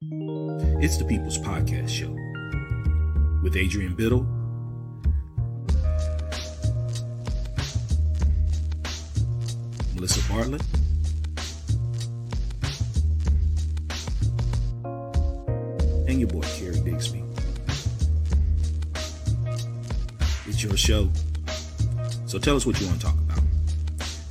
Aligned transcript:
It's 0.00 0.96
the 0.96 1.04
People's 1.04 1.38
Podcast 1.38 1.88
Show 1.88 2.12
with 3.42 3.56
Adrian 3.56 3.96
Biddle, 3.96 4.22
Melissa 9.96 10.20
Bartlett, 10.32 10.62
and 16.06 16.20
your 16.20 16.28
boy 16.28 16.42
Kerry 16.42 16.80
Bixby. 16.80 17.24
It's 20.46 20.62
your 20.62 20.76
show, 20.76 21.10
so 22.26 22.38
tell 22.38 22.54
us 22.54 22.64
what 22.64 22.80
you 22.80 22.86
want 22.86 23.00
to 23.00 23.06
talk 23.08 23.18
about. 23.18 23.42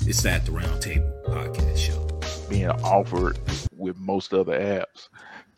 It's 0.07 0.23
that 0.23 0.45
the 0.45 0.53
Roundtable 0.53 1.25
Podcast 1.25 1.75
Show. 1.75 2.07
being 2.49 2.69
offered 2.69 3.37
with 3.75 3.97
most 3.97 4.33
other 4.33 4.57
apps. 4.57 5.09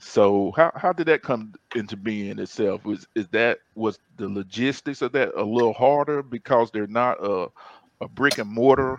So 0.10 0.52
how, 0.55 0.71
how 0.76 0.91
did 0.94 1.07
that 1.07 1.21
come 1.21 1.54
into 1.75 1.96
being 1.96 2.39
itself? 2.39 2.84
Was 2.86 3.07
is 3.15 3.28
that 3.29 3.60
was 3.75 4.00
the 4.18 4.28
logistics 4.28 5.01
of 5.01 5.11
that 5.14 5.34
a 5.36 5.43
little 5.43 5.74
harder 5.74 6.24
because 6.24 6.71
they're 6.71 6.88
not 6.88 7.18
a 7.24 7.47
a 8.01 8.07
brick 8.10 8.37
and 8.39 8.50
mortar 8.50 8.98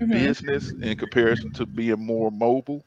Mhm. 0.00 0.10
business 0.12 0.72
in 0.80 0.96
comparison 0.96 1.50
to 1.52 1.66
being 1.66 2.04
more 2.04 2.30
mobile? 2.30 2.84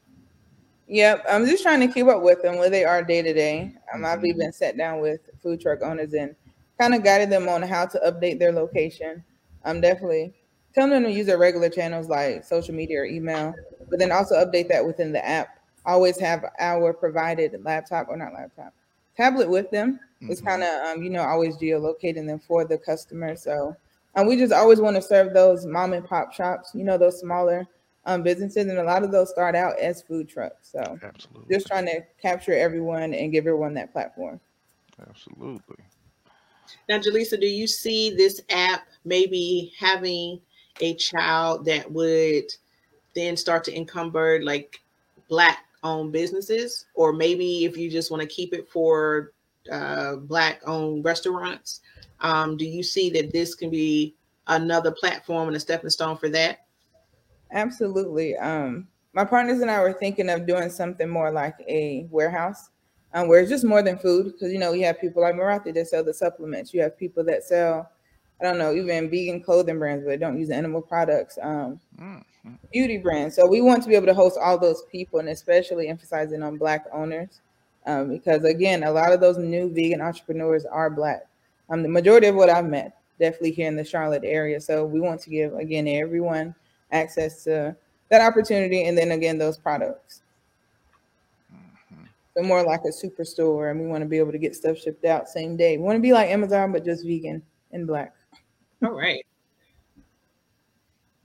Yep, 0.88 1.26
I'm 1.30 1.46
just 1.46 1.64
trying 1.64 1.82
to 1.82 1.94
keep 1.94 2.08
up 2.08 2.22
with 2.22 2.42
them 2.42 2.58
where 2.58 2.70
they 2.70 2.86
are 2.86 3.04
day 3.04 3.22
to 3.22 3.34
day. 3.34 3.76
Um, 3.94 4.06
I've 4.06 4.20
Mhm. 4.20 4.26
even 4.26 4.54
sat 4.54 4.78
down 4.78 5.02
with 5.02 5.20
food 5.42 5.60
truck 5.60 5.82
owners 5.82 6.14
and 6.14 6.36
kind 6.80 6.94
of 6.96 7.04
guided 7.04 7.30
them 7.30 7.50
on 7.50 7.62
how 7.62 7.86
to 7.88 8.00
update 8.00 8.40
their 8.40 8.54
location. 8.54 9.24
I'm 9.66 9.82
definitely 9.82 10.34
telling 10.74 10.92
them 10.92 11.04
to 11.04 11.12
use 11.12 11.26
their 11.26 11.38
regular 11.38 11.70
channels 11.70 12.08
like 12.08 12.46
social 12.46 12.74
media 12.74 13.02
or 13.02 13.06
email, 13.06 13.54
but 13.90 14.00
then 14.00 14.12
also 14.14 14.36
update 14.36 14.70
that 14.70 14.86
within 14.86 15.12
the 15.12 15.26
app. 15.28 15.57
Always 15.88 16.20
have 16.20 16.46
our 16.60 16.94
provided 16.94 17.60
laptop 17.66 18.10
or 18.10 18.18
not 18.18 18.34
laptop 18.34 18.74
tablet 19.18 19.50
with 19.50 19.72
them. 19.72 20.00
It's 20.28 20.42
Mhm. 20.42 20.46
kind 20.46 20.64
of 20.64 20.70
um, 20.98 21.04
you 21.04 21.10
know 21.10 21.24
always 21.24 21.58
geolocating 21.58 22.28
them 22.28 22.40
for 22.40 22.66
the 22.66 22.78
customer. 22.78 23.36
So 23.36 23.76
um, 24.16 24.28
we 24.28 24.38
just 24.38 24.54
always 24.54 24.80
want 24.82 24.96
to 24.98 25.02
serve 25.02 25.34
those 25.34 25.66
mom 25.66 25.94
and 25.94 26.06
pop 26.06 26.34
shops, 26.34 26.72
you 26.76 26.84
know, 26.84 26.98
those 26.98 27.20
smaller 27.20 27.68
um, 28.06 28.24
businesses, 28.24 28.68
and 28.68 28.78
a 28.80 28.84
lot 28.84 29.04
of 29.04 29.12
those 29.12 29.30
start 29.30 29.56
out 29.56 29.80
as 29.80 30.02
food 30.02 30.30
trucks. 30.30 30.70
So 30.72 31.00
Absolutely. 31.04 31.52
just 31.52 31.68
trying 31.68 31.86
to 31.88 32.02
capture 32.22 32.54
everyone 32.54 33.14
and 33.14 33.32
give 33.32 33.48
everyone 33.48 33.74
that 33.76 33.92
platform. 33.94 34.40
Absolutely. 35.10 35.86
Now, 36.90 37.00
Jaleesa, 37.00 37.40
do 37.40 37.48
you 37.48 37.68
see 37.68 38.12
this 38.16 38.42
app 38.50 38.88
maybe 39.06 39.74
having 39.80 40.42
a 40.82 40.96
child 40.96 41.66
that 41.66 41.92
would 41.92 42.46
then 43.16 43.36
start 43.38 43.64
to 43.66 43.76
encumber 43.76 44.42
like 44.44 44.80
black 45.28 45.60
owned 45.88 46.12
businesses? 46.12 46.86
Or 46.94 47.14
maybe 47.14 47.66
if 47.66 47.78
you 47.78 47.90
just 47.90 48.12
want 48.12 48.22
to 48.22 48.28
keep 48.28 48.54
it 48.54 48.70
for 48.70 49.34
uh, 49.72 50.16
black 50.16 50.62
owned 50.66 51.06
restaurants, 51.06 51.82
um, 52.20 52.58
do 52.58 52.66
you 52.66 52.84
see 52.84 53.10
that 53.12 53.32
this 53.32 53.56
can 53.56 53.70
be 53.70 54.16
another 54.48 54.92
platform 54.92 55.48
and 55.48 55.58
a 55.58 55.60
stepping 55.60 55.90
stone 55.90 56.18
for 56.18 56.30
that? 56.30 56.66
Absolutely. 57.52 58.36
Um, 58.38 58.88
my 59.14 59.26
partners 59.26 59.62
and 59.62 59.72
I 59.72 59.80
were 59.80 59.94
thinking 59.94 60.30
of 60.30 60.46
doing 60.46 60.70
something 60.70 61.10
more 61.10 61.32
like 61.32 61.56
a 61.68 62.08
warehouse, 62.12 62.70
um, 63.14 63.28
where 63.28 63.40
it's 63.40 63.50
just 63.50 63.66
more 63.66 63.82
than 63.82 63.98
food. 63.98 64.34
Because 64.34 64.52
you 64.52 64.60
know, 64.60 64.74
you 64.74 64.86
have 64.86 65.02
people 65.02 65.22
like 65.22 65.36
Marathi 65.36 65.74
that 65.74 65.88
sell 65.88 66.04
the 66.04 66.14
supplements. 66.14 66.74
You 66.74 66.82
have 66.82 66.98
people 66.98 67.24
that 67.26 67.44
sell, 67.44 67.90
I 68.40 68.44
don't 68.44 68.58
know, 68.58 68.74
even 68.74 69.10
vegan 69.10 69.42
clothing 69.42 69.80
brands, 69.80 70.06
but 70.06 70.20
don't 70.20 70.40
use 70.40 70.50
animal 70.52 70.82
products. 70.82 71.40
Um, 71.42 71.80
Mhm. 72.00 72.24
beauty 72.72 72.98
brands. 72.98 73.36
So 73.36 73.48
we 73.48 73.62
want 73.62 73.82
to 73.84 73.90
be 73.90 73.96
able 73.96 74.08
to 74.08 74.14
host 74.14 74.38
all 74.38 74.58
those 74.58 74.84
people, 74.92 75.20
and 75.20 75.30
especially 75.30 75.88
emphasizing 75.88 76.44
on 76.44 76.58
Black 76.58 76.86
owners, 76.94 77.42
um, 77.86 78.10
because 78.10 78.44
again, 78.44 78.84
a 78.84 78.92
lot 78.92 79.14
of 79.14 79.20
those 79.20 79.38
new 79.38 79.70
vegan 79.74 80.02
entrepreneurs 80.02 80.66
are 80.66 80.90
Black. 80.90 81.26
Um, 81.70 81.82
the 81.82 81.90
majority 81.90 82.28
of 82.28 82.36
what 82.36 82.50
I've 82.50 82.68
met, 82.68 82.96
definitely 83.20 83.52
here 83.52 83.68
in 83.68 83.76
the 83.76 83.84
Charlotte 83.84 84.24
area. 84.24 84.62
So 84.62 84.86
we 84.86 85.00
want 85.00 85.22
to 85.22 85.30
give 85.30 85.54
again 85.56 85.88
everyone 85.88 86.54
access 86.92 87.44
to 87.46 87.76
that 88.10 88.22
opportunity, 88.22 88.84
and 88.86 88.98
then 88.98 89.12
again 89.12 89.38
those 89.38 89.58
products. 89.58 90.22
Mhm. 91.52 92.08
So 92.36 92.44
more 92.44 92.64
like 92.64 92.82
a 92.86 92.90
superstore, 92.90 93.72
and 93.72 93.80
we 93.80 93.88
want 93.88 94.02
to 94.02 94.08
be 94.08 94.20
able 94.20 94.32
to 94.32 94.38
get 94.38 94.56
stuff 94.56 94.78
shipped 94.78 95.06
out 95.06 95.28
same 95.28 95.58
day. 95.58 95.78
We 95.78 95.84
want 95.84 95.96
to 95.98 96.02
be 96.02 96.14
like 96.14 96.30
Amazon, 96.30 96.72
but 96.72 96.86
just 96.86 97.06
vegan 97.06 97.42
and 97.72 97.88
Black. 97.88 98.14
All 98.84 98.92
right. 98.92 99.26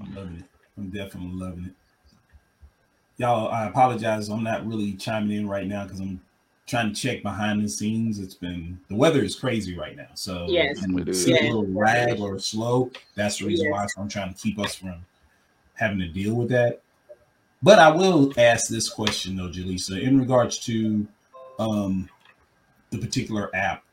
I'm 0.00 0.14
loving 0.14 0.36
it. 0.38 0.44
I'm 0.78 0.90
definitely 0.90 1.32
loving 1.32 1.66
it. 1.66 1.74
Y'all, 3.18 3.48
I 3.48 3.66
apologize. 3.66 4.28
I'm 4.28 4.42
not 4.42 4.66
really 4.66 4.94
chiming 4.94 5.36
in 5.36 5.48
right 5.48 5.66
now 5.66 5.84
because 5.84 6.00
I'm 6.00 6.20
trying 6.66 6.92
to 6.92 7.00
check 7.00 7.22
behind 7.22 7.62
the 7.62 7.68
scenes. 7.68 8.18
It's 8.18 8.34
been 8.34 8.80
the 8.88 8.96
weather 8.96 9.22
is 9.22 9.36
crazy 9.36 9.76
right 9.76 9.96
now. 9.96 10.08
So 10.14 10.46
Yes. 10.48 10.82
and 10.82 10.98
It 10.98 11.08
is. 11.08 11.28
it's 11.28 11.42
a 11.42 11.44
little 11.44 11.66
rag 11.66 12.20
or 12.20 12.38
slow. 12.38 12.90
That's 13.14 13.38
the 13.38 13.46
reason 13.46 13.66
Yes. 13.66 13.94
why. 13.96 14.02
I'm 14.02 14.08
trying 14.08 14.32
to 14.32 14.40
keep 14.40 14.58
us 14.58 14.74
from 14.74 15.04
having 15.74 15.98
to 15.98 16.08
deal 16.08 16.34
with 16.34 16.48
that. 16.48 16.80
But 17.62 17.78
I 17.78 17.90
will 17.90 18.32
ask 18.38 18.68
this 18.68 18.88
question 18.88 19.36
though, 19.36 19.48
Jaleesa, 19.48 20.00
in 20.02 20.18
regards 20.18 20.58
to 20.60 21.06
um 21.58 22.08
the 22.90 22.98
particular 22.98 23.54
app. 23.54 23.84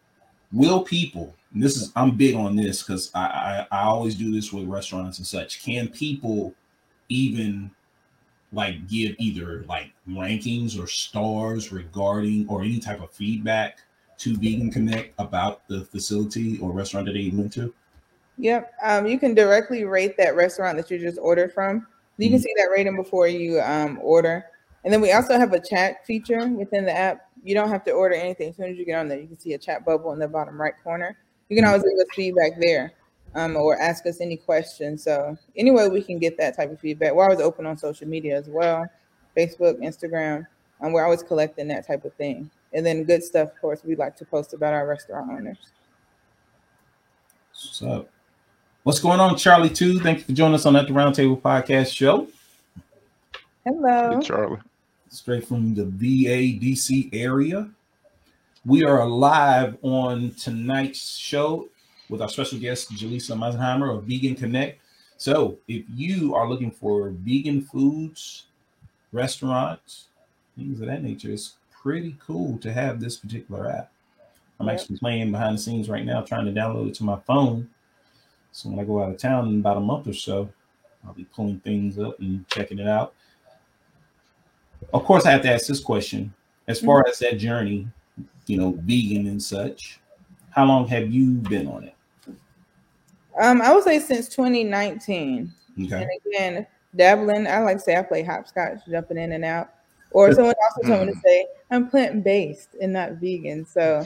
Will 0.52 0.82
people, 0.82 1.36
and 1.54 1.64
this 1.64 1.78
is 1.78 1.92
I'm 1.96 2.16
big 2.16 2.36
on 2.36 2.56
this 2.56 2.84
because 2.84 3.12
I, 3.16 3.68
I 3.72 3.78
I 3.78 3.84
always 3.84 4.16
do 4.16 4.32
this 4.32 4.54
with 4.54 4.68
restaurants 4.68 5.18
and 5.18 5.28
such. 5.28 5.64
Can 5.64 5.88
people 5.88 6.54
even 7.10 7.72
like 8.52 8.88
give 8.88 9.16
either 9.20 9.64
like 9.68 9.92
rankings 10.08 10.82
or 10.82 10.88
stars 10.88 11.72
regarding 11.72 12.48
or 12.48 12.62
any 12.62 12.80
type 12.80 13.02
of 13.02 13.12
feedback 13.12 13.80
to 14.20 14.36
Vegan 14.38 14.72
Connect 14.72 15.14
about 15.20 15.68
the 15.68 15.86
facility 15.86 16.60
or 16.60 16.72
restaurant 16.72 17.06
that 17.08 17.14
they 17.14 17.32
went 17.34 17.54
to? 17.54 17.74
Yep. 18.38 18.74
Um, 18.84 19.06
you 19.06 19.20
can 19.20 19.34
directly 19.34 19.84
rate 19.84 20.18
that 20.18 20.36
restaurant 20.36 20.78
that 20.78 20.90
you 20.90 20.98
just 20.98 21.20
ordered 21.20 21.54
from. 21.54 21.86
You 22.18 22.30
can 22.30 22.40
Mhm. 22.40 22.44
see 22.44 22.54
that 22.58 22.70
rating 22.72 22.96
before 22.96 23.28
you 23.28 23.62
um, 23.62 24.00
order. 24.02 24.46
And 24.84 24.94
then 24.94 25.02
we 25.02 25.12
also 25.12 25.38
have 25.38 25.54
a 25.54 25.60
chat 25.60 26.06
feature 26.06 26.48
within 26.48 26.86
the 26.86 26.96
app. 26.96 27.30
You 27.44 27.54
don't 27.54 27.70
have 27.70 27.84
to 27.86 27.92
order 27.92 28.16
anything. 28.16 28.50
As 28.50 28.56
soon 28.56 28.70
as 28.72 28.78
you 28.78 28.86
get 28.86 28.98
on 28.98 29.08
there, 29.08 29.20
you 29.20 29.28
can 29.28 29.40
see 29.40 29.54
a 29.54 29.58
chat 29.58 29.86
bubble 29.86 30.14
in 30.14 30.20
the 30.20 30.28
bottom 30.28 30.60
right 30.60 30.74
corner. 30.84 31.18
You 31.50 31.56
can 31.56 31.66
always 31.66 31.84
give 31.84 31.94
us 31.94 32.16
feedback 32.16 32.60
there 32.60 32.94
um, 33.36 33.56
or 33.56 33.80
ask 33.80 34.06
us 34.06 34.22
any 34.22 34.38
questions. 34.38 35.04
So, 35.04 35.38
anyway, 35.56 35.90
we 35.90 36.02
can 36.02 36.20
get 36.20 36.38
that 36.38 36.56
type 36.56 36.72
of 36.72 36.80
feedback. 36.80 37.14
We're 37.14 37.24
always 37.24 37.42
open 37.42 37.66
on 37.66 37.78
social 37.78 38.08
media 38.08 38.38
as 38.38 38.48
well 38.48 38.88
Facebook, 39.36 39.80
Instagram. 39.80 40.46
And 40.82 40.94
we're 40.94 41.04
always 41.04 41.24
collecting 41.24 41.68
that 41.70 41.86
type 41.86 42.06
of 42.06 42.14
thing. 42.14 42.50
And 42.74 42.86
then 42.86 43.04
good 43.04 43.24
stuff, 43.24 43.50
of 43.50 43.62
course, 43.62 43.84
we 43.84 43.96
like 43.96 44.16
to 44.18 44.26
post 44.26 44.54
about 44.54 44.74
our 44.74 44.88
restaurant 44.88 45.32
owners. 45.32 45.58
What's 47.52 47.82
up? 47.82 48.10
What's 48.84 49.00
going 49.00 49.20
on, 49.20 49.36
Charlie? 49.38 49.70
Too. 49.70 50.00
Thank 50.00 50.20
you 50.20 50.24
for 50.26 50.32
joining 50.32 50.56
us 50.56 50.66
on 50.66 50.74
that 50.74 50.88
the 50.88 50.94
Roundtable 50.94 51.42
Podcast 51.42 51.94
Show. 51.94 52.28
Hello. 53.66 54.20
Hey, 54.20 54.26
Charlie. 54.26 54.60
straight 55.10 55.46
from 55.46 55.74
the 55.76 55.84
VADC 55.84 57.10
area. 57.14 57.70
We 58.66 58.84
are 58.84 59.06
live 59.08 59.78
on 59.82 60.32
tonight's 60.32 61.18
show 61.18 61.70
with 62.10 62.22
our 62.22 62.30
special 62.30 62.60
guest, 62.60 62.92
Jaleesa 62.92 63.38
Meisenheimer 63.38 63.98
of 63.98 64.04
Vegan 64.04 64.36
Connect. 64.36 64.82
So, 65.18 65.58
if 65.68 65.86
you 65.94 66.36
are 66.36 66.48
looking 66.48 66.72
for 66.72 67.10
vegan 67.10 67.62
foods, 67.62 68.46
restaurants, 69.12 70.06
things 70.58 70.82
of 70.82 70.88
that 70.88 71.04
nature, 71.04 71.32
it's 71.32 71.56
pretty 71.72 72.18
cool 72.26 72.58
to 72.60 72.72
have 72.72 73.00
this 73.00 73.18
particular 73.18 73.70
app. 73.70 73.92
I'm 74.60 74.68
Yep. 74.68 74.80
actually 74.80 74.98
playing 74.98 75.32
behind 75.32 75.58
the 75.58 75.62
scenes 75.62 75.90
right 75.90 76.06
now, 76.06 76.22
trying 76.22 76.46
to 76.46 76.52
download 76.52 76.90
it 76.90 76.96
to 76.96 77.04
my 77.04 77.20
phone. 77.20 77.70
So, 78.52 78.70
when 78.70 78.80
I 78.80 78.84
go 78.84 79.02
out 79.04 79.12
of 79.12 79.18
town 79.18 79.48
in 79.48 79.60
about 79.60 79.78
a 79.78 79.82
month 79.82 80.08
or 80.08 80.14
so, 80.14 80.50
I'll 81.06 81.14
be 81.14 81.26
pulling 81.26 81.60
things 81.62 81.98
up 81.98 82.20
and 82.20 82.48
checking 82.50 82.80
it 82.80 82.88
out 82.88 83.14
of 84.94 85.04
course, 85.04 85.26
I 85.26 85.32
have 85.32 85.42
to 85.44 85.52
ask 85.52 85.68
this 85.68 85.80
question: 85.80 86.34
as 86.68 86.80
far 86.80 87.02
mm-hmm. 87.02 87.10
as 87.10 87.20
that 87.20 87.38
journey, 87.38 87.88
you 88.48 88.58
know, 88.58 88.78
vegan 88.84 89.28
and 89.28 89.42
such, 89.42 90.00
how 90.52 90.66
long 90.66 90.88
have 90.88 91.12
you 91.12 91.32
been 91.34 91.68
on 91.68 91.84
it? 91.84 91.96
Um, 93.40 93.62
I 93.62 93.74
would 93.74 93.84
say 93.84 94.00
since 94.00 94.28
2019. 94.30 95.54
Okay, 95.86 95.96
And 95.96 96.10
again, 96.26 96.68
dabbling, 96.96 97.48
I 97.48 97.60
like 97.60 97.78
to 97.78 97.84
say 97.84 97.96
I 97.96 98.02
play 98.02 98.24
hopscotch, 98.24 98.80
jumping 98.90 99.18
in 99.18 99.32
and 99.32 99.46
out. 99.46 99.70
Or 100.12 100.32
someone 100.34 100.56
also 100.64 100.90
told 100.90 101.08
me 101.08 101.14
to 101.14 101.20
say 101.20 101.46
I'm 101.70 101.88
plant 101.90 102.24
based 102.24 102.70
and 102.82 102.94
not 102.94 103.14
vegan. 103.14 103.66
So 103.66 104.04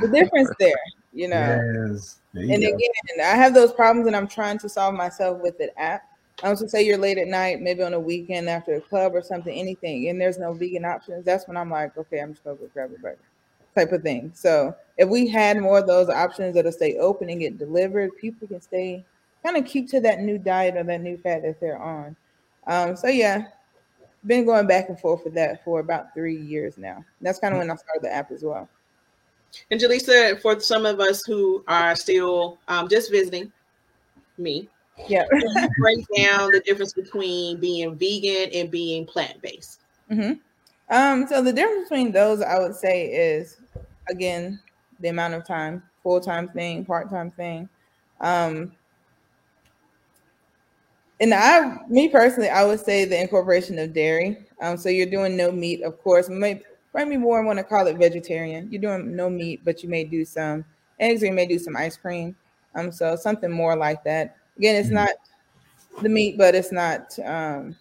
the 0.00 0.08
difference 0.08 0.50
there, 0.58 0.74
you 1.12 1.28
know. 1.28 1.60
yes, 1.86 2.18
you 2.34 2.52
And 2.52 2.62
go. 2.62 2.68
again, 2.68 2.90
I 3.22 3.36
have 3.36 3.54
those 3.54 3.72
problems 3.72 4.08
and 4.08 4.16
I'm 4.16 4.26
trying 4.26 4.58
to 4.58 4.68
solve 4.68 4.94
myself 4.94 5.40
with 5.40 5.56
the 5.58 5.76
app. 5.80 6.02
I 6.42 6.50
was 6.50 6.60
to 6.60 6.68
say 6.68 6.84
you're 6.84 6.98
late 6.98 7.18
at 7.18 7.28
night, 7.28 7.60
maybe 7.60 7.84
on 7.84 7.94
a 7.94 8.00
weekend 8.00 8.48
after 8.48 8.74
a 8.74 8.80
club 8.80 9.14
or 9.14 9.22
something, 9.22 9.56
anything, 9.56 10.08
and 10.08 10.20
there's 10.20 10.38
no 10.38 10.52
vegan 10.52 10.84
options. 10.84 11.24
That's 11.24 11.46
when 11.46 11.56
I'm 11.56 11.70
like, 11.70 11.96
okay, 11.96 12.18
I'm 12.18 12.32
just 12.32 12.42
gonna 12.42 12.56
go 12.56 12.68
grab 12.74 12.90
a 12.92 12.98
burger, 12.98 13.18
type 13.74 13.92
of 13.92 14.02
thing. 14.02 14.30
So 14.34 14.74
if 14.96 15.08
we 15.08 15.26
had 15.26 15.60
more 15.60 15.78
of 15.78 15.86
those 15.86 16.08
options 16.08 16.54
that'll 16.54 16.72
stay 16.72 16.96
open 16.98 17.28
and 17.30 17.40
get 17.40 17.58
delivered, 17.58 18.16
people 18.16 18.48
can 18.48 18.60
stay 18.60 19.04
kind 19.44 19.56
of 19.56 19.66
keep 19.66 19.88
to 19.90 20.00
that 20.00 20.20
new 20.20 20.38
diet 20.38 20.76
or 20.76 20.84
that 20.84 21.00
new 21.02 21.16
fat 21.18 21.42
that 21.42 21.60
they're 21.60 21.78
on. 21.80 22.16
Um, 22.66 22.96
so 22.96 23.08
yeah, 23.08 23.48
been 24.26 24.46
going 24.46 24.66
back 24.66 24.88
and 24.88 24.98
forth 24.98 25.22
with 25.24 25.34
that 25.34 25.64
for 25.64 25.80
about 25.80 26.14
three 26.14 26.36
years 26.36 26.78
now. 26.78 27.04
That's 27.20 27.38
kind 27.38 27.52
of 27.54 27.58
when 27.58 27.70
I 27.70 27.74
started 27.76 28.02
the 28.02 28.12
app 28.12 28.30
as 28.30 28.42
well. 28.42 28.68
And 29.70 29.80
Jaleesa, 29.80 30.40
for 30.40 30.58
some 30.60 30.86
of 30.86 31.00
us 31.00 31.22
who 31.26 31.62
are 31.68 31.94
still 31.94 32.58
um, 32.68 32.88
just 32.88 33.10
visiting, 33.10 33.52
me, 34.38 34.68
Yeah. 35.08 35.24
break 35.78 35.98
down 36.16 36.50
the 36.50 36.60
difference 36.60 36.92
between 36.92 37.60
being 37.60 37.96
vegan 37.96 38.50
and 38.52 38.70
being 38.70 39.06
plant 39.06 39.40
based. 39.42 39.80
hmm 40.08 40.32
Um, 40.90 41.26
so 41.28 41.42
the 41.42 41.52
difference 41.52 41.88
between 41.88 42.12
those, 42.12 42.40
I 42.42 42.58
would 42.58 42.74
say, 42.74 43.06
is 43.06 43.60
again 44.08 44.60
the 45.00 45.08
amount 45.08 45.34
of 45.34 45.44
time, 45.46 45.82
full 46.02 46.20
time 46.20 46.48
thing, 46.48 46.84
part 46.84 47.10
time 47.10 47.30
thing. 47.32 47.68
Um, 48.20 48.72
and 51.20 51.32
I, 51.32 51.78
me 51.88 52.08
personally, 52.08 52.48
I 52.48 52.64
would 52.64 52.80
say 52.80 53.04
the 53.04 53.20
incorporation 53.20 53.78
of 53.78 53.92
dairy. 53.92 54.46
Um, 54.60 54.76
so 54.76 54.88
you're 54.88 55.06
doing 55.06 55.36
no 55.36 55.52
meat, 55.52 55.82
of 55.82 55.98
course. 56.02 56.28
Maybe, 56.28 56.62
maybe 56.94 57.16
more 57.16 57.42
want 57.44 57.58
to 57.58 57.64
call 57.64 57.86
it 57.86 57.96
vegetarian. 57.96 58.70
You're 58.70 58.82
doing 58.82 59.14
no 59.14 59.30
meat, 59.30 59.60
but 59.64 59.82
you 59.82 59.88
may 59.88 60.04
do 60.04 60.24
some 60.24 60.64
eggs, 60.98 61.22
or 61.22 61.26
you 61.26 61.32
may 61.32 61.46
do 61.46 61.58
some 61.58 61.76
ice 61.76 61.96
cream. 61.96 62.36
Um, 62.74 62.90
so 62.90 63.14
something 63.16 63.50
more 63.50 63.76
like 63.76 64.02
that. 64.04 64.36
Again, 64.56 64.76
it's 64.76 64.88
Mhm. 64.88 64.94
not 64.94 65.10
the 66.02 66.08
meat, 66.08 66.38
but 66.38 66.54
it's 66.54 66.72
not 66.72 67.18
um 67.24 67.76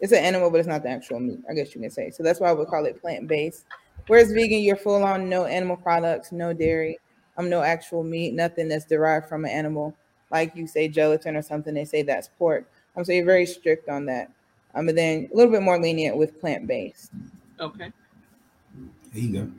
it's 0.00 0.12
an 0.12 0.24
animal, 0.24 0.50
but 0.50 0.58
it's 0.60 0.68
not 0.68 0.82
the 0.82 0.90
actual 0.90 1.20
meat, 1.20 1.40
I 1.50 1.54
guess 1.54 1.74
you 1.74 1.80
can 1.80 1.90
say. 1.90 2.10
So 2.10 2.22
that's 2.22 2.40
why 2.40 2.52
we 2.52 2.64
call 2.66 2.86
it 2.86 3.00
plant-based. 3.00 3.66
Whereas 4.08 4.32
vegan, 4.32 4.60
you're 4.60 4.76
full 4.76 5.04
on 5.04 5.28
no 5.28 5.44
animal 5.44 5.76
products, 5.76 6.32
no 6.32 6.52
dairy, 6.52 6.98
um, 7.36 7.48
no 7.48 7.62
actual 7.62 8.02
meat, 8.02 8.34
nothing 8.34 8.68
that's 8.68 8.84
derived 8.84 9.28
from 9.28 9.44
an 9.44 9.50
animal, 9.50 9.94
like 10.30 10.54
you 10.56 10.66
say 10.66 10.88
gelatin 10.88 11.36
or 11.36 11.42
something, 11.42 11.74
they 11.74 11.84
say 11.84 12.02
that's 12.02 12.28
pork. 12.38 12.70
Um, 12.96 13.04
so 13.04 13.12
you're 13.12 13.24
very 13.24 13.46
strict 13.46 13.88
on 13.88 14.04
that. 14.06 14.30
Um, 14.74 14.86
but 14.86 14.96
then 14.96 15.28
a 15.32 15.36
little 15.36 15.52
bit 15.52 15.62
more 15.62 15.80
lenient 15.80 16.16
with 16.16 16.40
plant-based. 16.40 17.10
Okay. 17.60 17.92
There 19.12 19.22
you 19.22 19.32
go. 19.32 19.50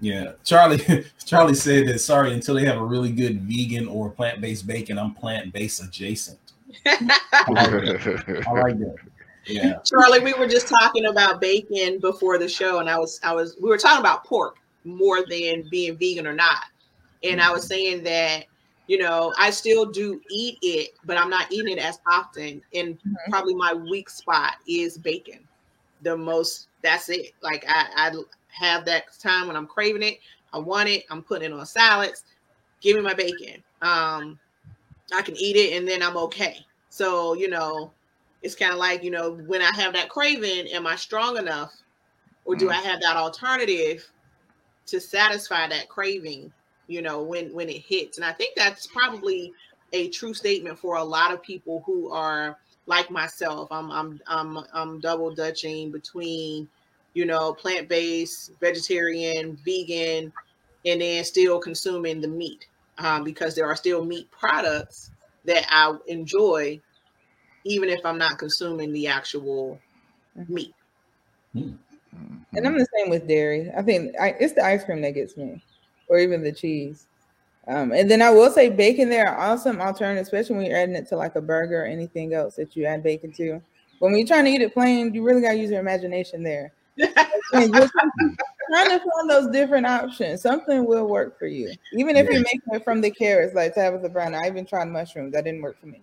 Yeah, 0.00 0.32
Charlie. 0.44 1.04
Charlie 1.24 1.54
said 1.54 1.88
that. 1.88 2.00
Sorry, 2.00 2.32
until 2.32 2.54
they 2.54 2.64
have 2.64 2.78
a 2.78 2.84
really 2.84 3.12
good 3.12 3.42
vegan 3.42 3.86
or 3.86 4.10
plant-based 4.10 4.66
bacon, 4.66 4.98
I'm 4.98 5.14
plant-based 5.14 5.82
adjacent. 5.82 6.38
I 6.86 7.02
like 7.46 8.78
that. 8.78 8.96
Yeah. 9.46 9.78
Charlie, 9.84 10.20
we 10.20 10.34
were 10.34 10.46
just 10.46 10.68
talking 10.80 11.06
about 11.06 11.40
bacon 11.40 11.98
before 12.00 12.38
the 12.38 12.48
show, 12.48 12.78
and 12.78 12.88
I 12.88 12.98
was 12.98 13.20
I 13.22 13.34
was 13.34 13.56
we 13.60 13.68
were 13.68 13.78
talking 13.78 14.00
about 14.00 14.24
pork 14.24 14.56
more 14.84 15.24
than 15.26 15.68
being 15.70 15.96
vegan 15.98 16.26
or 16.26 16.32
not. 16.32 16.64
And 17.22 17.40
I 17.40 17.50
was 17.52 17.66
saying 17.66 18.02
that, 18.04 18.46
you 18.86 18.98
know, 18.98 19.32
I 19.38 19.50
still 19.50 19.84
do 19.84 20.20
eat 20.30 20.58
it, 20.62 20.90
but 21.04 21.18
I'm 21.18 21.28
not 21.28 21.52
eating 21.52 21.76
it 21.76 21.84
as 21.84 21.98
often. 22.10 22.62
And 22.74 22.98
Mhm. 22.98 23.30
probably 23.30 23.54
my 23.54 23.74
weak 23.74 24.08
spot 24.08 24.54
is 24.66 24.96
bacon. 24.96 25.46
The 26.02 26.16
most 26.16 26.68
that's 26.82 27.10
it. 27.10 27.34
Like 27.42 27.64
I, 27.68 27.86
I 27.94 28.12
have 28.48 28.86
that 28.86 29.04
time 29.22 29.46
when 29.46 29.56
I'm 29.56 29.66
craving 29.66 30.02
it, 30.02 30.18
I 30.52 30.58
want 30.58 30.88
it, 30.88 31.04
I'm 31.10 31.22
putting 31.22 31.52
it 31.52 31.54
on 31.54 31.66
salads. 31.66 32.24
Give 32.80 32.96
me 32.96 33.02
my 33.02 33.14
bacon. 33.14 33.62
Um, 33.82 34.38
I 35.12 35.22
can 35.22 35.36
eat 35.36 35.56
it 35.56 35.76
and 35.76 35.86
then 35.86 36.02
I'm 36.02 36.16
okay. 36.16 36.58
So, 36.88 37.34
you 37.34 37.48
know, 37.50 37.92
it's 38.42 38.54
kind 38.54 38.72
of 38.72 38.78
like, 38.78 39.02
you 39.02 39.10
know, 39.10 39.32
when 39.32 39.62
I 39.62 39.70
have 39.74 39.92
that 39.94 40.08
craving, 40.08 40.68
am 40.72 40.86
I 40.86 40.96
strong 40.96 41.36
enough? 41.36 41.72
Or 42.44 42.56
do 42.56 42.70
I 42.70 42.76
have 42.76 43.00
that 43.02 43.16
alternative 43.16 44.10
to 44.86 44.98
satisfy 45.00 45.68
that 45.68 45.88
craving, 45.88 46.52
you 46.88 47.02
know, 47.02 47.22
when 47.22 47.52
when 47.52 47.68
it 47.68 47.82
hits? 47.82 48.16
And 48.18 48.24
I 48.24 48.32
think 48.32 48.56
that's 48.56 48.86
probably 48.86 49.52
a 49.92 50.08
true 50.08 50.34
statement 50.34 50.78
for 50.78 50.96
a 50.96 51.04
lot 51.04 51.32
of 51.32 51.42
people 51.42 51.82
who 51.84 52.10
are 52.10 52.56
like 52.86 53.10
myself. 53.10 53.68
I'm 53.70 53.90
I'm 53.90 54.20
I'm 54.26 54.58
I'm 54.72 55.00
double 55.00 55.32
dutching 55.34 55.92
between, 55.92 56.68
you 57.14 57.26
know, 57.26 57.52
plant-based, 57.52 58.52
vegetarian, 58.58 59.56
vegan, 59.64 60.32
and 60.86 61.00
then 61.00 61.22
still 61.24 61.60
consuming 61.60 62.20
the 62.20 62.28
meat. 62.28 62.66
Um, 62.98 63.24
because 63.24 63.54
there 63.54 63.66
are 63.66 63.76
still 63.76 64.04
meat 64.04 64.30
products 64.30 65.10
that 65.46 65.64
I 65.70 65.96
enjoy, 66.06 66.80
even 67.64 67.88
if 67.88 68.04
I'm 68.04 68.18
not 68.18 68.38
consuming 68.38 68.92
the 68.92 69.06
actual 69.06 69.80
meat. 70.48 70.74
And 71.54 72.66
I'm 72.66 72.78
the 72.78 72.86
same 72.96 73.10
with 73.10 73.28
dairy. 73.28 73.70
I 73.76 73.82
think 73.82 74.14
I, 74.20 74.34
it's 74.40 74.54
the 74.54 74.64
ice 74.64 74.84
cream 74.84 75.00
that 75.02 75.14
gets 75.14 75.36
me, 75.36 75.62
or 76.08 76.18
even 76.18 76.42
the 76.42 76.52
cheese. 76.52 77.06
Um, 77.68 77.92
and 77.92 78.10
then 78.10 78.22
I 78.22 78.30
will 78.30 78.50
say 78.50 78.68
bacon. 78.68 79.08
There 79.08 79.28
are 79.28 79.38
awesome 79.38 79.80
alternatives, 79.80 80.28
especially 80.28 80.56
when 80.56 80.66
you're 80.66 80.78
adding 80.78 80.96
it 80.96 81.08
to 81.08 81.16
like 81.16 81.36
a 81.36 81.40
burger 81.40 81.82
or 81.82 81.86
anything 81.86 82.34
else 82.34 82.56
that 82.56 82.74
you 82.74 82.84
add 82.84 83.02
bacon 83.02 83.32
to. 83.32 83.60
When 84.00 84.16
you're 84.16 84.26
trying 84.26 84.46
to 84.46 84.50
eat 84.50 84.62
it 84.62 84.72
plain, 84.72 85.14
you 85.14 85.22
really 85.22 85.42
gotta 85.42 85.58
use 85.58 85.70
your 85.70 85.80
imagination 85.80 86.42
there. 86.42 86.72
And 87.52 87.74
just 87.74 87.92
trying 87.92 88.90
to 88.90 88.98
find 88.98 89.28
those 89.28 89.50
different 89.50 89.84
options. 89.84 90.40
Something 90.40 90.86
will 90.86 91.08
work 91.08 91.36
for 91.36 91.48
you, 91.48 91.72
even 91.92 92.14
if 92.14 92.28
you're 92.28 92.40
making 92.40 92.62
it 92.72 92.84
from 92.84 93.00
the 93.00 93.10
carrots, 93.10 93.54
like 93.54 93.74
to 93.74 93.80
have 93.80 93.94
Tabitha 93.94 94.12
Brown. 94.12 94.36
I 94.36 94.46
even 94.46 94.64
tried 94.64 94.84
mushrooms. 94.84 95.32
That 95.32 95.44
didn't 95.44 95.62
work 95.62 95.80
for 95.80 95.86
me. 95.86 96.00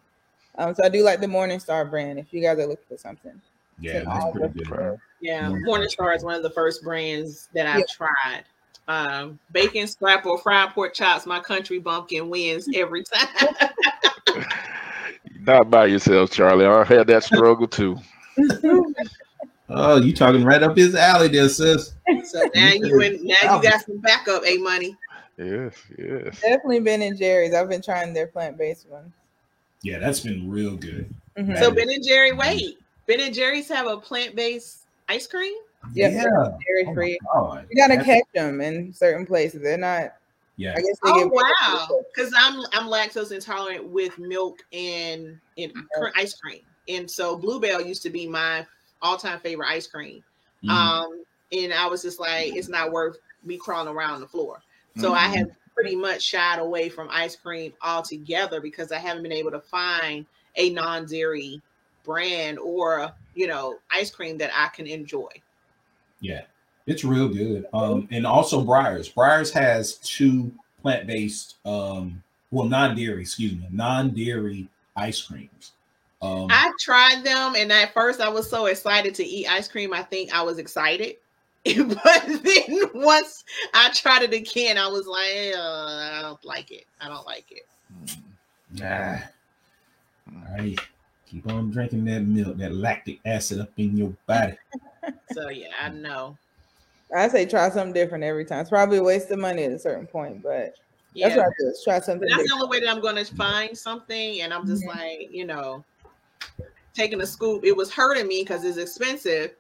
Um, 0.58 0.74
so 0.76 0.84
I 0.84 0.90
do 0.90 1.04
like 1.04 1.20
the 1.22 1.28
Morningstar 1.28 1.90
brand. 1.90 2.18
If 2.20 2.34
you 2.34 2.42
guys 2.42 2.58
are 2.60 2.66
looking 2.66 2.86
for 2.88 2.98
something, 2.98 3.40
Yeah, 3.80 4.04
So 4.04 4.06
that's 4.10 4.32
pretty 4.38 4.60
the- 4.60 4.66
good. 4.76 4.98
Yeah. 5.22 5.50
Morningstar 5.68 6.16
is 6.16 6.24
one 6.24 6.36
of 6.36 6.44
the 6.44 6.50
first 6.52 6.84
brands 6.84 7.50
that 7.54 7.68
I've 7.68 7.88
tried. 7.88 8.44
Um, 8.88 9.38
bacon, 9.52 9.86
scrapple, 9.88 10.38
fried 10.38 10.70
pork 10.70 10.94
chops, 10.94 11.26
my 11.26 11.40
country 11.40 11.78
bumpkin 11.80 12.30
wins 12.30 12.68
every 12.74 13.04
time. 13.04 13.28
Not 15.42 15.70
by 15.70 15.86
yourself, 15.88 16.32
Charlie. 16.32 16.66
I 16.66 16.84
had 16.86 17.08
that 17.08 17.24
struggle 17.24 17.68
too. 17.68 17.98
Oh, 19.70 19.98
you 19.98 20.14
talking 20.14 20.44
right 20.46 20.64
up 20.64 20.78
his 20.78 20.96
alley 20.96 21.28
there, 21.28 21.50
sis. 21.50 21.94
so 22.24 22.50
now 22.56 22.72
you 22.74 23.02
and 23.02 23.22
now 23.24 23.56
you 23.58 23.62
got 23.62 23.82
some 23.86 23.98
backup, 24.00 24.46
a 24.46 24.58
money. 24.58 24.96
Yes, 25.38 25.74
yes. 25.98 26.40
definitely 26.42 26.80
Ben 26.80 27.02
and 27.02 27.18
Jerry's. 27.18 27.54
I've 27.54 27.70
been 27.70 27.82
trying 27.82 28.14
their 28.14 28.28
plant-based 28.28 28.88
ones. 28.88 29.14
Yeah, 29.84 30.00
that's 30.00 30.20
been 30.22 30.50
real 30.50 30.76
good. 30.76 31.14
Mhm. 31.38 31.58
So 31.60 31.72
Ben 31.72 31.90
and 31.90 32.04
Jerry, 32.06 32.32
wait, 32.34 32.80
Ben 33.06 33.20
and 33.20 33.34
Jerry's 33.34 33.70
have 33.70 33.88
a 33.88 33.98
plant-based 33.98 34.80
ice 35.08 35.28
cream. 35.28 35.54
Yep, 35.94 36.12
Yeah. 36.12 36.24
dairy 36.24 36.84
Oh 36.84 36.86
my 36.86 36.94
free. 36.94 37.20
God. 37.34 37.68
You 37.70 37.78
gotta 37.78 37.98
That's- 37.98 38.06
catch 38.06 38.34
them 38.34 38.60
in 38.62 38.94
certain 38.94 39.26
places. 39.26 39.62
They're 39.62 39.78
not. 39.78 40.14
Yeah. 40.58 40.74
I 40.76 40.82
guess 40.82 40.98
they 41.04 41.12
Oh 41.12 41.20
get 41.30 41.32
wow! 41.32 42.02
Because 42.14 42.34
I'm 42.36 42.60
I'm 42.74 42.88
lactose 42.90 43.32
intolerant 43.32 43.86
with 43.88 44.18
milk 44.18 44.58
and 44.74 45.40
and 45.58 45.72
cr- 45.96 46.08
ice 46.16 46.34
cream, 46.34 46.62
and 46.90 47.10
so 47.10 47.36
Blue 47.38 47.60
Bell 47.60 47.80
used 47.80 48.02
to 48.04 48.10
be 48.10 48.28
my 48.28 48.66
all-time 49.04 49.40
favorite 49.40 49.68
ice 49.70 49.86
cream. 49.86 50.24
Mhm. 50.64 50.70
Um, 50.72 51.24
and 51.52 51.72
I 51.72 51.86
was 51.86 52.02
just 52.02 52.20
like, 52.20 52.56
it's 52.56 52.70
not 52.70 52.92
worth 52.92 53.18
me 53.44 53.58
crawling 53.58 53.94
around 53.96 54.22
the 54.22 54.28
floor. 54.28 54.64
So 54.98 55.14
I 55.14 55.28
have 55.28 55.48
pretty 55.78 55.96
much 55.96 56.24
shied 56.24 56.58
away 56.58 56.90
from 56.90 57.08
ice 57.12 57.36
cream 57.36 57.72
altogether 57.84 58.60
because 58.60 58.92
I 58.92 58.98
haven't 58.98 59.22
been 59.22 59.32
able 59.32 59.52
to 59.52 59.60
find 59.60 60.26
a 60.56 60.72
non-dairy 60.72 61.62
brand 62.04 62.58
or 62.58 63.12
you 63.36 63.46
know 63.46 63.78
ice 63.92 64.10
cream 64.10 64.40
that 64.40 64.50
I 64.56 64.70
can 64.70 64.88
enjoy. 64.88 65.30
Yeah, 66.20 66.42
it's 66.88 67.04
real 67.04 67.28
good. 67.28 67.68
Um, 67.74 68.08
and 68.10 68.26
also 68.26 68.64
Breyers. 68.64 69.14
Breyers 69.14 69.54
has 69.54 69.98
two 69.98 70.52
plant-based, 70.82 71.58
um, 71.64 72.24
well, 72.50 72.66
non-dairy, 72.66 73.22
excuse 73.22 73.52
me, 73.52 73.68
non-dairy 73.72 74.68
ice 74.96 75.22
creams. 75.22 75.74
Um, 76.24 76.48
I 76.50 76.72
tried 76.80 77.24
them, 77.24 77.54
and 77.56 77.72
at 77.72 77.94
first 77.94 78.20
I 78.20 78.30
was 78.30 78.50
so 78.50 78.66
excited 78.66 79.14
to 79.16 79.24
eat 79.24 79.48
ice 79.48 79.68
cream. 79.68 79.94
I 79.94 80.02
think 80.02 80.34
I 80.34 80.42
was 80.42 80.58
excited, 80.58 81.18
but 81.88 82.44
then 82.44 82.90
once 82.94 83.44
I 83.74 83.90
tried 83.94 84.24
it 84.24 84.34
again, 84.34 84.78
I 84.78 84.88
was 84.88 85.08
like, 85.08 85.54
uh, 85.56 86.18
I 86.18 86.20
don't 86.22 86.44
like 86.46 86.72
it. 86.72 86.86
I 87.02 87.08
don't 87.08 87.26
like 87.26 87.52
it. 87.52 87.64
nah. 88.72 89.18
All 90.30 90.58
right, 90.58 90.80
keep 91.26 91.48
on 91.48 91.72
drinking 91.72 92.06
that 92.06 92.22
milk, 92.22 92.58
that 92.58 92.74
lactic 92.74 93.20
acid 93.26 93.60
up 93.60 93.72
in 93.78 93.98
your 93.98 94.14
body. 94.26 94.58
So 95.30 95.50
yeah, 95.50 95.68
I 95.80 95.90
know. 95.90 96.38
I 97.16 97.28
say 97.28 97.46
try 97.46 97.70
something 97.70 97.94
different 97.94 98.24
every 98.24 98.44
time. 98.44 98.62
It's 98.62 98.70
probably 98.70 98.98
a 98.98 99.04
waste 99.04 99.30
of 99.30 99.40
money 99.40 99.64
at 99.64 99.72
a 99.72 99.80
certain 99.80 100.08
point, 100.08 100.42
but 100.42 100.74
Yeah. 101.14 101.30
that's 101.30 101.38
what 101.38 101.46
I 101.46 101.50
do. 101.60 101.68
is 101.68 101.82
Try 101.84 102.00
something 102.00 102.28
That's 102.30 102.48
the 102.50 102.56
only 102.56 102.68
way 102.68 102.80
that 102.80 102.90
I'm 102.90 103.02
going 103.02 103.16
to 103.16 103.26
find 103.36 103.78
something, 103.78 104.42
and 104.42 104.54
I'm 104.54 104.66
just 104.66 104.84
Mhm. 104.84 104.88
like, 104.88 105.30
you 105.32 105.46
know, 105.46 105.86
taking 106.94 107.22
a 107.22 107.26
scoop. 107.26 107.64
It 107.66 107.76
was 107.76 107.94
hurting 107.94 108.28
me 108.28 108.42
because 108.44 108.64
it's 108.64 108.78
expensive, 108.78 109.56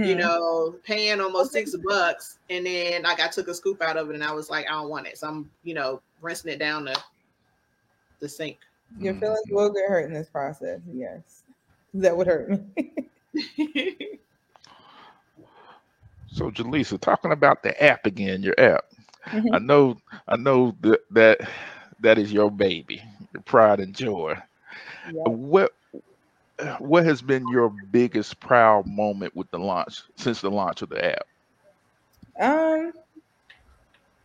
you 0.00 0.14
Mhm. 0.14 0.16
know, 0.16 0.74
paying 0.84 1.20
almost 1.20 1.52
six 1.52 1.74
bucks, 1.88 2.38
and 2.50 2.66
then 2.66 3.02
like 3.02 3.20
I 3.20 3.28
took 3.28 3.48
a 3.48 3.54
scoop 3.54 3.82
out 3.82 3.96
of 3.96 4.10
it, 4.10 4.14
and 4.14 4.24
I 4.24 4.32
was 4.32 4.50
like, 4.50 4.66
I 4.68 4.72
don't 4.72 4.88
want 4.90 5.06
it, 5.06 5.18
so 5.18 5.28
I'm, 5.28 5.50
you 5.62 5.74
know, 5.74 6.00
rinsing 6.20 6.52
it 6.52 6.58
down 6.58 6.84
the 6.84 6.98
the 8.20 8.28
sink. 8.28 8.58
Your 8.98 9.14
feelings 9.14 9.46
will 9.50 9.72
get 9.72 9.88
hurt 9.88 10.06
in 10.06 10.12
this 10.12 10.28
process. 10.28 10.80
Yes, 10.92 11.44
that 11.94 12.16
would 12.16 12.26
hurt 12.26 12.50
me. 12.50 12.92
So, 16.28 16.50
Jaleesa, 16.50 16.98
talking 17.00 17.32
about 17.32 17.62
the 17.62 17.80
app 17.82 18.06
again, 18.06 18.42
your 18.42 18.58
app. 18.58 18.84
Mhm. 19.32 19.50
I 19.52 19.58
know, 19.58 20.00
I 20.28 20.36
know 20.36 20.74
that 20.80 21.00
that 21.10 21.40
that 22.00 22.18
is 22.18 22.32
your 22.32 22.50
baby, 22.50 23.02
your 23.32 23.42
pride 23.42 23.80
and 23.80 23.94
joy. 23.94 24.36
Yeah. 25.04 25.24
What 25.24 25.72
what 26.78 27.04
has 27.04 27.22
been 27.22 27.46
your 27.48 27.70
biggest 27.90 28.40
proud 28.40 28.86
moment 28.86 29.34
with 29.36 29.50
the 29.50 29.58
launch 29.58 30.02
since 30.16 30.40
the 30.40 30.50
launch 30.50 30.82
of 30.82 30.88
the 30.88 31.04
app? 31.04 31.26
Um, 32.40 32.92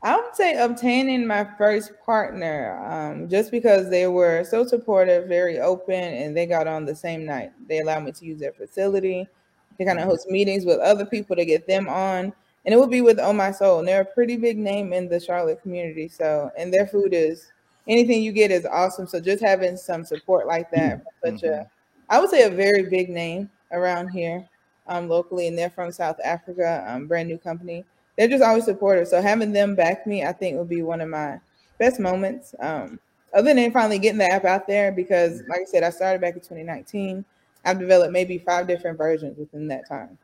I 0.03 0.15
would 0.15 0.35
say 0.35 0.57
obtaining 0.57 1.25
my 1.25 1.47
first 1.57 1.91
partner, 2.05 2.77
um, 2.87 3.27
just 3.27 3.51
because 3.51 3.89
they 3.89 4.07
were 4.07 4.43
so 4.43 4.65
supportive, 4.65 5.27
very 5.27 5.59
open, 5.59 5.95
and 5.95 6.37
they 6.37 6.45
got 6.45 6.67
on 6.67 6.85
the 6.85 6.95
same 6.95 7.25
night. 7.25 7.51
They 7.67 7.79
allowed 7.79 8.03
me 8.05 8.11
to 8.11 8.25
use 8.25 8.39
their 8.39 8.53
facility. 8.53 9.27
They 9.77 9.85
kind 9.85 9.99
of 9.99 10.05
host 10.05 10.29
meetings 10.29 10.65
with 10.65 10.79
other 10.79 11.05
people 11.05 11.35
to 11.35 11.45
get 11.45 11.67
them 11.67 11.89
on, 11.89 12.31
and 12.65 12.73
it 12.73 12.79
would 12.79 12.91
be 12.91 13.01
with 13.01 13.19
Oh 13.19 13.33
My 13.33 13.51
Soul. 13.51 13.79
And 13.79 13.87
they're 13.87 14.01
a 14.01 14.05
pretty 14.05 14.37
big 14.37 14.57
name 14.57 14.93
in 14.93 15.09
the 15.09 15.19
Charlotte 15.19 15.61
community. 15.61 16.07
So, 16.07 16.51
and 16.57 16.73
their 16.73 16.87
food 16.87 17.13
is 17.13 17.51
anything 17.87 18.21
you 18.21 18.31
get 18.31 18.51
is 18.51 18.65
awesome. 18.65 19.07
So, 19.07 19.19
just 19.19 19.43
having 19.43 19.77
some 19.77 20.05
support 20.05 20.47
like 20.47 20.69
that, 20.71 21.03
such 21.23 21.41
mm-hmm. 21.41 21.61
a, 21.61 21.71
I 22.09 22.19
would 22.19 22.29
say 22.29 22.43
a 22.43 22.49
very 22.49 22.83
big 22.83 23.09
name 23.09 23.49
around 23.71 24.09
here, 24.09 24.47
um, 24.87 25.09
locally, 25.09 25.47
and 25.47 25.57
they're 25.57 25.69
from 25.69 25.91
South 25.91 26.17
Africa, 26.23 26.85
um, 26.87 27.07
brand 27.07 27.27
new 27.27 27.37
company 27.37 27.85
they're 28.17 28.27
just 28.27 28.43
always 28.43 28.65
supportive. 28.65 29.07
So 29.07 29.21
having 29.21 29.53
them 29.53 29.75
back 29.75 30.07
me, 30.07 30.25
I 30.25 30.33
think 30.33 30.57
would 30.57 30.69
be 30.69 30.81
one 30.81 31.01
of 31.01 31.09
my 31.09 31.39
best 31.79 31.99
moments. 31.99 32.55
Um, 32.59 32.99
other 33.33 33.53
than 33.53 33.71
finally 33.71 33.99
getting 33.99 34.17
the 34.17 34.29
app 34.29 34.45
out 34.45 34.67
there, 34.67 34.91
because 34.91 35.43
like 35.47 35.61
I 35.61 35.65
said, 35.65 35.83
I 35.83 35.91
started 35.91 36.21
back 36.21 36.33
in 36.33 36.39
2019. 36.39 37.23
I've 37.63 37.79
developed 37.79 38.11
maybe 38.11 38.37
five 38.39 38.67
different 38.67 38.97
versions 38.97 39.37
within 39.37 39.67
that 39.67 39.87
time. 39.87 40.17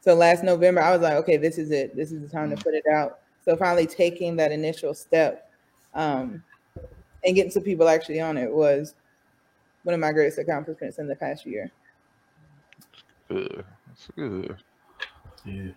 So 0.00 0.14
last 0.14 0.42
November, 0.42 0.80
I 0.80 0.92
was 0.92 1.02
like, 1.02 1.14
okay, 1.14 1.36
this 1.36 1.58
is 1.58 1.70
it. 1.70 1.94
This 1.94 2.10
is 2.10 2.20
the 2.20 2.28
time 2.28 2.50
to 2.50 2.56
put 2.56 2.74
it 2.74 2.84
out. 2.92 3.20
So 3.44 3.56
finally 3.56 3.86
taking 3.86 4.36
that 4.36 4.50
initial 4.50 4.94
step 4.94 5.50
um, 5.94 6.42
and 7.24 7.34
getting 7.34 7.50
some 7.50 7.62
people 7.62 7.88
actually 7.88 8.20
on 8.20 8.36
it 8.36 8.50
was 8.50 8.94
one 9.86 9.94
of 9.94 10.00
my 10.00 10.10
greatest 10.12 10.38
accomplishments 10.38 10.98
in 10.98 11.06
the 11.06 11.14
past 11.14 11.46
year. 11.46 11.70
Good. 13.28 13.64
That's 13.86 14.08
good. 14.16 14.56
Yeah. 15.44 15.68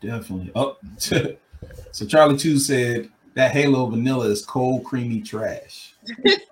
Definitely. 0.00 0.50
Oh, 0.54 0.78
so 0.96 2.06
Charlie 2.06 2.38
Two 2.38 2.58
said 2.58 3.10
that 3.34 3.50
Halo 3.50 3.86
vanilla 3.90 4.26
is 4.28 4.44
cold, 4.44 4.84
creamy 4.84 5.20
trash. 5.20 5.94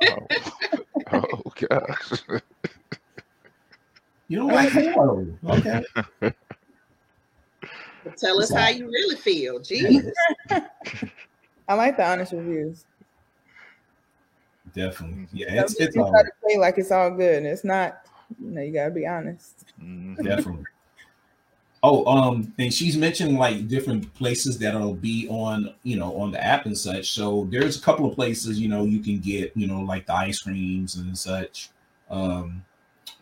oh. 0.02 0.26
oh 1.12 1.42
gosh. 1.68 2.22
You 4.28 4.38
don't 4.38 4.48
like 4.48 4.70
Halo, 4.70 5.24
okay? 5.50 5.84
Tell 8.16 8.42
us 8.42 8.52
how 8.52 8.70
you 8.70 8.86
really 8.86 9.14
feel. 9.14 9.60
Jeez. 9.60 10.10
I 10.50 11.74
like 11.74 11.96
the 11.96 12.04
honest 12.04 12.32
reviews. 12.32 12.86
Definitely. 14.76 15.26
Yeah, 15.32 15.62
it's 15.62 15.74
it's 15.80 15.96
all 15.96 16.12
to 16.12 16.30
play 16.42 16.58
like 16.58 16.76
it's 16.76 16.92
all 16.92 17.10
good, 17.10 17.38
and 17.38 17.46
it's 17.46 17.64
not. 17.64 18.02
You 18.40 18.50
know, 18.50 18.60
you 18.60 18.72
gotta 18.72 18.90
be 18.90 19.06
honest. 19.06 19.64
Mm-hmm. 19.82 20.22
Definitely. 20.22 20.64
Oh, 21.82 22.04
um, 22.06 22.52
and 22.58 22.74
she's 22.74 22.96
mentioned 22.96 23.38
like 23.38 23.68
different 23.68 24.12
places 24.14 24.58
that'll 24.58 24.94
be 24.94 25.28
on, 25.28 25.72
you 25.84 25.96
know, 25.96 26.16
on 26.16 26.32
the 26.32 26.44
app 26.44 26.66
and 26.66 26.76
such. 26.76 27.12
So 27.12 27.46
there's 27.50 27.78
a 27.78 27.80
couple 27.80 28.08
of 28.08 28.16
places, 28.16 28.58
you 28.58 28.68
know, 28.68 28.82
you 28.82 28.98
can 28.98 29.20
get, 29.20 29.56
you 29.56 29.68
know, 29.68 29.82
like 29.82 30.06
the 30.06 30.14
ice 30.14 30.40
creams 30.40 30.96
and 30.96 31.16
such. 31.16 31.70
Um, 32.10 32.64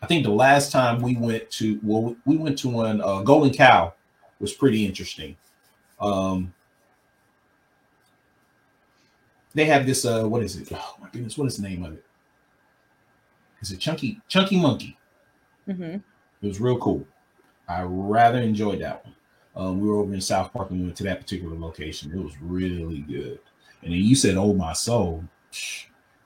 I 0.01 0.07
think 0.07 0.23
the 0.23 0.31
last 0.31 0.71
time 0.71 1.01
we 1.01 1.15
went 1.15 1.51
to, 1.51 1.79
well, 1.83 2.15
we 2.25 2.37
went 2.37 2.57
to 2.59 2.69
one, 2.69 3.01
uh, 3.01 3.21
Golden 3.21 3.53
Cow 3.53 3.93
was 4.39 4.51
pretty 4.51 4.83
interesting. 4.83 5.35
Um, 5.99 6.51
they 9.55 9.65
have 9.65 9.85
this, 9.85 10.05
uh, 10.05 10.23
what 10.25 10.43
is 10.43 10.55
it? 10.57 10.67
Oh 10.71 10.95
my 11.01 11.09
goodness, 11.09 11.37
what 11.37 11.47
is 11.47 11.57
the 11.57 11.67
name 11.67 11.83
of 11.83 11.93
it? 11.93 12.05
Is 13.61 13.71
it 13.71 13.79
Chunky 13.79 14.21
Chunky 14.27 14.59
Monkey? 14.59 14.97
Mm-hmm. 15.67 15.83
It 16.41 16.47
was 16.47 16.61
real 16.61 16.77
cool. 16.77 17.07
I 17.67 17.81
rather 17.81 18.39
enjoyed 18.39 18.81
that 18.81 19.03
one. 19.03 19.15
Um, 19.55 19.79
we 19.79 19.89
were 19.89 19.97
over 19.97 20.13
in 20.13 20.21
South 20.21 20.53
Park 20.53 20.69
and 20.69 20.79
we 20.79 20.85
went 20.85 20.97
to 20.97 21.03
that 21.05 21.19
particular 21.19 21.57
location. 21.57 22.11
It 22.11 22.23
was 22.23 22.39
really 22.41 22.99
good. 22.99 23.39
And 23.81 23.93
then 23.93 24.01
you 24.01 24.15
said, 24.15 24.35
"Oh 24.35 24.53
my 24.53 24.73
soul, 24.73 25.23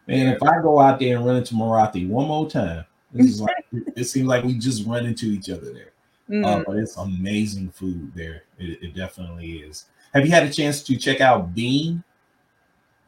man! 0.08 0.28
If 0.28 0.42
I 0.44 0.62
go 0.62 0.80
out 0.80 1.00
there 1.00 1.16
and 1.16 1.26
run 1.26 1.38
into 1.38 1.54
Marathi 1.54 2.10
one 2.10 2.28
more 2.28 2.50
time, 2.50 2.86
this 3.12 3.28
is 3.28 3.42
like 3.42 3.66
it 3.72 4.06
seems 4.06 4.28
like 4.28 4.44
we 4.44 4.56
just 4.56 4.86
run 4.86 5.06
into 5.06 5.28
each 5.28 5.50
other 5.50 5.72
there. 5.72 5.94
Mm. 6.30 6.46
Uh, 6.46 6.64
but 6.66 6.78
it's 6.78 6.98
amazing 6.98 7.70
food 7.70 8.12
there. 8.16 8.44
It, 8.58 8.84
it, 8.84 8.96
definitely 8.96 9.60
is. 9.60 9.86
Have 10.14 10.26
you 10.26 10.32
had 10.32 10.44
a 10.44 10.52
chance 10.52 10.84
to 10.84 10.96
check 10.96 11.22
out 11.22 11.56
Bean? 11.56 12.04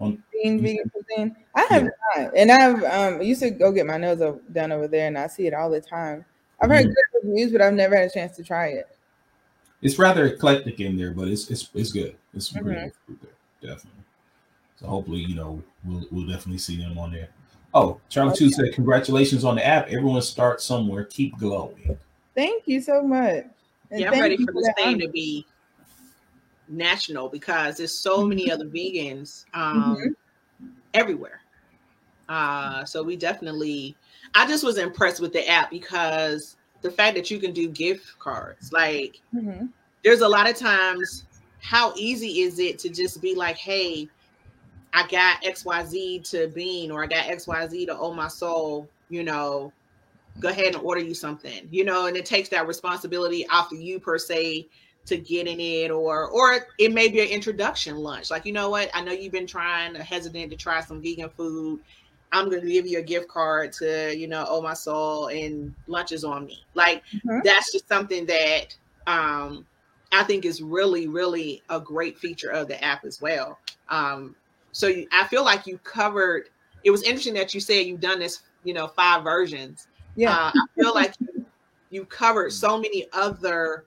On 0.01 0.23
Bean 0.33 0.61
vegan 0.61 0.89
cuisine? 0.89 1.35
I 1.55 1.65
have 1.69 1.83
yeah. 1.83 2.23
not, 2.23 2.35
and 2.35 2.51
I've 2.51 2.83
um 2.83 3.21
used 3.21 3.41
to 3.41 3.51
go 3.51 3.71
get 3.71 3.85
my 3.85 3.97
nails 3.97 4.19
done 4.51 4.71
over 4.71 4.87
there, 4.87 5.07
and 5.07 5.17
I 5.17 5.27
see 5.27 5.47
it 5.47 5.53
all 5.53 5.69
the 5.69 5.81
time. 5.81 6.25
I've 6.59 6.69
heard 6.69 6.85
mm. 6.85 6.89
good 6.89 7.23
reviews, 7.23 7.51
but 7.51 7.61
I've 7.61 7.73
never 7.73 7.95
had 7.95 8.09
a 8.09 8.13
chance 8.13 8.35
to 8.37 8.43
try 8.43 8.67
it. 8.67 8.87
It's 9.81 9.97
rather 9.97 10.25
eclectic 10.25 10.79
in 10.79 10.97
there, 10.97 11.11
but 11.11 11.27
it's 11.27 11.49
it's 11.49 11.69
it's 11.73 11.91
good. 11.91 12.15
It's 12.33 12.51
mm-hmm. 12.51 12.67
really 12.67 12.91
good 13.07 13.19
there, 13.21 13.71
definitely. 13.71 14.03
So 14.79 14.87
hopefully, 14.87 15.19
you 15.19 15.35
know, 15.35 15.61
we'll 15.85 16.05
we'll 16.11 16.27
definitely 16.27 16.59
see 16.59 16.77
them 16.77 16.97
on 16.97 17.11
there. 17.11 17.29
Oh, 17.73 17.99
Charlie 18.09 18.31
okay. 18.31 18.39
Two 18.39 18.49
said, 18.51 18.73
"Congratulations 18.73 19.45
on 19.45 19.55
the 19.55 19.65
app. 19.65 19.87
Everyone 19.87 20.21
start 20.21 20.61
somewhere. 20.61 21.05
Keep 21.05 21.37
glowing." 21.37 21.97
Thank 22.35 22.63
you 22.67 22.81
so 22.81 23.01
much. 23.03 23.45
And 23.91 23.99
yeah, 23.99 24.11
I'm 24.11 24.19
ready 24.19 24.37
for 24.37 24.53
this 24.53 24.69
thing 24.77 24.99
to 24.99 25.09
be 25.09 25.45
national 26.71 27.29
because 27.29 27.77
there's 27.77 27.93
so 27.93 28.25
many 28.25 28.51
other 28.51 28.65
vegans 28.65 29.45
um, 29.53 29.95
mm-hmm. 29.95 30.67
everywhere. 30.93 31.41
Uh, 32.29 32.85
so 32.85 33.03
we 33.03 33.15
definitely 33.15 33.95
I 34.33 34.47
just 34.47 34.63
was 34.63 34.77
impressed 34.77 35.19
with 35.19 35.33
the 35.33 35.47
app 35.47 35.69
because 35.69 36.55
the 36.81 36.91
fact 36.91 37.15
that 37.15 37.29
you 37.29 37.39
can 37.39 37.51
do 37.51 37.67
gift 37.69 38.17
cards, 38.19 38.71
like 38.71 39.19
mm-hmm. 39.35 39.67
there's 40.03 40.21
a 40.21 40.27
lot 40.27 40.49
of 40.49 40.55
times 40.55 41.25
how 41.59 41.93
easy 41.95 42.41
is 42.41 42.59
it 42.59 42.79
to 42.79 42.89
just 42.89 43.21
be 43.21 43.35
like, 43.35 43.57
hey, 43.57 44.07
I 44.93 45.07
got 45.07 45.41
XYZ 45.43 46.29
to 46.31 46.47
Bean 46.49 46.91
or 46.91 47.03
I 47.03 47.07
got 47.07 47.25
XYZ 47.25 47.87
to 47.87 47.97
Oh 47.97 48.13
My 48.13 48.27
Soul, 48.27 48.89
you 49.09 49.23
know, 49.23 49.71
go 50.39 50.49
ahead 50.49 50.73
and 50.73 50.77
order 50.77 51.01
you 51.01 51.13
something, 51.13 51.67
you 51.71 51.85
know, 51.85 52.07
and 52.07 52.17
it 52.17 52.25
takes 52.25 52.49
that 52.49 52.67
responsibility 52.67 53.45
off 53.49 53.71
of 53.71 53.79
you 53.79 53.99
per 53.99 54.17
se 54.17 54.67
to 55.05 55.17
getting 55.17 55.59
it 55.59 55.91
or 55.91 56.27
or 56.29 56.67
it 56.77 56.93
may 56.93 57.07
be 57.07 57.19
an 57.21 57.27
introduction 57.27 57.97
lunch 57.97 58.29
like 58.29 58.45
you 58.45 58.53
know 58.53 58.69
what 58.69 58.89
i 58.93 59.01
know 59.01 59.11
you've 59.11 59.31
been 59.31 59.47
trying 59.47 59.95
hesitant 59.95 60.51
to 60.51 60.55
try 60.55 60.79
some 60.79 61.01
vegan 61.01 61.29
food 61.29 61.79
I'm 62.31 62.49
going 62.49 62.61
to 62.61 62.67
give 62.67 62.87
you 62.87 62.99
a 62.99 63.03
gift 63.03 63.27
card 63.27 63.73
to, 63.73 64.15
you 64.15 64.27
know, 64.27 64.45
oh 64.47 64.61
my 64.61 64.73
soul 64.73 65.27
and 65.27 65.73
lunch 65.87 66.11
is 66.11 66.23
on 66.23 66.45
me. 66.45 66.63
Like 66.75 67.03
mm-hmm. 67.07 67.39
that's 67.43 67.71
just 67.73 67.87
something 67.87 68.25
that 68.25 68.75
um, 69.07 69.65
I 70.11 70.23
think 70.23 70.45
is 70.45 70.61
really, 70.61 71.07
really 71.07 71.61
a 71.69 71.79
great 71.79 72.17
feature 72.17 72.49
of 72.49 72.67
the 72.67 72.81
app 72.83 73.03
as 73.03 73.21
well. 73.21 73.59
Um, 73.89 74.35
so 74.71 74.87
you, 74.87 75.07
I 75.11 75.27
feel 75.27 75.43
like 75.43 75.67
you 75.67 75.77
covered. 75.79 76.49
It 76.83 76.91
was 76.91 77.03
interesting 77.03 77.33
that 77.35 77.53
you 77.53 77.59
said 77.59 77.85
you've 77.85 77.99
done 77.99 78.19
this, 78.19 78.41
you 78.63 78.73
know, 78.73 78.87
five 78.87 79.23
versions. 79.23 79.87
Yeah, 80.15 80.35
uh, 80.35 80.51
I 80.55 80.81
feel 80.81 80.93
like 80.93 81.13
you, 81.19 81.45
you 81.89 82.05
covered 82.05 82.53
so 82.53 82.77
many 82.77 83.07
other 83.13 83.85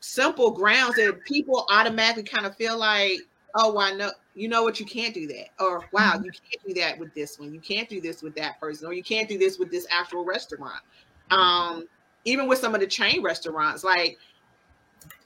simple 0.00 0.50
grounds 0.50 0.96
that 0.96 1.24
people 1.24 1.66
automatically 1.70 2.22
kind 2.22 2.46
of 2.46 2.56
feel 2.56 2.78
like, 2.78 3.20
oh, 3.54 3.78
I 3.78 3.92
know 3.92 4.10
you 4.34 4.48
know 4.48 4.62
what 4.62 4.80
you 4.80 4.86
can't 4.86 5.12
do 5.12 5.26
that 5.26 5.48
or 5.58 5.84
wow 5.92 6.12
mm-hmm. 6.14 6.24
you 6.24 6.30
can't 6.30 6.66
do 6.66 6.72
that 6.74 6.98
with 6.98 7.12
this 7.14 7.38
one 7.38 7.52
you 7.52 7.60
can't 7.60 7.88
do 7.88 8.00
this 8.00 8.22
with 8.22 8.34
that 8.34 8.58
person 8.60 8.86
or 8.86 8.92
you 8.92 9.02
can't 9.02 9.28
do 9.28 9.36
this 9.36 9.58
with 9.58 9.70
this 9.70 9.86
actual 9.90 10.24
restaurant. 10.24 10.80
Um 11.30 11.86
even 12.24 12.48
with 12.48 12.58
some 12.58 12.74
of 12.74 12.80
the 12.80 12.86
chain 12.86 13.22
restaurants 13.22 13.84
like 13.84 14.18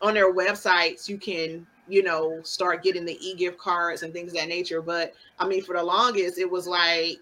on 0.00 0.14
their 0.14 0.32
websites 0.32 1.08
you 1.08 1.18
can 1.18 1.66
you 1.88 2.02
know 2.02 2.40
start 2.42 2.82
getting 2.82 3.04
the 3.04 3.18
e-gift 3.26 3.58
cards 3.58 4.02
and 4.02 4.12
things 4.12 4.32
of 4.32 4.38
that 4.38 4.48
nature 4.48 4.80
but 4.80 5.12
i 5.38 5.46
mean 5.46 5.62
for 5.62 5.76
the 5.76 5.82
longest 5.82 6.38
it 6.38 6.50
was 6.50 6.66
like 6.66 7.18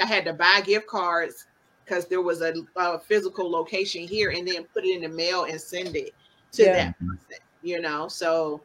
i 0.00 0.06
had 0.06 0.24
to 0.24 0.32
buy 0.32 0.62
gift 0.64 0.86
cards 0.86 1.46
because 1.84 2.06
there 2.06 2.22
was 2.22 2.40
a, 2.40 2.54
a, 2.76 2.98
physical 2.98 3.50
location 3.50 4.06
here 4.06 4.30
and 4.30 4.48
then 4.48 4.64
put 4.72 4.84
it 4.84 4.94
in 4.94 5.02
the 5.02 5.08
mail 5.08 5.44
and 5.44 5.60
send 5.60 5.94
it 5.96 6.14
to 6.54 6.64
yeah. 6.64 6.72
that 6.72 6.98
person 6.98 7.36
you 7.62 7.80
know 7.80 8.08
so 8.08 8.62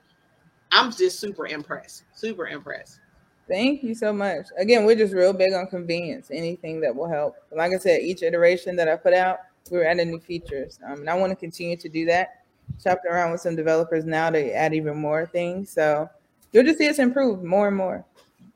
I'm 0.71 0.91
just 0.91 1.19
super 1.19 1.47
impressed. 1.47 2.03
Super 2.13 2.47
impressed. 2.47 2.99
Thank 3.47 3.81
you 3.81 3.95
so 3.95 4.13
much. 4.13 4.45
Again, 4.57 4.85
we're 4.85 4.95
just 4.95 5.13
real 5.13 5.33
big 5.33 5.53
on 5.53 5.67
convenience. 5.67 6.29
Anything 6.31 6.79
that 6.81 6.95
will 6.95 7.09
help. 7.09 7.35
Like 7.51 7.71
I 7.73 7.77
said, 7.77 8.01
each 8.01 8.21
iteration 8.21 8.75
that 8.75 8.87
I 8.87 8.95
put 8.95 9.13
out, 9.13 9.39
we're 9.71 9.83
adding 9.83 10.11
new 10.11 10.19
features, 10.19 10.79
um, 10.85 10.99
and 10.99 11.09
I 11.09 11.15
want 11.15 11.31
to 11.31 11.35
continue 11.35 11.75
to 11.77 11.89
do 11.89 12.05
that. 12.05 12.43
Shopping 12.81 13.11
around 13.11 13.31
with 13.31 13.41
some 13.41 13.55
developers 13.55 14.05
now 14.05 14.29
to 14.29 14.53
add 14.53 14.75
even 14.75 14.97
more 14.97 15.25
things. 15.25 15.71
So 15.71 16.07
you'll 16.51 16.63
just 16.63 16.77
see 16.77 16.87
us 16.87 16.99
improve 16.99 17.43
more 17.43 17.67
and 17.67 17.75
more. 17.75 18.05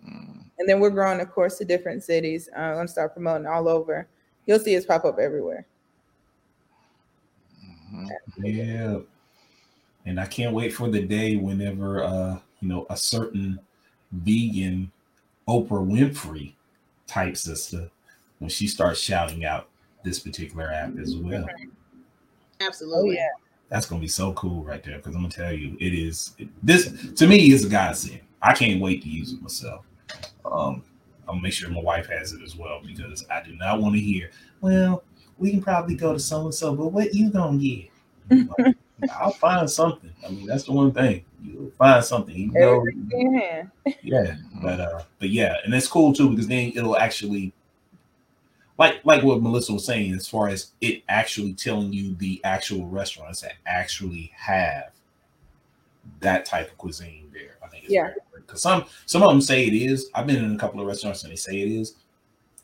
Mm. 0.08 0.44
And 0.60 0.70
then 0.70 0.80
we're 0.80 0.92
growing, 0.92 1.20
of 1.20 1.32
course, 1.32 1.58
to 1.58 1.66
different 1.66 2.04
cities. 2.04 2.48
Uh, 2.56 2.60
I'm 2.60 2.76
gonna 2.76 2.88
start 2.88 3.14
promoting 3.14 3.48
all 3.48 3.68
over. 3.68 4.08
You'll 4.46 4.60
see 4.60 4.78
us 4.78 4.86
pop 4.86 5.06
up 5.06 5.18
everywhere. 5.18 5.66
Mm-hmm. 7.96 8.46
Yeah 8.46 9.00
and 10.06 10.20
I 10.20 10.26
can't 10.26 10.54
wait 10.54 10.74
for 10.74 10.90
the 10.90 11.02
day 11.02 11.36
whenever 11.36 12.04
uh, 12.04 12.40
you 12.60 12.68
know 12.68 12.86
a 12.90 12.98
certain 12.98 13.60
vegan 14.12 14.92
Oprah 15.48 15.86
Winfrey 15.86 16.54
type 17.08 17.38
sister 17.38 17.90
when 18.40 18.50
she 18.50 18.68
starts 18.68 19.00
shouting 19.00 19.46
out 19.46 19.68
this 20.04 20.20
particular 20.20 20.72
app 20.72 20.98
as 20.98 21.16
well. 21.16 21.46
Oh 21.50 22.66
Absolutely. 22.66 23.16
yeah. 23.16 23.30
That's 23.70 23.86
gonna 23.86 24.02
be 24.02 24.08
so 24.08 24.34
cool 24.34 24.64
right 24.64 24.84
there. 24.84 24.98
Because 24.98 25.16
I'm 25.16 25.22
gonna 25.22 25.34
tell 25.34 25.54
you, 25.54 25.76
it 25.80 25.94
is 25.94 26.36
this 26.62 27.14
to 27.16 27.28
me 27.28 27.52
is 27.52 27.66
a 27.66 27.70
godsend. 27.70 28.20
I 28.42 28.54
can't 28.54 28.82
wait 28.82 29.02
to 29.04 29.10
use 29.10 29.34
it 29.34 29.42
myself. 29.42 29.86
Um, 30.46 30.84
I'll 31.28 31.36
make 31.36 31.54
sure 31.54 31.70
my 31.70 31.82
wife 31.82 32.08
has 32.08 32.34
it 32.34 32.42
as 32.44 32.56
well 32.56 32.82
because 32.86 33.26
I 33.32 33.42
do 33.42 33.56
not 33.56 33.82
want 33.82 33.96
to 33.96 34.02
hear. 34.02 34.30
Well, 34.62 35.04
we 35.38 35.52
can 35.52 35.62
probably 35.62 35.96
go 35.96 36.14
to 36.14 36.20
so 36.20 36.42
and 36.42 36.54
so, 36.54 36.76
but 36.76 36.88
what 36.88 37.14
you 37.14 37.30
gonna 37.30 37.58
get? 37.58 37.90
Like, 38.58 38.76
I'll 39.20 39.32
find 39.32 39.70
something. 39.70 40.12
I 40.26 40.30
mean, 40.32 40.46
that's 40.46 40.64
the 40.66 40.72
one 40.72 40.92
thing 40.92 41.26
you'll 41.44 41.72
find 41.72 42.04
something. 42.04 42.36
Even 42.36 42.54
though, 42.54 42.78
Everything 42.80 43.10
in 43.12 43.32
your 43.34 43.42
hand. 43.42 43.72
yeah, 44.02 44.36
but 44.62 44.80
uh, 44.80 45.02
but 45.20 45.30
yeah, 45.30 45.58
and 45.66 45.74
it's 45.74 45.88
cool 45.88 46.14
too 46.14 46.30
because 46.30 46.48
then 46.48 46.72
it'll 46.76 46.98
actually, 46.98 47.52
like 48.78 49.04
like 49.04 49.24
what 49.24 49.42
Melissa 49.42 49.74
was 49.74 49.86
saying, 49.86 50.14
as 50.14 50.28
far 50.28 50.48
as 50.48 50.72
it 50.82 51.04
actually 51.10 51.54
telling 51.54 51.92
you 51.92 52.16
the 52.16 52.40
actual 52.44 52.88
restaurants 52.88 53.42
that 53.42 53.54
actually 53.66 54.32
have 54.36 54.92
that 56.20 56.46
type 56.46 56.70
of 56.72 56.78
cuisine 56.78 57.30
there. 57.34 57.58
I 57.64 57.68
think 57.68 57.84
it's 57.86 57.94
Yeah. 57.94 58.14
because 58.36 58.62
some 58.62 58.86
some 59.06 59.24
of 59.24 59.30
them 59.30 59.42
say 59.42 59.66
it 59.66 59.74
is. 59.74 60.10
I've 60.14 60.28
been 60.28 60.44
in 60.44 60.56
a 60.56 60.58
couple 60.58 60.80
of 60.80 60.88
restaurants 60.88 61.24
and 61.24 61.32
they 61.32 61.36
say 61.38 61.60
it 61.62 61.72
is. 61.72 61.96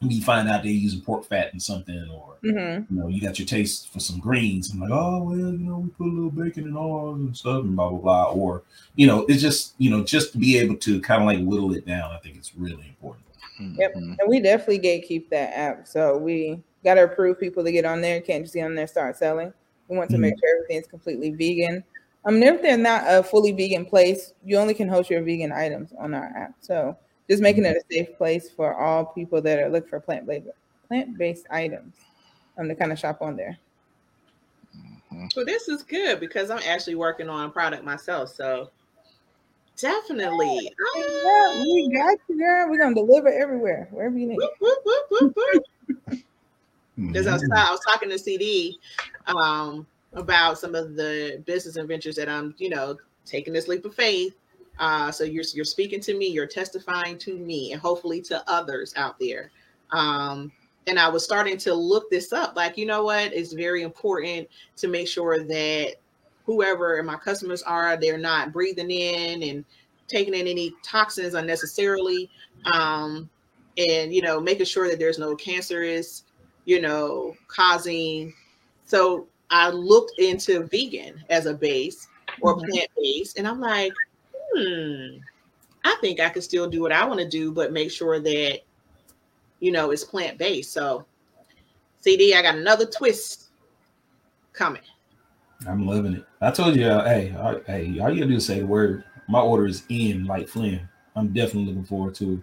You 0.02 0.22
find 0.22 0.48
out 0.48 0.64
they're 0.64 0.72
using 0.72 1.02
pork 1.02 1.26
fat 1.26 1.54
in 1.54 1.60
something, 1.60 2.10
or 2.10 2.26
Mm-hmm. 2.42 2.96
you 2.96 3.02
know, 3.02 3.10
you 3.10 3.20
got 3.20 3.38
your 3.38 3.46
taste 3.46 3.92
for 3.92 4.00
some 4.00 4.18
greens. 4.18 4.72
I'm 4.72 4.80
like, 4.80 4.92
oh 4.94 5.24
well, 5.24 5.36
you 5.36 5.58
know, 5.58 5.80
we 5.80 5.90
put 5.90 6.06
a 6.08 6.14
little 6.16 6.32
bacon 6.32 6.64
and 6.64 6.78
all 6.78 7.14
and 7.16 7.36
stuff, 7.36 7.66
and 7.66 7.76
blah 7.76 7.90
blah 7.90 8.00
blah. 8.00 8.32
Or 8.32 8.64
you 8.96 9.08
know, 9.08 9.26
it's 9.28 9.42
just 9.42 9.74
you 9.78 9.90
know, 9.90 10.06
just 10.06 10.32
to 10.32 10.38
be 10.38 10.58
able 10.58 10.78
to 10.78 11.02
kind 11.02 11.22
of 11.22 11.28
like 11.28 11.46
whittle 11.46 11.74
it 11.74 11.86
down. 11.86 12.12
I 12.12 12.18
think 12.20 12.38
it's 12.38 12.56
really 12.56 12.88
important. 12.88 13.26
Yep. 13.60 13.94
Mhm. 13.96 14.16
And 14.20 14.30
we 14.30 14.40
definitely 14.40 14.80
gatekeep 14.80 15.28
that 15.32 15.52
app. 15.58 15.86
So 15.86 16.18
we 16.18 16.62
got 16.86 16.94
to 16.94 17.04
approve 17.04 17.38
people 17.42 17.62
to 17.66 17.72
get 17.74 17.84
on 17.84 18.00
there. 18.00 18.22
Can't 18.22 18.46
just 18.46 18.54
get 18.56 18.64
on 18.64 18.74
there 18.76 18.84
and 18.84 18.90
start 18.90 19.18
selling. 19.18 19.52
We 19.90 19.98
want 19.98 20.10
to 20.12 20.16
Mhm. 20.16 20.22
make 20.22 20.36
sure 20.40 20.56
everything's 20.56 20.88
completely 20.88 21.32
vegan. 21.32 21.84
Um, 22.24 22.36
and 22.36 22.44
if 22.46 22.62
they're 22.62 22.78
not 22.78 23.04
a 23.06 23.22
fully 23.22 23.52
vegan 23.52 23.86
place, 23.86 24.34
you 24.46 24.56
only 24.56 24.74
can 24.74 24.88
host 24.88 25.10
your 25.10 25.22
vegan 25.24 25.52
items 25.52 25.92
on 26.00 26.14
our 26.14 26.32
app. 26.38 26.54
So 26.62 26.96
just 27.30 27.42
making 27.42 27.66
it 27.66 27.78
a 27.78 27.94
safe 27.94 28.18
place 28.18 28.50
for 28.50 28.74
all 28.76 29.06
people 29.06 29.42
that 29.42 29.60
are 29.60 29.70
looking 29.70 29.90
for 29.90 30.00
plant 30.00 30.26
based 30.26 30.48
plant 30.88 31.18
based 31.18 31.46
items 31.52 31.96
um, 32.58 32.68
to 32.68 32.76
kind 32.76 32.92
of 32.92 33.00
shop 33.00 33.22
on 33.22 33.36
there. 33.36 33.58
Well, 35.36 35.46
this 35.46 35.68
is 35.68 35.84
good 35.84 36.20
because 36.20 36.50
I'm 36.50 36.62
actually 36.68 36.96
working 36.96 37.30
on 37.30 37.46
a 37.46 37.50
product 37.50 37.84
myself. 37.84 38.30
So 38.30 38.70
definitely. 39.78 40.72
Yeah, 40.96 41.62
we 41.62 41.92
got 41.94 42.18
you, 42.28 42.38
girl. 42.38 42.70
We're 42.70 42.80
gonna 42.80 42.96
deliver 42.96 43.30
everywhere, 43.30 43.88
wherever 43.92 44.18
you 44.18 44.28
need. 44.28 44.38
Whoop, 44.38 44.52
whoop, 44.60 44.80
whoop, 44.86 45.06
whoop, 45.10 45.36
whoop. 45.36 45.64
Because 46.98 47.28
I, 47.28 47.34
was, 47.34 47.44
Mhm. 47.44 47.56
I 47.56 47.72
was 47.72 47.80
talking 47.82 48.10
to 48.10 48.20
CD 48.20 48.80
um, 49.28 49.88
about 50.14 50.58
some 50.58 50.76
of 50.76 50.96
the 50.96 51.42
business 51.46 51.76
and 51.78 51.88
ventures 51.88 52.16
that 52.16 52.28
I'm, 52.28 52.54
you 52.58 52.70
know, 52.70 52.98
taking 53.26 53.54
this 53.54 53.68
leap 53.68 53.86
of 53.86 53.96
faith. 53.96 54.36
Uh, 54.80 55.12
so 55.12 55.24
you're 55.24 55.44
you're 55.54 55.66
speaking 55.66 56.00
to 56.02 56.18
me, 56.18 56.28
you're 56.28 56.48
testifying 56.48 57.18
to 57.20 57.38
me, 57.38 57.74
and 57.74 57.82
hopefully 57.82 58.22
to 58.22 58.44
others 58.50 58.94
out 58.96 59.20
there. 59.20 59.52
Um, 59.92 60.52
and 60.88 60.98
I 60.98 61.10
was 61.10 61.24
starting 61.24 61.58
to 61.60 61.74
look 61.74 62.10
this 62.10 62.34
up. 62.34 62.56
Like, 62.56 62.78
you 62.78 62.86
know 62.86 63.04
what? 63.04 63.34
It's 63.34 63.54
very 63.54 63.84
important 63.84 64.48
to 64.78 64.88
make 64.88 65.08
sure 65.08 65.44
that 65.44 65.96
whoever 66.46 67.04
my 67.04 67.18
customers 67.18 67.62
are, 67.64 67.98
they're 67.98 68.18
not 68.18 68.54
breathing 68.54 68.90
in 68.90 69.44
and 69.44 69.66
taking 70.08 70.34
in 70.34 70.48
any 70.48 70.74
toxins 70.84 71.36
unnecessarily. 71.36 72.30
Um, 72.74 73.30
and 73.78 74.14
you 74.14 74.22
know, 74.22 74.40
making 74.40 74.66
sure 74.66 74.90
that 74.90 74.98
there's 75.00 75.20
no 75.20 75.36
cancerous 75.36 76.24
you 76.70 76.80
know, 76.80 77.36
causing. 77.48 78.32
So 78.86 79.28
I 79.50 79.70
looked 79.72 80.20
into 80.20 80.68
vegan 80.68 81.24
as 81.30 81.48
a 81.48 81.54
base 81.54 82.08
or 82.42 82.56
Mhm. 82.56 82.66
plant 82.70 82.90
based, 82.96 83.40
and 83.40 83.48
I'm 83.48 83.60
like, 83.60 83.92
hmm, 84.56 85.18
I 85.84 85.96
think 86.02 86.20
I 86.20 86.30
could 86.30 86.44
still 86.44 86.70
do 86.70 86.82
what 86.82 86.92
I 86.92 87.06
want 87.06 87.20
to 87.20 87.28
do, 87.28 87.52
but 87.52 87.74
make 87.74 87.92
sure 87.92 88.20
that, 88.20 88.60
you 89.60 89.72
know, 89.72 89.92
it's 89.92 90.04
plant 90.04 90.38
based. 90.38 90.74
So, 90.74 91.06
CD, 92.02 92.34
I 92.34 92.42
got 92.42 92.56
another 92.56 92.86
twist 92.86 93.50
coming. 94.54 94.82
I'm 95.68 95.86
loving 95.86 96.14
it. 96.14 96.26
I 96.42 96.52
told 96.52 96.76
you, 96.76 96.86
uh, 96.86 97.04
hey, 97.06 97.36
all, 97.36 97.60
hey, 97.68 98.00
all 98.00 98.10
you 98.10 98.22
gotta 98.22 98.28
do 98.28 98.36
is 98.36 98.46
say 98.46 98.60
the 98.60 98.66
word. 98.66 99.04
My 99.28 99.42
order 99.42 99.66
is 99.66 99.84
in, 99.90 100.26
like 100.26 100.48
Flynn. 100.48 100.88
I'm 101.16 101.34
definitely 101.34 101.66
looking 101.66 101.86
forward 101.86 102.16
to 102.16 102.34
it. 102.34 102.40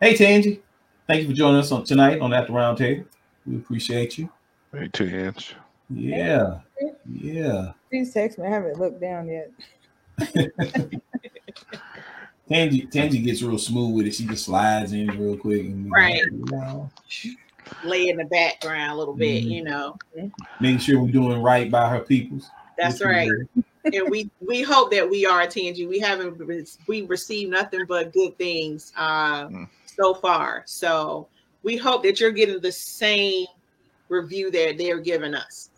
Hey, 0.00 0.16
Tangy, 0.16 0.62
thank 1.06 1.22
you 1.22 1.28
for 1.28 1.34
joining 1.34 1.60
us 1.60 1.72
on 1.72 1.84
tonight 1.84 2.20
on 2.20 2.32
After 2.32 2.48
the 2.48 2.58
Round 2.58 2.78
Table. 2.78 3.04
We 3.46 3.56
appreciate 3.56 4.18
you. 4.18 4.30
Hey, 4.72 4.88
Tinge. 4.92 5.54
Yeah, 5.90 6.60
yeah. 7.08 7.72
Please 7.90 8.12
text 8.12 8.38
me. 8.38 8.46
I 8.46 8.50
haven't 8.50 8.78
looked 8.78 9.00
down 9.00 9.28
yet. 9.28 9.50
Tangy, 12.48 12.86
Tangy 12.86 13.18
gets 13.18 13.42
real 13.42 13.58
smooth 13.58 13.96
with 13.96 14.06
it. 14.06 14.14
She 14.14 14.24
just 14.26 14.44
slides 14.44 14.92
in 14.92 15.08
real 15.08 15.36
quick. 15.36 15.62
And, 15.66 15.90
Right. 15.90 16.22
You 16.30 16.44
know, 16.50 16.90
Lay 17.84 18.08
in 18.10 18.16
the 18.16 18.24
background 18.26 18.92
a 18.92 18.94
little 18.94 19.14
bit, 19.14 19.42
Mhm. 19.44 19.50
you 19.50 19.64
know. 19.64 19.96
making 20.60 20.78
sure 20.78 21.00
we're 21.00 21.10
doing 21.10 21.42
right 21.42 21.68
by 21.70 21.88
her 21.88 21.98
peoples. 22.00 22.48
That's 22.78 23.00
Which 23.00 23.06
right. 23.08 23.30
and 23.92 24.08
we 24.08 24.30
we 24.40 24.62
hope 24.62 24.92
that 24.92 25.08
we 25.08 25.26
are 25.26 25.46
Tangy. 25.48 25.86
We 25.86 25.98
haven't 25.98 26.38
we 26.86 27.02
received 27.02 27.50
nothing 27.50 27.84
but 27.88 28.12
good 28.12 28.38
things 28.38 28.92
uh, 28.96 29.48
Mm. 29.48 29.68
so 29.86 30.14
far. 30.14 30.62
So 30.66 31.26
we 31.64 31.76
hope 31.76 32.04
that 32.04 32.20
you're 32.20 32.30
getting 32.30 32.60
the 32.60 32.70
same 32.70 33.46
review 34.08 34.52
that 34.52 34.78
they're 34.78 35.00
giving 35.00 35.34
us. 35.34 35.70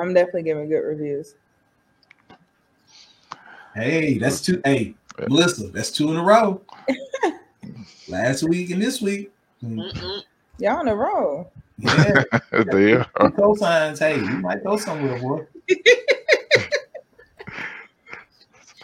I'm 0.00 0.12
definitely 0.14 0.42
giving 0.44 0.68
good 0.68 0.80
reviews. 0.80 1.34
Hey, 3.74 4.18
that's 4.18 4.40
two. 4.40 4.60
Hey, 4.64 4.94
Yeah. 5.18 5.26
Melissa, 5.28 5.68
that's 5.68 5.90
two 5.90 6.10
in 6.10 6.16
a 6.16 6.22
row. 6.22 6.60
Last 8.08 8.42
week 8.44 8.70
and 8.70 8.80
this 8.82 9.00
week. 9.00 9.32
Mm-mm. 9.64 10.22
Y'all 10.58 10.76
on 10.78 10.86
the 10.86 10.94
roll. 10.94 11.50
Yeah, 11.78 12.22
there. 12.50 13.04
cosigns. 13.16 13.98
Hey, 13.98 14.16
you 14.18 14.38
might 14.40 14.62
go 14.62 14.76
somewhere, 14.76 15.18
boy. 15.20 15.46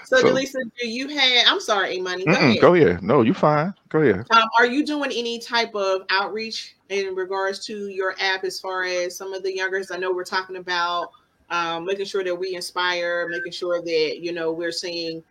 So, 0.05 0.17
So- 0.17 0.25
Delisa, 0.27 0.55
do 0.81 0.89
you 0.89 1.07
have? 1.07 1.45
I'm 1.47 1.61
sorry, 1.61 1.97
A 1.97 2.03
Money. 2.03 2.25
Go 2.25 2.33
ahead. 2.33 2.61
Go 2.61 2.75
ahead. 2.75 3.01
No, 3.05 3.23
you 3.23 3.33
fine. 3.33 3.73
Go 3.91 4.01
ahead. 4.01 4.27
Um, 4.33 4.43
are 4.59 4.67
you 4.67 4.85
doing 4.85 5.13
any 5.15 5.39
type 5.39 5.73
of 5.77 6.03
outreach 6.11 6.75
in 6.89 7.15
regards 7.15 7.65
to 7.67 7.87
your 7.87 8.17
app 8.19 8.43
as 8.43 8.59
far 8.59 8.83
as 8.83 9.17
some 9.17 9.33
of 9.33 9.45
the 9.45 9.55
youngers? 9.55 9.93
I 9.93 9.99
know 9.99 10.13
we're 10.13 10.25
talking 10.25 10.57
about 10.57 11.13
um, 11.51 11.85
making 11.85 12.07
sure 12.07 12.25
that 12.25 12.35
we 12.35 12.55
inspire, 12.55 13.29
making 13.29 13.53
sure 13.53 13.83
that 13.83 14.19
you 14.21 14.33
know 14.33 14.53
we're 14.53 14.73
seeing 14.73 15.23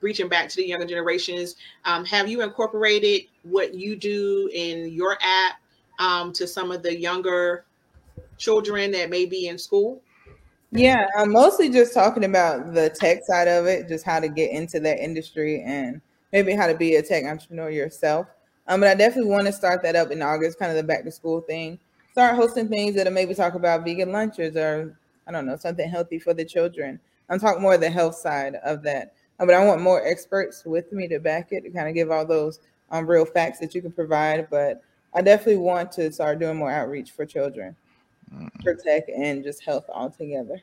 reaching 0.00 0.28
back 0.28 0.48
to 0.50 0.56
the 0.56 0.66
younger 0.66 0.86
generations. 0.86 1.56
Um, 1.84 2.04
have 2.04 2.28
you 2.28 2.42
incorporated 2.42 3.22
what 3.42 3.74
you 3.74 3.96
do 3.96 4.50
in 4.52 4.92
your 4.92 5.16
app 5.20 5.54
um, 5.98 6.32
to 6.34 6.46
some 6.46 6.70
of 6.70 6.82
the 6.82 6.98
younger 6.98 7.64
children 8.36 8.90
that 8.92 9.10
may 9.10 9.24
be 9.26 9.48
in 9.48 9.58
school? 9.58 10.02
Yeah, 10.70 11.06
I'm 11.16 11.30
mostly 11.30 11.70
just 11.70 11.94
talking 11.94 12.24
about 12.24 12.74
the 12.74 12.90
tech 12.90 13.24
side 13.24 13.48
of 13.48 13.66
it, 13.66 13.88
just 13.88 14.04
how 14.04 14.20
to 14.20 14.28
get 14.28 14.50
into 14.50 14.80
that 14.80 14.98
industry 14.98 15.62
and 15.62 16.00
maybe 16.32 16.52
how 16.52 16.66
to 16.66 16.74
be 16.74 16.96
a 16.96 17.02
tech 17.02 17.24
entrepreneur 17.24 17.70
yourself. 17.70 18.26
Um, 18.66 18.80
but 18.80 18.88
I 18.88 18.94
definitely 18.94 19.30
want 19.30 19.46
to 19.46 19.52
start 19.52 19.82
that 19.82 19.94
up 19.94 20.10
in 20.10 20.20
August, 20.20 20.58
kind 20.58 20.70
of 20.70 20.76
the 20.76 20.82
back 20.82 21.04
to 21.04 21.12
school 21.12 21.40
thing. 21.42 21.78
Start 22.12 22.34
hosting 22.34 22.68
things 22.68 22.96
that'll 22.96 23.12
maybe 23.12 23.34
talk 23.34 23.54
about 23.54 23.84
vegan 23.84 24.10
lunches 24.10 24.56
or 24.56 24.96
I 25.26 25.32
don't 25.32 25.46
know 25.46 25.56
something 25.56 25.88
healthy 25.88 26.18
for 26.18 26.34
the 26.34 26.44
children. 26.44 27.00
I'm 27.28 27.38
talking 27.38 27.62
more 27.62 27.74
of 27.74 27.80
the 27.80 27.90
health 27.90 28.16
side 28.16 28.56
of 28.64 28.82
that, 28.82 29.14
Uh, 29.40 29.46
but 29.46 29.54
I 29.54 29.64
want 29.64 29.80
more 29.80 30.06
experts 30.06 30.64
with 30.64 30.92
me 30.92 31.08
to 31.08 31.18
back 31.18 31.52
it 31.52 31.62
to 31.62 31.70
kind 31.70 31.88
of 31.88 31.94
give 31.94 32.10
all 32.10 32.24
those 32.26 32.60
um, 32.90 33.06
real 33.06 33.24
facts 33.24 33.58
that 33.60 33.74
you 33.74 33.82
can 33.82 33.92
provide. 33.92 34.48
But 34.50 34.82
I 35.14 35.22
definitely 35.22 35.56
want 35.56 35.90
to 35.92 36.12
start 36.12 36.38
doing 36.38 36.56
more 36.56 36.70
outreach 36.70 37.10
for 37.12 37.24
children, 37.24 37.74
for 38.62 38.74
tech, 38.74 39.04
and 39.08 39.42
just 39.42 39.64
health 39.64 39.86
altogether. 39.88 40.60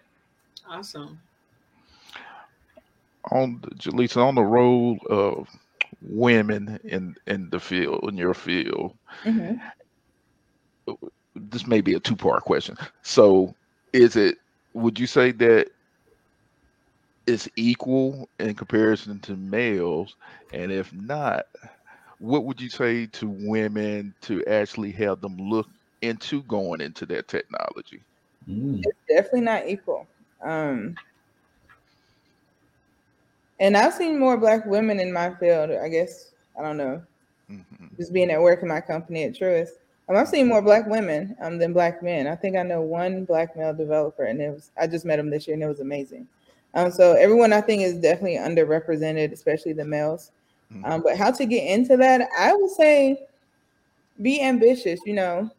Awesome. 0.67 1.19
On 3.31 3.59
the, 3.61 3.69
Jaleesa, 3.75 4.17
on 4.17 4.35
the 4.35 4.43
role 4.43 4.97
of 5.09 5.47
women 6.01 6.79
in 6.83 7.15
in 7.27 7.49
the 7.49 7.59
field, 7.59 8.07
in 8.09 8.17
your 8.17 8.33
field, 8.33 8.97
Mhm. 9.25 9.59
this 11.35 11.67
may 11.67 11.81
be 11.81 11.93
a 11.93 11.99
two 11.99 12.15
part 12.15 12.43
question. 12.43 12.75
So, 13.03 13.55
is 13.93 14.15
it? 14.15 14.37
Would 14.73 14.99
you 14.99 15.07
say 15.07 15.31
that 15.33 15.67
it's 17.27 17.47
equal 17.55 18.29
in 18.39 18.55
comparison 18.55 19.19
to 19.21 19.35
males? 19.35 20.15
And 20.53 20.71
if 20.71 20.91
not, 20.93 21.43
what 22.19 22.45
would 22.45 22.61
you 22.61 22.69
say 22.69 23.07
to 23.07 23.29
women 23.29 24.15
to 24.23 24.43
actually 24.45 24.91
have 24.93 25.21
them 25.21 25.37
look 25.37 25.67
into 26.01 26.43
going 26.43 26.81
into 26.81 27.05
that 27.07 27.27
technology? 27.27 28.05
Mm. 28.47 28.81
it's 28.83 28.99
definitely 29.07 29.41
not 29.41 29.67
equal. 29.67 30.07
Um, 30.43 30.95
and 33.59 33.77
I've 33.77 33.93
seen 33.93 34.19
more 34.19 34.37
black 34.37 34.65
women 34.65 34.99
in 34.99 35.13
my 35.13 35.33
field. 35.35 35.71
I 35.71 35.87
guess 35.89 36.33
I 36.57 36.63
don't 36.63 36.77
know, 36.77 37.03
Mhm. 37.49 37.99
just 37.99 38.13
being 38.13 38.31
at 38.31 38.41
work 38.41 38.61
in 38.61 38.67
my 38.67 38.81
company 38.81 39.23
at 39.25 39.33
Truist. 39.33 39.71
Um, 40.09 40.17
I've 40.17 40.27
seen 40.27 40.47
more 40.47 40.61
black 40.61 40.87
women 40.87 41.35
um, 41.41 41.57
than 41.57 41.73
black 41.73 42.03
men. 42.03 42.27
I 42.27 42.35
think 42.35 42.57
I 42.57 42.63
know 42.63 42.81
one 42.81 43.23
black 43.25 43.55
male 43.55 43.73
developer, 43.73 44.23
and 44.23 44.41
it 44.41 44.49
was 44.53 44.71
I 44.79 44.87
just 44.87 45.05
met 45.05 45.19
him 45.19 45.29
this 45.29 45.47
year, 45.47 45.53
and 45.53 45.63
it 45.63 45.67
was 45.67 45.79
amazing. 45.79 46.27
Um, 46.73 46.91
so 46.91 47.13
everyone 47.13 47.53
I 47.53 47.61
think 47.61 47.81
is 47.81 47.97
definitely 47.97 48.37
underrepresented, 48.37 49.31
especially 49.31 49.73
the 49.73 49.85
males. 49.85 50.31
Mhm. 50.73 50.85
Um, 50.85 51.01
but 51.01 51.17
how 51.17 51.31
to 51.31 51.45
get 51.45 51.65
into 51.65 51.97
that? 51.97 52.27
I 52.37 52.53
would 52.53 52.71
say 52.71 53.27
be 54.21 54.41
ambitious. 54.41 54.99
You 55.05 55.13
know, 55.13 55.51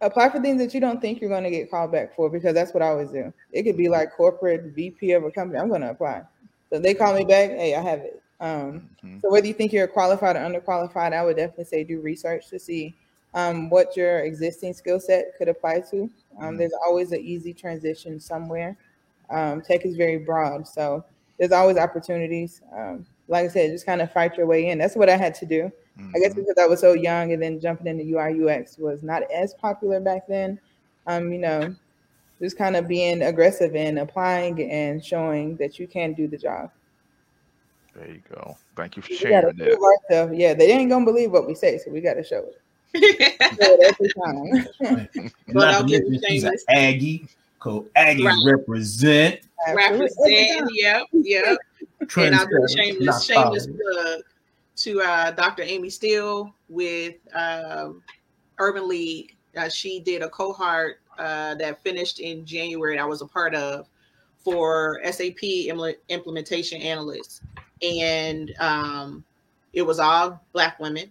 apply 0.00 0.30
for 0.30 0.40
things 0.40 0.60
that 0.62 0.74
you 0.74 0.80
don't 0.80 1.00
think 1.00 1.20
you're 1.20 1.30
going 1.30 1.44
to 1.44 1.50
get 1.50 1.70
called 1.70 1.92
back 1.92 2.14
for 2.14 2.30
because 2.30 2.54
that's 2.54 2.72
what 2.72 2.82
I 2.82 2.88
always 2.88 3.10
do. 3.10 3.32
It 3.52 3.64
could 3.64 3.76
be 3.76 3.88
like 3.88 4.12
corporate 4.12 4.74
VP 4.74 5.12
of 5.12 5.24
a 5.24 5.30
company. 5.30 5.58
I'm 5.58 5.68
going 5.68 5.80
to 5.82 5.90
apply. 5.90 6.22
So 6.70 6.78
they 6.78 6.94
call 6.94 7.14
me 7.14 7.24
back. 7.24 7.50
Hey, 7.50 7.74
I 7.74 7.80
have 7.80 8.00
it. 8.00 8.22
Um, 8.40 8.88
Mhm. 9.04 9.20
so 9.20 9.30
whether 9.30 9.46
you 9.46 9.54
think 9.54 9.72
you're 9.72 9.88
qualified 9.88 10.36
or 10.36 10.40
underqualified, 10.40 11.12
I 11.12 11.24
would 11.24 11.36
definitely 11.36 11.64
say 11.64 11.82
do 11.82 12.00
research 12.00 12.48
to 12.50 12.58
see 12.58 12.94
um, 13.38 13.70
what 13.70 13.96
your 13.96 14.20
existing 14.20 14.72
skill 14.72 14.98
set 14.98 15.36
could 15.38 15.48
apply 15.48 15.80
to. 15.90 16.10
Um, 16.40 16.54
Mhm. 16.54 16.58
there's 16.58 16.72
always 16.84 17.12
an 17.12 17.20
easy 17.20 17.54
transition 17.54 18.18
somewhere. 18.18 18.76
Um, 19.30 19.60
tech 19.62 19.86
is 19.86 19.96
very 19.96 20.18
broad, 20.18 20.66
so 20.66 21.04
there's 21.38 21.52
always 21.52 21.76
opportunities. 21.76 22.62
Um, 22.72 23.06
like 23.28 23.44
I 23.44 23.48
said, 23.48 23.70
just 23.70 23.86
kind 23.86 24.02
of 24.02 24.10
fight 24.10 24.36
your 24.36 24.46
way 24.46 24.68
in. 24.68 24.78
That's 24.78 24.96
what 24.96 25.08
I 25.08 25.16
had 25.16 25.34
to 25.36 25.46
do. 25.46 25.70
I 26.14 26.18
guess 26.20 26.32
Mhm. 26.32 26.36
because 26.36 26.56
I 26.60 26.66
was 26.66 26.80
so 26.80 26.94
young, 26.94 27.32
and 27.32 27.42
then 27.42 27.60
jumping 27.60 27.86
into 27.86 28.04
UI 28.04 28.30
UX 28.30 28.78
was 28.78 29.02
not 29.02 29.22
as 29.30 29.54
popular 29.54 30.00
back 30.00 30.26
then. 30.26 30.58
Um, 31.06 31.32
you 31.32 31.38
know, 31.38 31.74
just 32.40 32.56
kind 32.56 32.76
of 32.76 32.88
being 32.88 33.22
aggressive 33.22 33.74
and 33.76 33.98
applying 33.98 34.62
and 34.70 35.04
showing 35.04 35.56
that 35.56 35.78
you 35.78 35.86
can 35.86 36.12
do 36.12 36.26
the 36.26 36.38
job. 36.38 36.70
There 37.94 38.08
you 38.08 38.22
go. 38.32 38.56
Thank 38.76 38.96
you 38.96 39.02
for 39.02 39.12
sharing 39.12 39.56
that. 39.56 40.32
Yeah, 40.32 40.54
they 40.54 40.70
ain't 40.70 40.90
gonna 40.90 41.04
believe 41.04 41.32
what 41.32 41.46
we 41.46 41.54
say, 41.54 41.78
so 41.78 41.90
we 41.90 42.00
got 42.00 42.14
to 42.14 42.24
show 42.24 42.38
it. 42.38 42.60
Show 42.94 43.00
it 43.02 43.94
every 44.80 45.12
time. 45.14 45.30
But 45.48 45.54
not 45.54 45.74
I'll 45.74 45.84
give 45.84 46.02
you 46.04 46.10
mention 46.12 46.28
she's 46.30 46.44
an 46.44 46.50
shameless- 46.50 46.64
Aggie. 46.68 47.28
Co 47.60 47.86
Aggie 47.96 48.24
Right. 48.24 48.36
represent. 48.46 49.40
Absolutely. 49.66 50.06
Represent, 50.06 50.70
yep, 50.72 51.02
yep. 51.12 51.58
And 52.16 52.34
I'll 52.36 52.46
do 52.46 52.62
a 52.64 52.68
shameless, 52.68 53.24
shameless 53.24 53.66
followers. 53.66 53.66
plug 53.66 54.20
to 54.76 55.00
uh, 55.02 55.30
Dr. 55.32 55.64
Amy 55.64 55.90
Steele 55.90 56.54
with 56.68 57.16
um, 57.34 58.00
Urban 58.60 58.88
League. 58.88 59.34
Uh, 59.56 59.68
she 59.68 59.98
did 59.98 60.22
a 60.22 60.28
cohort 60.28 61.00
uh, 61.18 61.56
that 61.56 61.82
finished 61.82 62.20
in 62.20 62.46
January. 62.46 62.96
I 63.00 63.04
was 63.04 63.22
a 63.22 63.26
part 63.26 63.56
of 63.56 63.88
for 64.38 65.00
SAP 65.04 65.40
impl- 65.42 65.96
implementation 66.08 66.80
analysts, 66.80 67.40
and 67.82 68.54
um, 68.60 69.24
it 69.72 69.82
was 69.82 69.98
all 69.98 70.40
Black 70.52 70.78
women, 70.78 71.10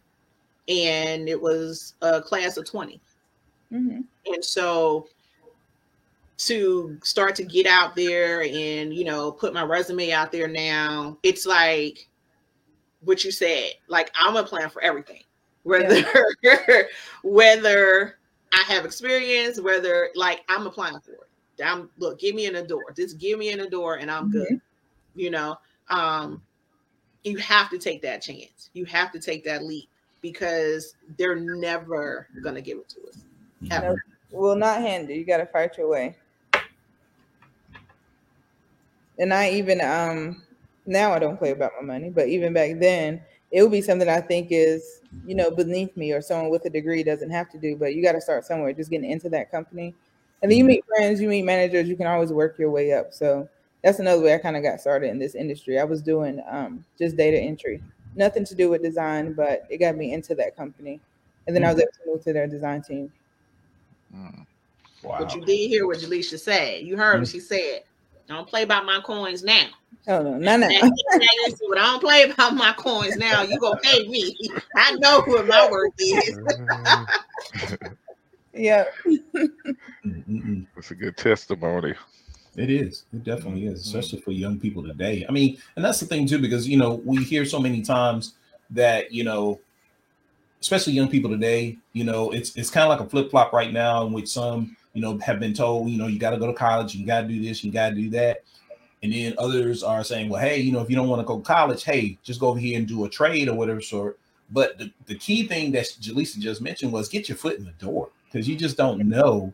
and 0.68 1.30
it 1.30 1.42
was 1.42 1.96
a 2.02 2.22
class 2.22 2.58
of 2.58 2.66
twenty. 2.66 3.02
Mhm. 3.72 4.06
And 4.26 4.44
so 4.44 5.08
to 6.38 6.98
start 7.04 7.36
to 7.36 7.44
get 7.44 7.66
out 7.66 7.96
there 7.96 8.42
and 8.44 8.94
you 8.94 9.04
know 9.04 9.32
put 9.32 9.54
my 9.54 9.64
resume 9.64 10.12
out 10.12 10.32
there 10.32 10.48
now, 10.48 11.18
it's 11.24 11.46
like 11.46 12.08
what 13.02 13.24
you 13.24 13.32
said. 13.32 13.72
Like 13.88 14.12
I'm 14.16 14.36
applying 14.36 14.70
for 14.70 14.82
everything, 14.82 15.24
whether 15.64 16.04
whether 17.24 18.18
I 18.54 18.64
have 18.68 18.86
experience, 18.86 19.60
whether 19.60 20.10
like 20.16 20.42
I'm 20.50 20.68
applying 20.68 21.00
for 21.00 21.12
it. 21.12 21.64
I'm 21.64 21.90
look, 21.98 22.20
give 22.20 22.36
me 22.36 22.46
in 22.46 22.54
the 22.54 22.64
door. 22.64 22.94
Just 22.96 23.18
give 23.18 23.40
me 23.40 23.50
in 23.52 23.60
the 23.60 23.70
door, 23.70 23.96
and 23.96 24.12
I'm 24.12 24.30
good. 24.30 24.62
You 25.16 25.32
know, 25.32 25.58
um, 25.90 26.42
you 27.24 27.38
have 27.38 27.72
to 27.72 27.80
take 27.80 28.02
that 28.04 28.22
chance. 28.22 28.70
You 28.74 28.86
have 28.86 29.12
to 29.14 29.20
take 29.20 29.44
that 29.46 29.64
leap 29.64 29.90
because 30.32 30.96
they're 31.18 31.36
never 31.36 32.28
gonna 32.44 32.62
give 32.62 32.78
it 32.78 32.90
to 32.90 33.02
us 33.10 33.24
ever. 33.72 34.04
Will 34.32 34.56
not 34.56 34.82
hand 34.82 35.10
you. 35.10 35.16
You 35.16 35.26
got 35.26 35.38
to 35.38 35.46
fight 35.46 35.78
your 35.78 35.90
way. 35.90 36.16
And 39.20 39.34
I 39.34 39.52
even 39.52 39.82
um 39.82 40.44
now 40.86 41.13
I 41.13 41.20
don't 41.20 41.38
play 41.38 41.52
about 41.52 41.72
my 41.80 41.86
money, 41.86 42.10
but 42.10 42.28
even 42.28 42.54
back 42.54 42.80
then 42.80 43.22
it 43.52 43.62
would 43.62 43.72
be 43.72 43.82
something 43.82 44.08
I 44.08 44.22
think 44.22 44.50
is 44.52 45.02
you 45.26 45.36
know 45.36 45.50
beneath 45.50 45.96
me 45.98 46.12
or 46.12 46.22
someone 46.22 46.50
with 46.50 46.66
a 46.66 46.70
degree 46.70 47.04
doesn't 47.04 47.32
have 47.32 47.50
to 47.52 47.58
do. 47.58 47.76
But 47.76 47.96
you 47.96 48.04
got 48.04 48.13
to 48.13 48.22
start 48.22 48.46
somewhere. 48.46 48.74
Just 48.74 48.92
getting 48.92 49.10
into 49.10 49.30
that 49.30 49.50
company, 49.50 49.96
and 50.42 50.52
then 50.52 50.58
you 50.58 50.66
meet 50.66 50.84
friends, 50.86 51.20
you 51.22 51.30
meet 51.30 51.44
managers. 51.44 51.88
You 51.88 51.96
can 51.96 52.08
always 52.08 52.32
work 52.32 52.60
your 52.60 52.70
way 52.70 52.94
up. 52.94 53.13
So 53.13 53.50
that's 53.84 54.00
another 54.00 54.22
way 54.22 54.34
I 54.34 54.40
kind 54.40 54.58
of 54.58 54.63
got 54.63 54.82
started 54.82 55.10
in 55.10 55.20
this 55.20 55.36
industry. 55.36 55.80
I 55.80 55.84
was 55.84 56.02
doing 56.02 56.44
um 56.50 56.86
just 57.00 57.18
data 57.18 57.40
entry, 57.40 57.82
nothing 58.18 58.46
to 58.46 58.56
do 58.56 58.70
with 58.70 58.84
design, 58.84 59.34
but 59.34 59.66
it 59.70 59.78
got 59.78 59.96
me 59.96 60.14
into 60.14 60.36
that 60.36 60.56
company, 60.56 61.00
and 61.46 61.56
then 61.56 61.64
I 61.64 61.74
was 61.74 61.82
able 61.82 61.92
to 61.92 62.12
move 62.12 62.24
to 62.24 62.34
their 62.34 62.48
design 62.48 62.82
team. 62.82 63.12
Mm. 64.16 64.46
Wow. 65.04 65.18
But 65.20 65.36
you 65.36 65.46
did 65.46 65.70
hear 65.70 65.88
what 65.88 66.00
Jaleisha 66.00 66.40
said. 66.40 66.82
You 66.82 66.98
heard 66.98 67.20
what 67.20 67.28
she 67.28 67.40
said. 67.40 67.84
I 68.30 68.34
don't 68.34 68.48
play 68.48 68.64
about 68.64 68.86
my 68.86 69.00
coins 69.02 69.44
now. 69.44 69.68
Oh 70.08 70.22
no, 70.22 70.38
no, 70.38 70.58
no. 70.58 70.68
Now, 70.68 70.82
now 70.82 71.28
listen, 71.46 71.68
but 71.70 71.78
I 71.78 71.86
don't 71.86 72.02
play 72.02 72.24
about 72.24 72.56
my 72.56 72.74
coins 72.74 73.16
now. 73.18 73.42
You 73.42 73.60
gonna 73.60 73.80
pay 73.82 74.08
me. 74.08 74.36
I 74.76 74.94
know 74.96 75.22
what 75.22 75.48
my 75.48 75.70
worth 75.70 75.94
is. 75.98 76.38
yeah. 78.54 78.86
That's 80.76 80.92
a 80.92 80.96
good 80.96 81.16
testimony. 81.16 81.94
It 82.58 82.72
is. 82.72 83.06
It 83.13 83.24
definitely 83.24 83.67
is, 83.67 83.80
mm-hmm. 83.80 83.98
especially 83.98 84.20
for 84.20 84.32
young 84.32 84.60
people 84.60 84.84
today. 84.84 85.26
I 85.30 85.32
mean, 85.32 85.58
and 85.76 85.86
that's 85.86 86.00
the 86.00 86.08
thing 86.08 86.28
too, 86.28 86.39
because 86.39 86.67
you 86.67 86.78
know 86.78 86.96
we 87.06 87.24
hear 87.24 87.46
so 87.46 87.60
many 87.60 87.82
times 87.84 88.34
that 88.72 89.13
you 89.13 89.24
know, 89.24 89.60
especially 90.60 90.93
young 90.93 91.08
people 91.08 91.30
today, 91.30 91.78
you 91.93 92.04
know, 92.04 92.32
it's 92.32 92.56
it's 92.56 92.72
kind 92.72 92.84
of 92.84 92.89
like 92.89 93.06
a 93.06 93.10
flip 93.10 93.30
flop 93.30 93.54
right 93.54 93.72
now, 93.72 94.06
in 94.08 94.12
which 94.12 94.28
some 94.28 94.76
you 94.93 95.02
know 95.02 95.20
have 95.20 95.39
been 95.39 95.54
told, 95.54 95.89
you 95.89 96.00
know, 96.00 96.08
you 96.08 96.17
got 96.17 96.32
to 96.32 96.38
go 96.38 96.48
to 96.48 96.54
college, 96.54 96.96
you 96.96 97.06
got 97.06 97.22
to 97.22 97.28
do 97.28 97.41
this, 97.41 97.63
you 97.63 97.72
got 97.72 97.89
to 97.89 97.96
do 97.96 98.10
that, 98.10 98.43
and 99.04 99.13
then 99.13 99.36
others 99.38 99.84
are 99.84 100.04
saying, 100.04 100.28
well, 100.28 100.41
hey, 100.41 100.60
you 100.60 100.72
know, 100.72 100.82
if 100.82 100.89
you 100.89 100.96
don't 100.96 101.08
want 101.10 101.22
to 101.22 101.28
go 101.28 101.38
to 101.38 101.43
college, 101.43 101.84
hey, 101.84 102.17
just 102.24 102.39
go 102.39 102.48
over 102.48 102.60
here 102.60 102.80
and 102.80 102.88
do 102.88 103.06
a 103.06 103.10
trade 103.10 103.50
or 103.50 103.54
whatever 103.54 103.82
sort. 103.82 104.17
But 104.50 104.80
the, 104.80 104.91
the 105.06 105.15
key 105.15 105.46
thing 105.46 105.72
that 105.74 105.86
Jaleesa 106.02 106.39
just 106.39 106.62
mentioned 106.62 106.91
was 106.91 107.08
get 107.08 107.30
your 107.30 107.38
foot 107.38 107.60
in 107.60 107.65
the 107.65 107.72
door 107.74 108.10
because 108.26 108.48
you 108.48 108.56
just 108.56 108.78
don't 108.78 109.08
know 109.08 109.54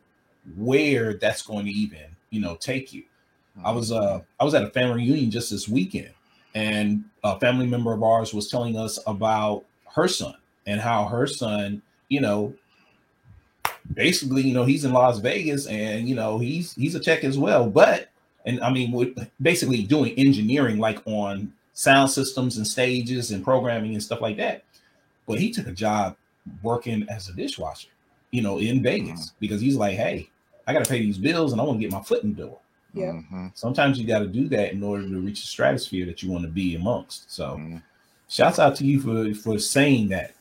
where 0.56 1.16
that's 1.16 1.42
going 1.42 1.66
to 1.66 1.72
even 1.72 2.06
you 2.34 2.42
know 2.42 2.56
take 2.56 2.92
you. 2.92 3.04
I 3.64 3.72
was 3.72 3.92
uh 3.92 4.22
I 4.40 4.44
was 4.44 4.54
at 4.56 4.64
a 4.64 4.70
family 4.70 5.04
reunion 5.04 5.32
just 5.32 5.52
this 5.52 5.68
weekend, 5.68 6.14
and 6.56 7.06
a 7.24 7.40
family 7.40 7.68
member 7.68 7.94
of 7.94 8.04
ours 8.04 8.34
was 8.34 8.50
telling 8.50 8.78
us 8.78 9.00
about 9.06 9.66
her 9.96 10.08
son 10.08 10.36
and 10.66 10.82
how 10.82 11.06
her 11.06 11.28
son, 11.28 11.82
you 12.10 12.20
know, 12.20 12.54
basically, 13.94 14.42
you 14.42 14.54
know, 14.54 14.64
he's 14.66 14.86
in 14.86 14.94
Las 14.94 15.20
Vegas 15.20 15.68
and 15.68 16.10
you 16.10 16.16
know 16.16 16.40
he's 16.40 16.74
he's 16.74 16.96
a 16.96 17.00
tech 17.00 17.24
as 17.24 17.38
well, 17.38 17.70
but 17.70 18.10
and 18.46 18.60
I 18.62 18.72
mean, 18.72 18.92
with 18.92 19.30
basically 19.42 19.84
doing 19.84 20.14
engineering 20.18 20.80
like 20.80 21.02
on 21.06 21.54
sound 21.74 22.10
systems 22.10 22.58
and 22.58 22.68
stages 22.68 23.32
and 23.32 23.44
programming 23.44 23.94
and 23.94 24.04
stuff 24.04 24.22
like 24.22 24.38
that. 24.38 24.64
But 25.26 25.40
he 25.40 25.52
took 25.52 25.68
a 25.68 25.72
job 25.72 26.18
working 26.62 27.08
as 27.10 27.30
a 27.30 27.34
dishwasher, 27.34 27.90
you 28.32 28.42
know, 28.42 28.58
in 28.58 28.84
Vegas 28.84 29.32
because 29.40 29.62
he's 29.62 29.78
like, 29.78 29.96
hey, 29.96 30.30
I 30.68 30.74
got 30.74 30.84
to 30.84 30.90
pay 30.90 31.00
these 31.00 31.18
bills 31.18 31.52
and 31.52 31.60
I 31.62 31.64
want 31.64 31.80
to 31.80 31.82
get 31.82 31.92
my 31.92 32.02
foot 32.02 32.24
in 32.24 32.34
the 32.34 32.44
door. 32.44 32.60
Yeah. 32.94 33.12
Mhm, 33.12 33.52
Sometimes 33.56 34.00
you 34.00 34.06
got 34.06 34.20
to 34.20 34.28
do 34.28 34.48
that 34.50 34.72
in 34.74 34.84
order 34.84 35.08
to 35.08 35.20
reach 35.20 35.42
the 35.42 35.48
stratosphere 35.48 36.06
that 36.06 36.22
you 36.24 36.32
want 36.32 36.44
to 36.46 36.50
be 36.50 36.76
amongst. 36.76 37.32
So, 37.32 37.58
mhm. 37.58 37.82
shouts 38.30 38.60
out 38.60 38.76
to 38.78 38.86
you 38.86 39.00
for 39.00 39.34
for 39.34 39.58
saying 39.60 40.10
that 40.10 40.34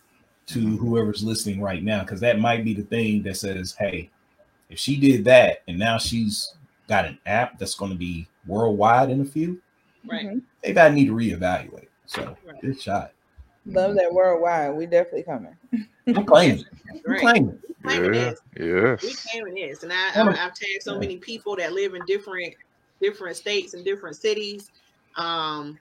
to 0.49 0.59
Mhm. 0.61 0.79
whoever's 0.79 1.25
listening 1.25 1.61
right 1.61 1.83
now, 1.83 2.01
because 2.03 2.21
that 2.21 2.39
might 2.39 2.65
be 2.65 2.75
the 2.75 2.83
thing 2.83 3.23
that 3.23 3.37
says, 3.37 3.75
hey, 3.79 4.11
if 4.69 4.79
she 4.79 4.97
did 4.99 5.25
that 5.25 5.63
and 5.67 5.79
now 5.79 5.99
she's 5.99 6.55
got 6.89 7.05
an 7.07 7.19
app 7.27 7.59
that's 7.59 7.75
going 7.75 7.91
to 7.93 7.97
be 7.99 8.27
worldwide 8.47 9.11
in 9.11 9.21
a 9.21 9.25
few, 9.25 9.61
Right. 10.05 10.43
Maybe 10.65 10.81
I 10.81 10.89
need 10.91 11.07
to 11.07 11.13
reevaluate. 11.15 11.87
So, 12.07 12.37
Right. 12.45 12.61
good 12.61 12.81
shot. 12.81 13.13
Love 13.67 13.95
that 13.95 14.13
worldwide. 14.13 14.75
We 14.75 14.87
definitely 14.87 15.23
coming. 15.23 15.57
I'm 16.07 16.27
claiming. 16.27 16.65
I'm 16.91 17.01
Right. 17.05 17.21
claiming. 17.21 17.59
Claiming 17.83 18.15
Yeah, 18.15 18.31
this. 18.31 18.41
We 18.59 18.67
yes. 18.67 19.27
claiming 19.31 19.55
this, 19.55 19.83
and 19.83 19.93
I, 19.93 20.11
I, 20.15 20.29
I've 20.31 20.55
tagged 20.55 20.83
so 20.83 20.99
many 20.99 21.17
people 21.17 21.57
that 21.57 21.73
live 21.73 21.95
in 21.95 22.05
different 22.05 22.55
different 23.01 23.37
states 23.37 23.75
and 23.75 23.85
different 23.85 24.17
cities, 24.17 24.71
um, 25.17 25.79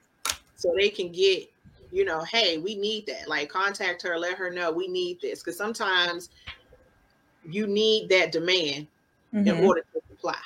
so 0.55 0.73
they 0.79 0.89
can 0.89 1.11
get 1.11 1.47
you 1.91 2.05
know, 2.05 2.23
hey, 2.23 2.57
we 2.57 2.75
need 2.75 3.05
that. 3.07 3.27
Like, 3.27 3.49
contact 3.49 4.01
her, 4.03 4.17
let 4.17 4.37
her 4.37 4.49
know 4.49 4.71
we 4.71 4.87
need 4.87 5.19
this, 5.21 5.43
because 5.43 5.57
sometimes 5.57 6.29
you 7.43 7.67
need 7.67 8.07
that 8.09 8.31
demand 8.31 8.87
in 9.33 9.45
Mhm. 9.45 9.61
order 9.61 9.81
to 9.93 10.01
supply. 10.09 10.37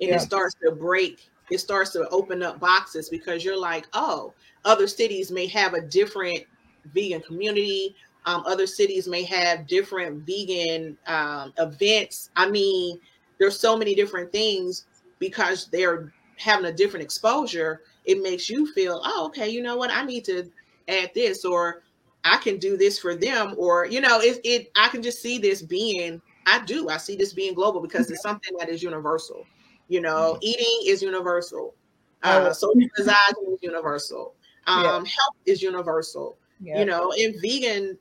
And 0.00 0.08
Yeah. 0.08 0.16
it 0.16 0.20
starts 0.20 0.54
to 0.64 0.72
break, 0.72 1.28
it 1.50 1.58
starts 1.58 1.90
to 1.90 2.08
open 2.08 2.42
up 2.42 2.58
boxes 2.60 3.10
because 3.10 3.44
you're 3.44 3.58
like, 3.58 3.86
oh, 3.92 4.32
other 4.64 4.86
cities 4.86 5.30
may 5.30 5.46
have 5.46 5.74
a 5.74 5.82
different 5.82 6.46
vegan 6.94 7.20
community. 7.20 7.94
Um, 8.26 8.42
other 8.46 8.66
cities 8.66 9.08
may 9.08 9.22
have 9.24 9.66
different 9.66 10.26
vegan 10.26 10.96
um, 11.06 11.52
events. 11.58 12.30
I 12.36 12.50
mean, 12.50 13.00
there's 13.38 13.58
so 13.58 13.76
many 13.76 13.94
different 13.94 14.30
things 14.30 14.86
because 15.18 15.68
they're 15.72 16.12
having 16.36 16.66
a 16.66 16.72
different 16.72 17.02
exposure. 17.04 17.82
It 18.04 18.22
makes 18.22 18.48
you 18.50 18.70
feel, 18.72 19.00
oh, 19.04 19.26
okay, 19.26 19.48
you 19.48 19.62
know 19.62 19.76
what? 19.76 19.90
I 19.90 20.04
need 20.04 20.24
to 20.26 20.50
add 20.88 21.10
this, 21.14 21.44
or 21.44 21.82
I 22.24 22.36
can 22.38 22.58
do 22.58 22.76
this 22.76 22.98
for 22.98 23.14
them, 23.14 23.54
or 23.56 23.86
you 23.86 24.00
know, 24.00 24.20
it, 24.20 24.40
it 24.44 24.70
I 24.76 24.88
can 24.88 25.02
just 25.02 25.22
see 25.22 25.38
this 25.38 25.62
being. 25.62 26.20
I 26.46 26.64
do. 26.64 26.88
I 26.88 26.96
see 26.96 27.16
this 27.16 27.32
being 27.32 27.54
global 27.54 27.80
because 27.80 28.10
it's 28.10 28.22
something 28.22 28.54
that 28.58 28.68
is 28.68 28.82
universal. 28.82 29.46
You 29.88 30.00
know, 30.00 30.38
eating 30.40 30.80
is 30.86 31.02
universal. 31.02 31.74
Uh, 32.22 32.46
Oh. 32.48 32.52
social 32.52 32.80
anxiety 32.98 33.40
is 33.52 33.62
universal. 33.62 34.34
Um, 34.66 34.84
Yeah. 34.84 34.90
Health 34.92 35.36
is 35.46 35.62
universal. 35.62 36.36
Yeah. 36.60 36.80
You 36.80 36.84
know, 36.84 37.12
and 37.18 37.34
vegan 37.40 37.98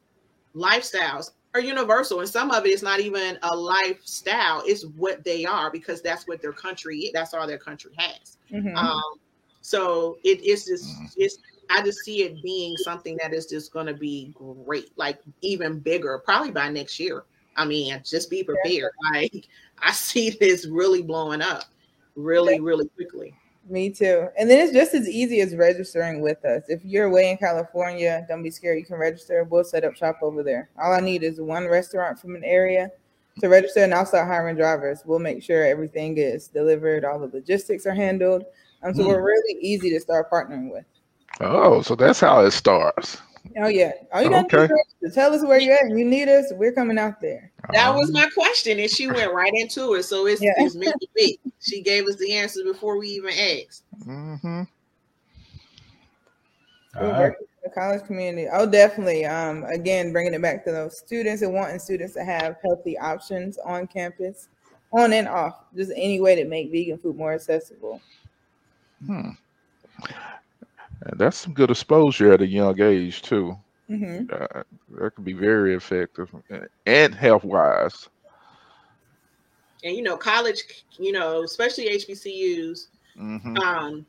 lifestyles 0.59 1.31
are 1.53 1.61
universal, 1.61 2.19
and 2.19 2.29
some 2.29 2.51
of 2.51 2.65
it 2.65 2.69
is 2.69 2.83
not 2.83 2.99
even 2.99 3.39
a 3.41 3.55
lifestyle; 3.55 4.61
it's 4.65 4.85
what 4.85 5.23
they 5.23 5.45
are 5.45 5.71
because 5.71 6.01
that's 6.01 6.27
what 6.27 6.41
their 6.41 6.53
country. 6.53 7.09
That's 7.13 7.33
all 7.33 7.47
their 7.47 7.57
country 7.57 7.91
has. 7.97 8.37
Mhm. 8.51 8.75
Um, 8.75 9.19
so 9.61 10.17
it 10.23 10.41
is 10.41 10.65
just 10.65 10.85
Mhm. 10.85 11.13
it's 11.17 11.37
I 11.71 11.83
just 11.83 12.03
see 12.03 12.23
it 12.23 12.41
being 12.41 12.77
something 12.77 13.17
that 13.21 13.33
is 13.33 13.45
just 13.45 13.71
gonna 13.71 13.93
be 13.93 14.31
great, 14.33 14.91
like 14.97 15.19
even 15.41 15.79
bigger, 15.79 16.19
probably 16.25 16.51
by 16.51 16.69
next 16.69 16.99
year. 16.99 17.23
I 17.55 17.65
mean, 17.65 18.01
just 18.03 18.29
be 18.29 18.43
prepared. 18.43 18.91
Like 19.13 19.47
I 19.79 19.91
see 19.91 20.31
this 20.31 20.65
really 20.65 21.01
blowing 21.01 21.41
up 21.41 21.65
really, 22.15 22.59
really 22.59 22.87
quickly. 22.89 23.33
Me 23.69 23.89
too. 23.91 24.27
And 24.37 24.49
then 24.49 24.59
it's 24.63 24.73
just 24.73 24.93
as 24.95 25.07
easy 25.07 25.41
as 25.41 25.55
registering 25.55 26.21
with 26.21 26.43
us. 26.43 26.63
If 26.69 26.83
you're 26.83 27.05
away 27.05 27.29
in 27.29 27.37
California, 27.37 28.25
don't 28.27 28.41
be 28.41 28.49
scared. 28.49 28.79
You 28.79 28.85
can 28.85 28.97
register. 28.97 29.43
We'll 29.43 29.63
set 29.63 29.83
up 29.83 29.95
shop 29.95 30.17
over 30.23 30.41
there. 30.41 30.69
All 30.81 30.91
I 30.91 30.99
need 30.99 31.21
is 31.23 31.39
one 31.39 31.67
restaurant 31.67 32.19
from 32.19 32.35
an 32.35 32.43
area 32.43 32.89
to 33.41 33.47
register, 33.47 33.83
and 33.83 33.93
I'll 33.93 34.07
start 34.07 34.27
hiring 34.27 34.55
drivers. 34.55 35.03
We'll 35.05 35.19
make 35.19 35.43
sure 35.43 35.63
everything 35.63 36.17
is 36.17 36.47
delivered, 36.47 37.05
all 37.05 37.19
the 37.19 37.27
logistics 37.27 37.85
are 37.85 37.93
handled. 37.93 38.43
Um, 38.83 38.93
so 38.93 39.03
Hmm. 39.03 39.09
we're 39.09 39.21
really 39.23 39.59
easy 39.61 39.89
to 39.91 39.99
start 39.99 40.31
partnering 40.31 40.71
with. 40.71 40.85
Oh, 41.39 41.81
so 41.81 41.95
that's 41.95 42.19
how 42.19 42.43
it 42.43 42.51
starts. 42.51 43.21
Oh 43.57 43.67
yeah. 43.67 43.91
All 44.13 44.21
you 44.21 44.29
gotta 44.29 44.47
do 44.47 44.57
Okay. 44.63 44.73
is 45.01 45.13
tell 45.15 45.33
us 45.33 45.41
where 45.43 45.59
you're 45.59 45.75
at 45.75 45.83
and 45.85 45.97
you 45.97 46.05
need 46.05 46.27
us, 46.29 46.51
we're 46.53 46.71
coming 46.71 46.97
out 46.97 47.19
there. 47.21 47.51
That 47.73 47.93
was 47.93 48.11
my 48.11 48.27
question, 48.33 48.79
and 48.79 48.89
she 48.89 49.07
went 49.07 49.33
right 49.33 49.51
into 49.53 49.93
it. 49.95 50.03
So 50.03 50.27
it's, 50.27 50.41
Yeah. 50.41 50.53
it's 50.57 50.75
meant 50.75 50.95
to 51.01 51.07
be. 51.15 51.39
She 51.59 51.81
gave 51.81 52.05
us 52.07 52.15
the 52.17 52.33
answer 52.33 52.63
before 52.63 52.97
we 52.97 53.07
even 53.09 53.31
asked. 53.31 53.83
mhm. 54.05 54.67
All 56.95 57.03
right. 57.03 57.19
working 57.19 57.37
with 57.39 57.63
the 57.73 57.79
college 57.79 58.03
community. 58.05 58.47
Oh, 58.51 58.65
definitely. 58.65 59.25
Um, 59.25 59.63
again, 59.65 60.11
bringing 60.11 60.33
it 60.33 60.41
back 60.41 60.63
to 60.65 60.71
those 60.71 60.97
students 60.97 61.41
and 61.43 61.53
wanting 61.53 61.79
students 61.79 62.13
to 62.15 62.23
have 62.23 62.57
healthy 62.63 62.97
options 62.97 63.57
on 63.59 63.85
campus, 63.87 64.47
on 64.91 65.13
and 65.13 65.27
off. 65.27 65.65
Just 65.75 65.91
any 65.95 66.19
way 66.19 66.35
to 66.35 66.45
make 66.45 66.71
vegan 66.71 66.97
food 66.97 67.15
more 67.15 67.33
accessible. 67.33 68.01
Hmm. 69.05 69.29
And 71.01 71.19
that's 71.19 71.37
some 71.37 71.53
good 71.53 71.71
exposure 71.71 72.31
at 72.33 72.41
a 72.41 72.47
young 72.47 72.79
age 72.81 73.21
too. 73.21 73.55
hmm 73.87 74.29
Uh, 74.31 74.63
that 74.89 75.15
could 75.15 75.25
be 75.25 75.33
very 75.33 75.75
effective 75.75 76.33
and 76.85 77.13
health 77.15 77.43
wise. 77.43 78.09
And 79.83 79.95
you 79.95 80.03
know, 80.03 80.17
college, 80.17 80.63
you 80.97 81.11
know, 81.11 81.43
especially 81.43 81.87
HBCUs, 81.87 82.87
hmm 83.15 83.61
um, 83.63 84.05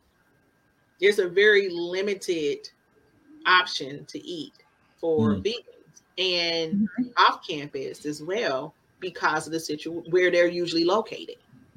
there's 1.00 1.18
a 1.18 1.29
very 1.29 1.68
limited 1.70 2.59
option 3.46 4.05
to 4.07 4.18
eat 4.18 4.55
for 5.00 5.37
Mm. 5.37 5.42
vegans 5.42 6.03
and 6.18 6.79
off 7.18 7.40
campus 7.48 8.05
as 8.07 8.22
well 8.22 8.74
because 9.00 9.46
of 9.46 9.53
the 9.53 9.61
situation 9.61 10.03
where 10.11 10.31
they're 10.31 10.48
usually 10.48 10.85
located. 10.85 11.37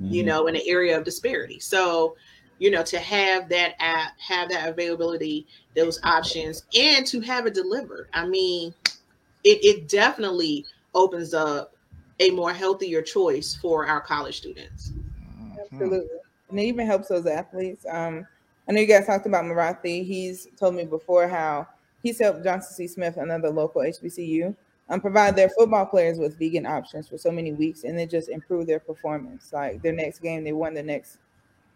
you 0.10 0.24
Mhm. 0.24 0.26
know, 0.26 0.48
in 0.48 0.56
an 0.56 0.62
area 0.68 0.98
of 0.98 1.04
disparity. 1.04 1.60
So, 1.60 2.16
you 2.60 2.72
know, 2.72 2.84
to 2.84 3.00
have 3.00 3.50
that 3.50 3.76
app, 3.80 4.14
have 4.20 4.50
that 4.50 4.70
availability, 4.70 5.48
those 5.76 6.00
options, 6.04 6.64
and 6.78 7.06
to 7.08 7.20
have 7.22 7.46
it 7.46 7.54
delivered. 7.54 8.10
I 8.14 8.26
mean, 8.26 8.74
it, 9.44 9.64
it 9.64 9.90
definitely 9.90 10.66
opens 10.94 11.34
up 11.34 11.76
a 12.20 12.30
more 12.32 12.54
healthier 12.54 13.02
choice 13.02 13.56
for 13.56 13.86
our 13.86 14.00
college 14.00 14.38
students. 14.38 14.94
Absolutely. 15.60 16.18
And 16.50 16.60
it 16.60 16.64
even 16.64 16.86
helps 16.86 17.08
those 17.08 17.26
athletes. 17.26 17.86
Um, 17.90 18.28
I 18.68 18.72
know 18.72 18.80
you 18.80 18.88
guys 18.88 19.06
talked 19.06 19.26
about 19.26 19.46
Marathi. 19.46 20.06
He's 20.06 20.48
told 20.58 20.76
me 20.76 20.86
before 20.86 21.28
how 21.28 21.68
he's 22.02 22.20
helped 22.20 22.44
Johnson 22.44 22.74
C. 22.74 22.88
Smith, 22.88 23.18
another 23.18 23.50
local 23.50 23.82
HBCU, 23.82 24.56
um, 24.90 25.02
provide 25.02 25.36
their 25.36 25.50
football 25.50 25.86
players 25.86 26.20
with 26.20 26.38
vegan 26.38 26.66
options 26.66 27.08
for 27.08 27.18
so 27.18 27.32
many 27.32 27.54
weeks 27.54 27.84
and 27.84 27.98
then 27.98 28.08
just 28.08 28.30
improve 28.30 28.68
their 28.68 28.80
performance. 28.80 29.52
Like 29.52 29.82
their 29.82 29.94
next 29.94 30.20
game, 30.20 30.44
they 30.44 30.54
won 30.54 30.74
the 30.74 30.84
next 30.84 31.18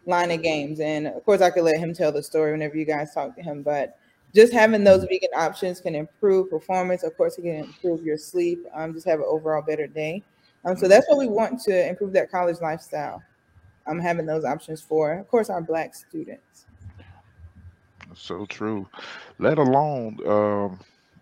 line 0.08 0.32
of 0.32 0.42
games. 0.42 0.80
And 0.80 1.08
of 1.08 1.24
course, 1.24 1.42
I 1.42 1.52
could 1.52 1.64
let 1.64 1.80
him 1.80 1.94
tell 1.94 2.12
the 2.12 2.24
story 2.24 2.52
whenever 2.52 2.78
you 2.78 2.86
guys 2.86 3.14
talk 3.14 3.36
to 3.36 3.44
him. 3.44 3.62
But 3.62 4.00
just 4.34 4.54
having 4.54 4.84
those 4.84 5.04
vegan 5.04 5.30
options 5.36 5.80
can 5.80 5.96
improve 5.96 6.50
performance. 6.50 7.04
Of 7.04 7.16
course, 7.18 7.38
it 7.38 7.44
can 7.44 7.66
improve 7.66 8.04
your 8.04 8.18
sleep. 8.18 8.66
Um, 8.74 8.94
just 8.94 9.08
have 9.08 9.20
an 9.20 9.26
overall 9.28 9.62
better 9.62 9.88
day. 9.88 10.24
Um, 10.66 10.76
so 10.76 10.88
that's 10.88 11.08
what 11.08 11.18
we 11.18 11.28
want 11.28 11.62
to 11.64 11.88
improve 11.88 12.14
that 12.14 12.32
college 12.32 12.58
lifestyle. 12.62 13.22
I'm 13.86 14.00
having 14.00 14.26
those 14.26 14.44
options 14.44 14.82
for, 14.82 15.14
of 15.14 15.28
course, 15.30 15.50
our 15.50 15.62
black 15.62 15.96
students. 15.96 16.66
So 18.16 18.46
true. 18.48 18.88
Let 19.40 19.60
alone 19.60 20.18
um, 20.26 20.80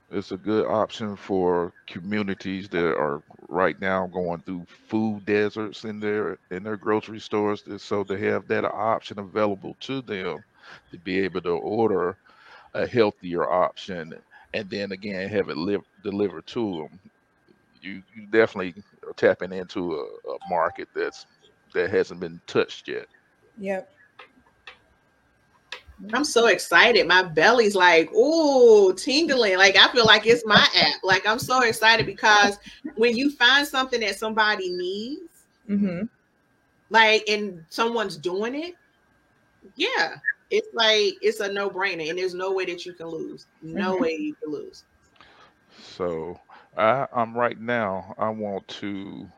it's 0.10 0.32
a 0.32 0.38
good 0.38 0.66
option 0.68 1.16
for 1.16 1.74
communities 1.88 2.70
that 2.70 2.96
are 2.96 3.22
right 3.50 3.80
now 3.80 4.08
going 4.08 4.42
through 4.44 4.66
food 4.88 5.26
deserts 5.26 5.84
in 5.86 6.00
their 6.00 6.38
in 6.52 6.64
their 6.64 6.78
grocery 6.78 7.20
stores. 7.20 7.64
So 7.84 8.04
to 8.04 8.18
have 8.18 8.48
that 8.48 8.66
option 8.66 9.20
available 9.20 9.76
to 9.82 10.02
them 10.02 10.44
to 10.92 11.00
be 11.00 11.20
able 11.20 11.42
to 11.42 11.52
order 11.52 12.18
a 12.74 12.86
healthier 12.88 13.50
option 13.50 14.14
and 14.54 14.70
then 14.70 14.92
again 14.92 15.30
have 15.30 15.50
it 15.50 15.58
live, 15.58 15.82
delivered 16.04 16.46
to 16.48 16.72
them. 16.90 17.00
You, 17.82 18.02
you 18.16 18.28
definitely 18.28 18.84
are 19.06 19.14
tapping 19.14 19.52
into 19.54 19.94
a, 19.94 20.30
a 20.32 20.38
market 20.50 20.90
that's 20.94 21.26
that 21.74 21.90
hasn't 21.90 22.20
been 22.22 22.42
touched 22.48 22.88
yet. 22.88 23.08
Yep. 23.58 23.95
I'm 26.14 26.24
so 26.26 26.48
excited. 26.48 27.08
My 27.08 27.24
belly's 27.24 27.76
like, 27.76 28.12
ooh, 28.14 28.94
tingling. 28.96 29.58
Like 29.58 29.78
I 29.78 29.92
feel 29.92 30.06
like 30.06 30.26
it's 30.26 30.46
my 30.46 30.68
app. 30.76 31.00
Like 31.04 31.26
I'm 31.28 31.40
so 31.40 31.62
excited 31.64 32.06
because 32.06 32.58
when 32.96 33.16
you 33.16 33.32
find 33.32 33.68
something 33.68 34.00
that 34.02 34.16
somebody 34.18 34.70
needs, 34.72 35.46
hmm 35.68 36.08
like 36.90 37.24
and 37.28 37.66
someone's 37.70 38.18
doing 38.18 38.56
it 38.56 38.76
yeah 39.76 40.16
it's 40.50 40.68
like 40.74 41.14
it's 41.22 41.40
a 41.40 41.52
no-brainer 41.52 42.10
and 42.10 42.18
there's 42.18 42.34
no 42.36 42.54
way 42.54 42.66
that 42.66 42.86
you 42.86 42.94
can 42.94 43.08
lose 43.08 43.48
no 43.62 43.98
Mhm. 43.98 44.00
way 44.00 44.12
you 44.12 44.36
can 44.42 44.52
lose 44.52 44.86
So 45.70 46.38
I, 46.76 47.08
I'm 47.14 47.36
right 47.36 47.60
now. 47.60 48.14
I 48.18 48.30
want 48.30 48.68
to 48.68 49.30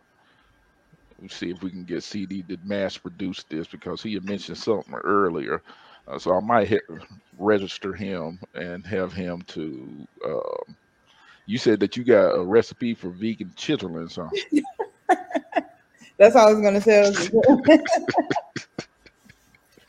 see 1.29 1.49
if 1.49 1.63
we 1.63 1.71
can 1.71 1.85
get 1.85 2.03
CD 2.03 2.43
to 2.43 2.57
mass 2.63 2.97
produce 2.97 3.43
this 3.45 3.67
because 3.67 4.01
he 4.01 4.13
had 4.13 4.23
mentioned 4.25 4.57
something 4.57 4.93
earlier. 4.95 5.61
Uh, 6.07 6.17
so 6.17 6.33
I 6.33 6.39
might 6.39 6.67
hit, 6.67 6.83
register 7.37 7.93
him 7.93 8.39
and 8.53 8.85
have 8.85 9.13
him 9.13 9.41
to. 9.47 10.07
Um, 10.25 10.75
you 11.45 11.57
said 11.57 11.79
that 11.79 11.95
you 11.97 12.03
got 12.03 12.35
a 12.35 12.43
recipe 12.43 12.93
for 12.93 13.09
vegan 13.09 13.51
chitlins, 13.55 14.15
huh? 14.15 14.29
That's 16.17 16.35
all 16.35 16.49
I 16.49 16.53
was 16.53 16.61
gonna 16.61 16.81
say. 16.81 17.01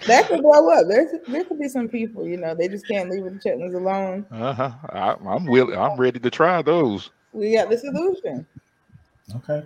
that 0.07 0.29
could 0.29 0.43
blow 0.43 0.71
up. 0.71 0.87
There's 0.89 1.11
there 1.27 1.45
could 1.45 1.59
be 1.59 1.69
some 1.69 1.89
people, 1.89 2.27
you 2.27 2.37
know, 2.37 2.55
they 2.55 2.69
just 2.69 2.87
can't 2.87 3.11
leave 3.11 3.25
the 3.25 3.31
chitlins 3.31 3.75
alone. 3.75 4.27
Uh-huh. 4.31 4.73
I, 4.91 5.17
I'm 5.27 5.47
willing. 5.47 5.79
I'm 5.79 5.97
ready 5.97 6.21
to 6.21 6.31
try 6.31 6.63
those. 6.63 7.11
We 7.33 7.55
got 7.55 7.71
the 7.71 7.79
solution. 7.79 8.47
Okay. 9.37 9.65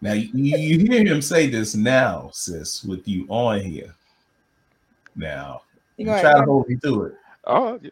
Now 0.00 0.12
you, 0.12 0.28
you 0.34 0.78
hear 0.80 1.04
him 1.06 1.22
say 1.22 1.48
this 1.48 1.74
now, 1.74 2.30
sis, 2.32 2.84
with 2.84 3.08
you 3.08 3.26
on 3.28 3.60
here. 3.60 3.94
Now 5.16 5.62
You 5.96 6.06
you 6.06 6.20
try 6.20 6.34
to 6.34 6.42
hold 6.44 6.68
me 6.68 6.76
to 6.84 7.04
it. 7.04 7.14
Oh, 7.46 7.78
yeah. 7.82 7.90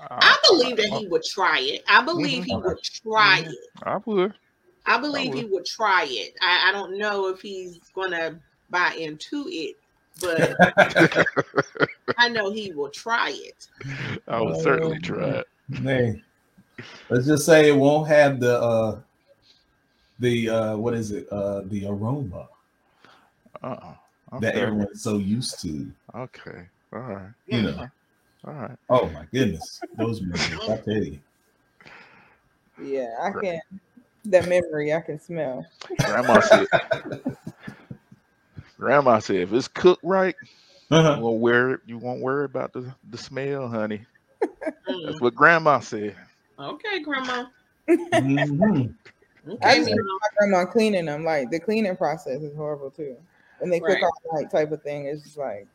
i 0.00 0.36
believe 0.48 0.76
that 0.76 0.88
he 0.88 1.06
would 1.08 1.22
try 1.22 1.60
it 1.60 1.82
i 1.88 2.02
believe 2.04 2.44
he 2.44 2.56
would 2.56 2.78
try 3.02 3.40
Mhm. 3.42 3.50
it 3.52 3.58
I 3.82 3.96
would. 4.04 4.34
i 4.86 4.98
believe 5.00 5.34
he 5.34 5.44
would. 5.44 5.52
would 5.52 5.64
try 5.66 6.04
it 6.08 6.34
I, 6.42 6.68
I 6.68 6.72
don't 6.72 6.98
know 6.98 7.28
if 7.28 7.40
he's 7.40 7.78
gonna 7.94 8.38
buy 8.70 8.94
into 8.98 9.46
it 9.48 9.76
but 10.20 10.56
i 12.18 12.28
know 12.28 12.50
he 12.52 12.72
will 12.72 12.90
try 12.90 13.30
it 13.34 13.66
I 14.28 14.40
would 14.40 14.56
certainly 14.56 14.98
try 15.00 15.28
it. 15.38 15.46
Man, 15.68 16.22
let's 17.08 17.26
just 17.26 17.46
say 17.46 17.68
it 17.68 17.76
won't 17.76 18.08
have 18.08 18.40
the 18.40 18.60
uh 18.60 19.00
the 20.18 20.48
uh 20.50 20.76
what 20.76 20.94
is 20.94 21.10
it? 21.12 21.26
Uh 21.30 21.62
the 21.66 21.86
aroma 21.86 22.48
Uh-uh. 23.62 23.94
That 24.40 24.54
everyone's 24.54 25.02
so 25.02 25.18
used 25.18 25.60
to. 25.62 25.90
Okay. 26.14 26.68
All 26.92 27.00
right. 27.00 27.30
You 27.46 27.62
know. 27.62 27.88
All 28.46 28.54
right. 28.54 28.78
Oh 28.88 29.08
my 29.10 29.24
goodness. 29.32 29.80
Those 29.96 30.20
memories, 30.22 30.60
I 30.68 30.76
tell 30.76 31.04
you. 31.04 31.18
Yeah, 32.78 33.14
I 33.22 33.30
can 33.40 33.60
that 34.26 34.48
memory 34.48 34.92
I 34.92 35.00
can 35.00 35.20
smell. 35.20 35.66
Grandma 35.98 36.40
said. 36.40 36.66
Grandma 38.78 39.18
said, 39.20 39.36
if 39.36 39.52
it's 39.52 39.68
cooked 39.68 40.02
right, 40.02 40.34
you 40.90 40.96
Uh-huh. 40.96 41.18
won't 41.20 41.40
worry. 41.40 41.78
You 41.86 41.98
won't 41.98 42.20
worry 42.20 42.44
about 42.44 42.72
the, 42.72 42.92
the 43.08 43.16
smell, 43.16 43.68
honey. 43.68 44.04
Mm. 44.88 45.06
That's 45.06 45.20
what 45.20 45.34
Grandma 45.34 45.78
said. 45.80 46.16
Okay, 46.58 47.00
grandma. 47.00 47.46
Mhm. 47.88 48.94
I 49.46 49.48
Okay, 49.48 49.78
just 49.78 49.90
Mama. 49.90 50.02
my 50.02 50.28
grandma 50.38 50.64
cleaning 50.70 51.06
them. 51.06 51.24
Like 51.24 51.50
the 51.50 51.60
cleaning 51.60 51.96
process 51.96 52.42
is 52.42 52.54
horrible 52.56 52.90
too. 52.90 53.16
When 53.64 53.70
they 53.70 53.80
cook 53.80 53.96
Right. 53.96 54.02
all 54.02 54.12
night 54.34 54.50
type 54.50 54.72
of 54.72 54.82
thing, 54.82 55.06
it's 55.06 55.22
just 55.22 55.38
like, 55.38 55.66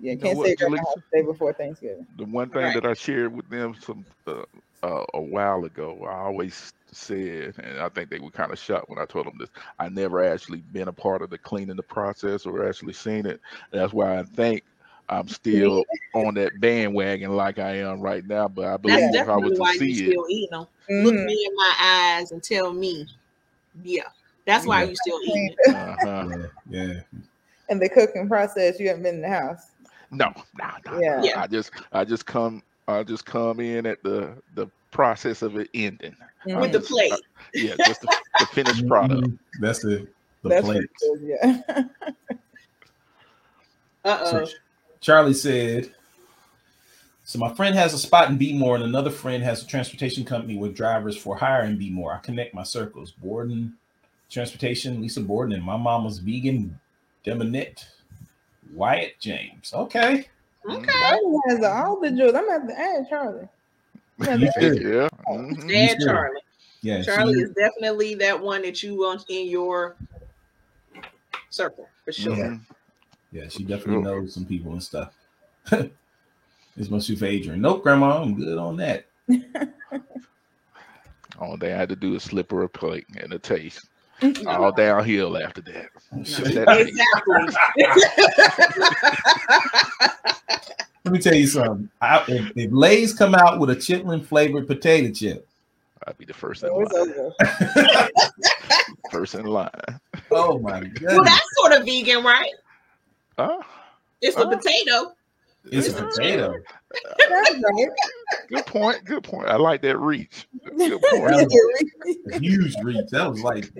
yeah, 0.00 0.12
You 0.12 0.18
know 0.18 0.30
can't 0.30 0.38
what, 0.38 0.48
say 0.48 0.56
grandma 0.56 0.76
Jaleesa? 0.76 0.86
has 0.88 1.02
to 1.14 1.26
before 1.26 1.52
Thanksgiving. 1.52 2.06
The 2.16 2.24
one 2.24 2.48
thing 2.50 2.64
Right. 2.64 2.74
that 2.74 2.86
I 2.86 2.94
shared 2.94 3.34
with 3.34 3.48
them 3.50 3.74
some 3.74 4.06
uh, 4.26 4.42
uh, 4.82 5.04
a 5.14 5.20
while 5.20 5.64
ago, 5.64 6.04
I 6.08 6.14
always 6.22 6.72
said, 6.92 7.54
and 7.58 7.78
I 7.78 7.88
think 7.90 8.08
they 8.10 8.20
were 8.20 8.30
kind 8.30 8.52
of 8.52 8.58
shocked 8.58 8.88
when 8.88 8.98
I 8.98 9.04
told 9.04 9.26
them 9.26 9.34
this. 9.38 9.50
I 9.78 9.88
never 9.90 10.24
actually 10.24 10.62
been 10.72 10.88
a 10.88 10.92
part 10.92 11.22
of 11.22 11.30
the 11.30 11.38
cleaning 11.38 11.76
the 11.76 11.82
process 11.82 12.46
or 12.46 12.66
actually 12.66 12.94
seen 12.94 13.26
it. 13.26 13.40
That's 13.72 13.92
why 13.92 14.18
I 14.18 14.22
think 14.22 14.64
I'm 15.08 15.28
still 15.28 15.84
on 16.14 16.34
that 16.34 16.58
bandwagon 16.60 17.36
like 17.36 17.58
I 17.58 17.78
am 17.78 18.00
right 18.00 18.24
now. 18.24 18.48
But 18.48 18.66
I 18.68 18.76
believe 18.78 19.02
That's 19.02 19.12
if 19.14 19.28
I 19.28 19.36
was 19.36 19.52
definitely 19.52 19.58
why 19.58 19.72
to 19.72 19.74
you 19.74 19.78
see 19.78 20.08
it, 20.08 20.18
still 20.18 20.26
eating 20.30 20.50
them. 20.52 20.66
Look 20.96 21.14
Mhm. 21.14 21.26
me 21.26 21.46
in 21.46 21.54
my 21.56 21.74
eyes 21.80 22.32
and 22.32 22.42
tell 22.42 22.72
me, 22.72 23.08
yeah. 23.82 24.08
That's 24.46 24.66
why 24.66 24.82
Yeah. 24.82 24.90
you 24.90 24.96
still 24.96 25.20
eating 25.22 25.54
it. 25.58 25.74
uh-huh. 25.74 26.28
Yeah, 26.68 26.84
yeah. 26.86 27.00
And 27.70 27.80
the 27.80 27.88
cooking 27.88 28.28
process, 28.28 28.78
you 28.78 28.88
haven't 28.88 29.02
been 29.04 29.16
in 29.16 29.22
the 29.22 29.28
house. 29.28 29.70
no, 30.10 30.32
no, 30.58 30.66
no, 30.86 30.98
Yeah. 31.00 31.20
no. 31.20 31.32
I 31.42 31.46
just, 31.46 31.70
I 31.92 32.04
just 32.04 32.26
come, 32.26 32.62
I 32.88 33.02
just 33.02 33.24
come 33.24 33.60
in 33.60 33.86
at 33.86 34.02
the 34.02 34.34
the 34.54 34.66
process 34.90 35.42
of 35.42 35.56
it 35.56 35.68
ending. 35.74 36.14
Mhm. 36.46 36.60
With 36.60 36.72
the 36.72 36.78
just- 36.80 36.90
plate. 36.90 37.12
Yeah, 37.54 37.74
just 37.86 38.00
the, 38.02 38.16
the 38.38 38.46
finished 38.46 38.86
product. 38.86 39.22
Mhm. 39.22 39.38
That's 39.60 39.80
the 39.80 40.06
the 40.42 40.48
That's 40.50 40.64
plate. 40.66 40.90
what 41.00 41.20
yeah. 41.22 41.62
Uh 44.04 44.18
oh. 44.20 44.44
So 44.44 44.52
Charlie 45.00 45.32
said, 45.32 45.90
So 47.22 47.38
my 47.38 47.52
friend 47.54 47.74
has 47.74 47.94
a 47.94 47.98
spot 47.98 48.28
in 48.28 48.38
Beemore, 48.38 48.74
and 48.74 48.84
another 48.84 49.10
friend 49.10 49.42
has 49.42 49.62
a 49.62 49.66
transportation 49.66 50.24
company 50.26 50.58
with 50.58 50.74
drivers 50.76 51.16
for 51.16 51.34
hire 51.36 51.62
in 51.64 51.78
Beemore. 51.78 52.14
I 52.14 52.18
connect 52.20 52.52
my 52.54 52.64
circles. 52.64 53.12
Borden 53.12 53.74
Transportation, 54.30 55.00
Lisa 55.00 55.20
Borden, 55.20 55.54
and 55.54 55.62
my 55.64 55.76
mama's 55.76 56.18
vegan 56.18 56.78
Demonette 57.24 57.84
Wyatt 58.72 59.18
James. 59.20 59.72
Okay. 59.74 60.26
Okay. 60.68 60.92
Charlie 60.92 61.38
has 61.48 61.62
all 61.64 62.00
the 62.00 62.10
jewels. 62.10 62.34
I'm 62.34 62.46
gonna 62.46 62.52
have 62.60 62.68
to 62.68 62.78
add 62.80 63.06
Charlie. 63.08 63.48
I'm 64.20 64.24
gonna 64.26 64.38
You 64.38 64.46
have 64.46 64.54
to 64.54 64.60
should. 64.60 64.82
Yeah. 64.82 65.08
mhm. 65.28 65.68
Dad? 65.68 65.98
Charlie. 66.04 66.40
Yeah. 66.82 66.98
she- 67.00 67.04
Charlie 67.06 67.40
is 67.40 67.50
definitely 67.50 68.14
that 68.16 68.40
one 68.40 68.62
that 68.62 68.82
you 68.82 68.96
want 68.96 69.24
in 69.28 69.46
your 69.48 69.96
circle 71.50 71.88
for 72.04 72.12
sure. 72.12 72.34
Yeah. 72.36 72.44
Mhm. 72.48 72.60
Yeah, 73.32 73.48
she 73.48 73.64
definitely 73.64 74.02
knows 74.02 74.32
some 74.34 74.46
people 74.46 74.72
and 74.72 74.82
stuff. 74.82 75.12
this 75.70 76.88
must 76.90 77.08
be 77.08 77.16
for 77.16 77.26
Adrian. 77.26 77.60
Nope, 77.60 77.82
Grandma, 77.82 78.22
I'm 78.22 78.34
good 78.34 78.58
on 78.58 78.76
that. 78.76 79.06
All 81.40 81.56
they 81.56 81.70
had 81.70 81.88
to 81.88 81.96
do 81.96 82.14
is 82.14 82.22
slip 82.22 82.50
her 82.52 82.62
a 82.62 82.68
plate 82.68 83.06
and 83.16 83.32
a 83.32 83.38
taste. 83.38 83.88
All 84.46 84.72
downhill 84.72 85.36
after 85.36 85.60
that. 85.62 85.88
Just 86.22 86.44
that 86.54 86.66
taste. 86.66 86.90
Exactly. 86.90 88.54
Let 91.04 91.12
me 91.12 91.18
tell 91.18 91.34
you 91.34 91.46
something. 91.46 91.90
I, 92.00 92.24
if, 92.28 92.52
if 92.56 92.70
Lay's 92.72 93.12
come 93.12 93.34
out 93.34 93.60
with 93.60 93.68
a 93.70 93.76
chitlin 93.76 94.24
flavored 94.24 94.66
potato 94.66 95.12
chip, 95.12 95.46
I'd 96.06 96.16
be 96.16 96.24
the 96.24 96.32
first 96.34 96.62
in 96.62 96.70
line. 96.70 96.88
First 99.10 99.34
in 99.34 99.44
line. 99.46 99.68
oh 100.32 100.58
my 100.58 100.80
god! 100.80 101.02
well, 101.16 101.24
that's 101.24 101.46
sort 101.58 101.72
of 101.72 101.84
vegan, 101.84 102.24
right? 102.24 102.50
Ah, 103.38 103.58
It's 104.22 104.34
the 104.34 104.46
Oh. 104.46 104.50
potato. 104.56 105.13
It's 105.66 105.88
a 105.88 105.92
potato. 105.94 106.54
Good 108.48 108.66
point. 108.66 109.04
Good 109.04 109.22
point. 109.24 109.48
I 109.48 109.56
like 109.56 109.82
that 109.82 109.98
reach. 109.98 110.46
Good 110.76 111.00
point. 111.10 111.22
was 111.24 112.40
huge 112.40 112.74
reach. 112.82 113.08
That 113.10 113.30
was 113.30 113.40
like 113.40 113.70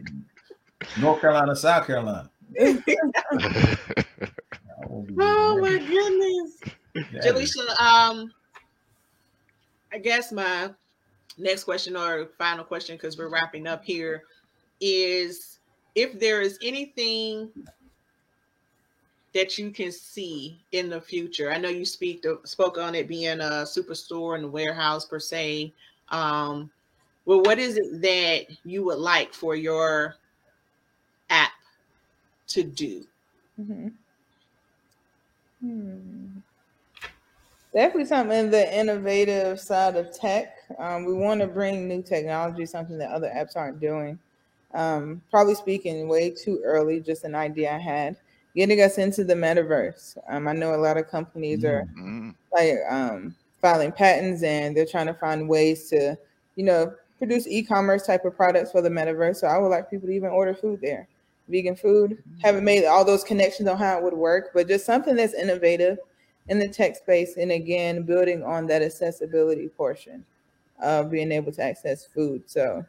North 0.98 1.20
Carolina, 1.20 1.54
South 1.56 1.86
Carolina. 1.86 2.30
Oh 5.18 5.58
my 5.60 5.78
goodness. 5.78 6.60
That 7.22 7.36
is- 7.36 7.56
Jaleesa, 7.56 7.80
um, 7.80 8.30
I 9.92 9.98
guess 9.98 10.30
my 10.30 10.70
next 11.38 11.64
question 11.64 11.96
or 11.96 12.26
final 12.38 12.64
question, 12.64 12.96
because 12.96 13.16
we're 13.16 13.28
wrapping 13.30 13.66
up 13.66 13.84
here, 13.84 14.22
is 14.80 15.58
if 15.94 16.18
there 16.20 16.42
is 16.42 16.58
anything 16.62 17.50
that 19.34 19.58
you 19.58 19.70
can 19.70 19.92
see 19.92 20.64
in 20.72 20.88
the 20.90 21.00
future. 21.00 21.50
I 21.50 21.58
know 21.58 21.68
you 21.68 21.84
speak 21.84 22.24
spoke 22.44 22.78
on 22.78 22.94
it 22.94 23.08
being 23.08 23.40
a 23.40 23.64
superstore 23.66 24.36
and 24.36 24.44
a 24.44 24.48
warehouse 24.48 25.04
per 25.06 25.18
se. 25.20 25.74
Um, 26.08 26.70
well, 27.26 27.42
what 27.42 27.58
is 27.58 27.76
it 27.78 28.02
that 28.02 28.56
you 28.64 28.84
would 28.84 28.98
like 28.98 29.34
for 29.34 29.54
your 29.56 30.16
app 31.30 31.52
to 32.48 32.62
do? 32.64 33.06
Mhm. 33.58 33.98
Hmm. 35.60 36.44
Definitely 37.74 38.04
something 38.06 38.38
in 38.38 38.50
the 38.50 38.78
innovative 38.78 39.58
side 39.60 39.96
of 39.96 40.12
tech. 40.16 40.56
Um, 40.78 41.04
we 41.04 41.12
want 41.12 41.40
to 41.40 41.48
bring 41.48 41.88
new 41.88 42.02
technology, 42.02 42.66
something 42.66 42.98
that 42.98 43.10
other 43.10 43.28
apps 43.28 43.56
aren't 43.56 43.80
doing. 43.80 44.18
Um, 44.72 45.22
probably 45.30 45.54
speaking 45.56 46.08
way 46.08 46.30
too 46.30 46.62
early, 46.64 47.00
just 47.00 47.24
an 47.24 47.34
idea 47.34 47.72
I 47.74 47.78
had. 47.78 48.16
Getting 48.54 48.80
us 48.82 48.98
into 48.98 49.24
the 49.24 49.34
metaverse. 49.34 50.16
Um, 50.28 50.46
I 50.46 50.52
know 50.52 50.74
a 50.74 50.76
lot 50.76 50.96
of 50.96 51.08
companies 51.08 51.64
are 51.64 51.86
Mhm. 51.96 52.34
like 52.52 52.78
um, 52.88 53.34
filing 53.60 53.90
patents 53.92 54.42
and 54.44 54.76
they're 54.76 54.86
trying 54.86 55.06
to 55.08 55.14
find 55.14 55.48
ways 55.48 55.88
to, 55.90 56.16
you 56.54 56.64
know, 56.64 56.94
produce 57.18 57.46
e-commerce 57.48 58.06
type 58.06 58.24
of 58.24 58.36
products 58.36 58.70
for 58.70 58.80
the 58.80 58.88
metaverse. 58.88 59.36
So 59.36 59.48
I 59.48 59.58
would 59.58 59.68
like 59.68 59.90
people 59.90 60.08
to 60.08 60.14
even 60.14 60.30
order 60.30 60.54
food 60.54 60.80
there, 60.80 61.08
vegan 61.48 61.74
food. 61.74 62.22
Haven't 62.42 62.64
made 62.64 62.84
all 62.84 63.04
those 63.04 63.24
connections 63.24 63.68
on 63.68 63.76
how 63.76 63.98
it 63.98 64.04
would 64.04 64.14
work, 64.14 64.50
but 64.54 64.68
just 64.68 64.86
something 64.86 65.16
that's 65.16 65.34
innovative 65.34 65.98
in 66.48 66.58
the 66.60 66.68
tech 66.68 66.94
space. 66.96 67.36
And 67.36 67.50
again, 67.50 68.02
building 68.04 68.44
on 68.44 68.66
that 68.68 68.82
accessibility 68.82 69.68
portion 69.68 70.24
of 70.80 71.10
being 71.10 71.32
able 71.32 71.50
to 71.52 71.62
access 71.62 72.04
food. 72.04 72.42
So 72.46 72.84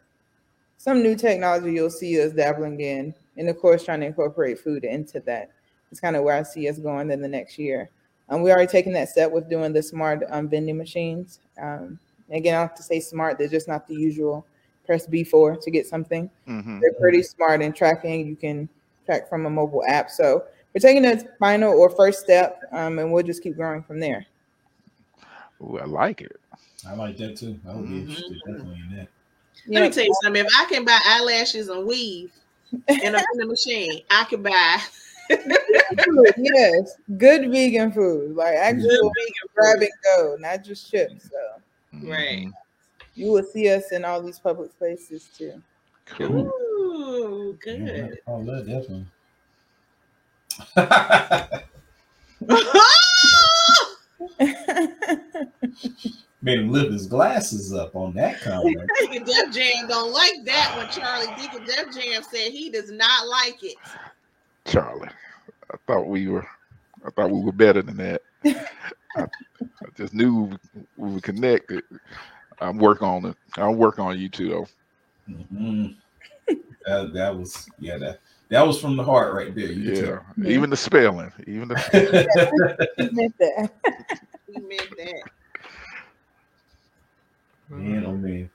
some 0.78 1.02
new 1.02 1.16
technology 1.16 1.72
you'll 1.74 1.90
see 1.90 2.22
us 2.22 2.34
dabbling 2.34 2.82
in, 2.82 3.16
and 3.38 3.50
of 3.50 3.60
course, 3.60 3.84
trying 3.86 4.02
to 4.02 4.08
incorporate 4.08 4.60
food 4.60 4.84
into 4.84 5.20
that. 5.22 5.52
It's 5.92 6.00
kind 6.00 6.16
of 6.16 6.24
where 6.24 6.36
I 6.36 6.44
see 6.44 6.68
us 6.68 6.78
going 6.80 7.12
in 7.12 7.22
the 7.22 7.28
next 7.28 7.58
year. 7.58 7.90
Um, 8.30 8.42
we 8.42 8.52
already 8.52 8.68
taken 8.72 8.92
that 8.94 9.10
step 9.10 9.32
with 9.32 9.50
doing 9.50 9.72
the 9.72 9.84
smart 9.84 10.24
um, 10.30 10.50
vending 10.50 10.78
machines. 10.78 11.40
Um, 11.62 12.00
again, 12.32 12.56
I 12.56 12.62
have 12.62 12.76
to 12.76 12.84
say 12.84 13.00
smart. 13.00 13.38
They're 13.38 13.48
just 13.48 13.68
not 13.68 13.88
the 13.88 13.96
usual 13.96 14.46
press 14.86 15.08
B4 15.08 15.62
to 15.62 15.72
get 15.72 15.86
something. 15.88 16.30
Mhm. 16.48 16.80
They're 16.82 16.94
pretty 17.00 17.24
smart 17.24 17.62
in 17.62 17.72
tracking. 17.74 18.28
You 18.28 18.36
can 18.36 18.68
track 19.06 19.30
from 19.30 19.46
a 19.46 19.50
mobile 19.50 19.84
app. 19.88 20.10
So 20.10 20.44
we're 20.74 20.82
taking 20.82 21.04
that 21.04 21.38
final 21.38 21.74
or 21.74 21.90
first 21.92 22.20
step, 22.22 22.62
um, 22.72 23.00
and 23.00 23.12
we'll 23.14 23.24
just 23.24 23.44
keep 23.44 23.56
growing 23.56 23.84
from 23.84 24.00
there. 24.00 24.26
Ooh, 25.62 25.78
I 25.80 25.86
like 25.86 26.22
it. 26.22 26.40
I 26.88 26.94
like 26.96 27.18
that 27.18 27.38
too. 27.38 27.60
I 27.68 27.74
would 27.76 27.88
be 27.88 27.96
Mhm. 27.96 28.02
interested 28.02 28.40
definitely 28.40 28.82
in 28.90 28.96
that. 28.98 29.08
Let 29.68 29.82
me 29.82 29.90
tell 29.90 30.06
you 30.06 30.14
something. 30.22 30.46
If 30.46 30.52
I 30.58 30.66
can 30.66 30.86
buy 30.86 31.00
eyelashes 31.06 31.70
and 31.70 31.86
weave 31.88 32.32
in 32.90 33.16
a 33.16 33.24
vending 33.34 33.48
machine, 33.48 34.02
I 34.12 34.26
can 34.26 34.44
buy 34.44 34.80
food, 35.30 36.34
yes, 36.38 36.96
good 37.18 37.50
vegan 37.52 37.92
food, 37.92 38.36
like 38.36 38.54
good 38.54 38.60
actual 38.60 39.12
vegan 39.16 39.34
grab 39.56 39.76
food. 39.80 39.84
and 39.84 39.92
go, 40.04 40.36
not 40.40 40.64
just 40.64 40.90
chips. 40.90 41.30
So 41.32 41.62
Right. 42.08 42.48
Mhm. 42.48 42.54
you 43.16 43.32
will 43.32 43.44
see 43.44 43.70
us 43.70 43.92
in 43.92 44.04
all 44.06 44.22
these 44.22 44.40
public 44.40 44.72
spaces 44.72 45.30
too. 45.38 45.62
Cool. 46.06 46.48
Ooh, 46.48 47.58
Yeah, 47.66 47.78
good. 47.86 48.20
oh, 48.28 48.44
that 48.44 48.66
definitely. 48.68 49.06
Made 56.42 56.60
him 56.60 56.72
lift 56.72 56.92
his 56.92 57.08
glasses 57.08 57.74
up 57.74 57.96
on 57.96 58.14
that 58.14 58.40
comment. 58.42 58.90
Deacon 59.00 59.24
Def 59.24 59.52
Jam 59.54 59.88
don't 59.88 60.12
like 60.12 60.44
that 60.46 60.76
when 60.78 60.88
Charlie 60.90 61.34
Deacon 61.42 61.66
Def 61.66 61.92
Jam 61.96 62.22
said 62.22 62.52
he 62.52 62.70
does 62.70 62.92
not 62.92 63.28
like 63.28 63.64
it. 63.64 63.78
Charlie. 64.66 65.10
I 65.72 65.78
thought 65.88 66.08
we 66.08 66.28
were 66.28 66.46
I 67.06 67.10
thought 67.12 67.32
we 67.32 67.42
were 67.42 67.52
better 67.52 67.82
than 67.82 67.98
that. 67.98 68.22
I, 69.16 69.22
I 69.22 69.28
just 69.96 70.14
knew 70.14 70.52
we 70.98 71.14
were 71.14 71.22
connected. 71.22 71.84
I'm 72.60 72.78
working 72.78 73.08
on 73.08 73.26
it. 73.26 73.38
I'll 73.58 73.76
work 73.76 74.00
on 74.00 74.18
you 74.20 74.30
too 74.30 74.50
though. 74.50 74.68
Mhm. 75.30 75.96
That, 76.86 77.14
that 77.14 77.36
was 77.36 77.68
yeah 77.80 77.98
that 77.98 78.20
that 78.50 78.66
was 78.66 78.80
from 78.80 78.96
the 78.96 79.04
heart 79.04 79.34
right 79.34 79.54
there. 79.56 79.72
You 79.72 79.94
Yeah. 79.94 80.20
Yeah. 80.38 80.50
Even 80.50 80.70
the 80.70 80.78
spelling. 80.78 81.32
Even 81.48 81.70
the 81.70 81.76
tell. 81.76 82.88
He 82.98 83.10
meant 83.12 83.38
that. 83.40 83.72
He 84.48 84.60
meant 84.60 84.90
that. 84.98 85.24
man, 87.70 88.06
oh 88.06 88.14
man. 88.14 88.50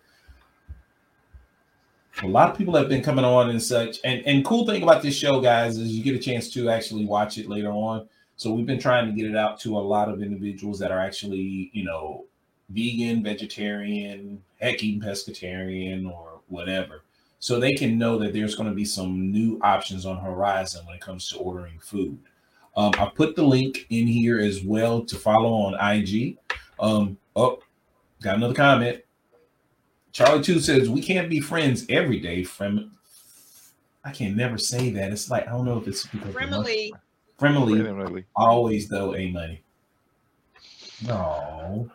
A 2.23 2.29
lot 2.29 2.51
of 2.51 2.59
people 2.59 2.77
have 2.77 2.89
been 2.89 3.03
coming 3.03 3.25
on 3.25 3.51
and 3.51 3.63
such. 3.63 3.99
And 4.05 4.23
and 4.27 4.45
cool 4.45 4.67
thing 4.67 4.83
about 4.83 5.03
this 5.03 5.17
show, 5.17 5.41
guys, 5.41 5.79
is 5.79 5.93
you 5.93 6.03
get 6.03 6.15
a 6.15 6.19
chance 6.19 6.51
to 6.51 6.69
actually 6.69 7.07
watch 7.07 7.39
it 7.39 7.49
later 7.49 7.71
on. 7.71 8.09
So 8.37 8.53
we've 8.53 8.67
been 8.67 8.81
trying 8.81 9.07
to 9.07 9.13
get 9.13 9.31
it 9.31 9.37
out 9.37 9.61
to 9.61 9.77
a 9.77 9.81
lot 9.81 10.09
of 10.09 10.23
individuals 10.23 10.79
that 10.79 10.91
are 10.91 10.99
actually, 10.99 11.71
you 11.73 11.85
know, 11.85 12.25
vegan, 12.71 13.23
vegetarian, 13.23 14.43
heck, 14.61 14.83
even 14.83 15.07
pescatarian 15.07 16.11
or 16.11 16.41
whatever. 16.49 17.03
So 17.39 17.59
they 17.59 17.73
can 17.73 17.99
know 17.99 18.19
that 18.19 18.33
there's 18.33 18.55
going 18.55 18.69
to 18.69 18.75
be 18.75 18.85
some 18.85 19.31
new 19.31 19.59
options 19.63 20.05
on 20.05 20.19
horizon 20.19 20.85
when 20.87 20.97
it 20.97 21.01
comes 21.01 21.29
to 21.31 21.39
ordering 21.39 21.79
food. 21.79 22.19
Um, 22.77 22.93
I 22.99 23.07
put 23.15 23.35
the 23.35 23.43
link 23.43 23.87
in 23.91 24.07
here 24.07 24.39
as 24.39 24.63
well 24.63 25.03
to 25.05 25.17
follow 25.17 25.53
on 25.53 25.75
IG. 25.75 26.37
Um, 26.79 27.19
oh, 27.35 27.61
got 28.23 28.37
another 28.37 28.55
comment. 28.55 29.03
Charlie 30.13 30.43
Two 30.43 30.61
says 30.61 30.91
we 30.91 31.03
can't 31.03 31.31
be 31.31 31.41
friends 31.41 31.87
every 31.89 32.21
day. 32.21 32.45
From 32.45 32.93
I 34.05 34.11
can 34.13 34.37
never 34.37 34.59
say 34.59 34.91
that. 34.91 35.13
It's 35.13 35.31
like 35.31 35.47
I 35.47 35.51
don't 35.53 35.65
know 35.65 35.79
if 35.79 35.87
it's 35.87 36.07
because 36.07 36.33
Friendly. 36.33 36.93
friendly, 37.39 37.81
Randomly. 37.83 38.25
always 38.37 38.89
though 38.89 39.15
a 39.15 39.31
money. 39.31 39.63
No, 41.03 41.91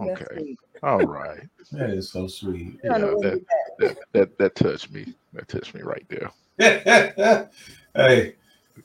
Okay. 0.00 0.56
All 0.82 1.00
right. 1.06 1.48
that 1.70 1.90
is 1.90 2.10
so 2.10 2.26
sweet. 2.26 2.78
Yeah, 2.82 2.98
that, 2.98 3.40
that 3.78 3.96
that 4.12 4.38
that 4.38 4.54
touched 4.54 4.90
me. 4.90 5.14
That 5.32 5.48
touched 5.48 5.74
me 5.74 5.82
right 5.82 6.04
there. 6.08 6.30
hey, 7.94 8.34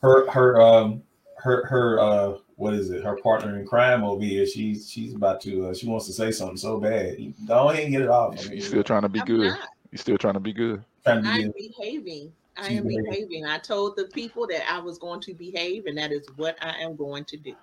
her 0.01 0.29
her 0.31 0.61
um 0.61 1.01
her 1.39 1.65
her 1.67 1.99
uh 1.99 2.37
what 2.55 2.73
is 2.73 2.89
it? 2.89 3.03
Her 3.03 3.15
partner 3.17 3.59
in 3.59 3.65
crime 3.67 4.03
over 4.03 4.23
here. 4.23 4.45
She's 4.45 4.89
she's 4.89 5.13
about 5.13 5.41
to 5.41 5.67
uh, 5.67 5.73
she 5.73 5.87
wants 5.87 6.07
to 6.07 6.13
say 6.13 6.31
something 6.31 6.57
so 6.57 6.79
bad. 6.79 7.19
You 7.19 7.33
Go 7.47 7.69
ahead 7.69 7.83
and 7.83 7.91
get 7.93 8.01
it 8.01 8.09
off. 8.09 8.37
I 8.37 8.41
You, 8.41 8.49
mean, 8.49 8.57
you 8.57 8.63
still 8.63 8.83
trying 8.83 9.03
to 9.03 9.09
be 9.09 9.19
I'm 9.19 9.25
good? 9.27 9.49
not. 9.51 9.69
You 9.91 9.97
still 9.97 10.17
trying 10.17 10.33
to 10.33 10.39
be 10.39 10.53
good? 10.53 10.83
I'm 11.05 11.21
behaving. 11.21 12.33
I 12.57 12.69
am 12.69 12.87
behaving. 12.87 13.03
behaving. 13.09 13.45
I 13.45 13.59
told 13.59 13.95
the 13.95 14.05
people 14.05 14.47
that 14.47 14.69
I 14.71 14.79
was 14.79 14.97
going 14.97 15.21
to 15.21 15.33
behave, 15.35 15.85
and 15.85 15.97
that 15.97 16.11
is 16.11 16.27
what 16.35 16.57
I 16.61 16.81
am 16.81 16.95
going 16.95 17.23
to 17.25 17.37
do. 17.37 17.53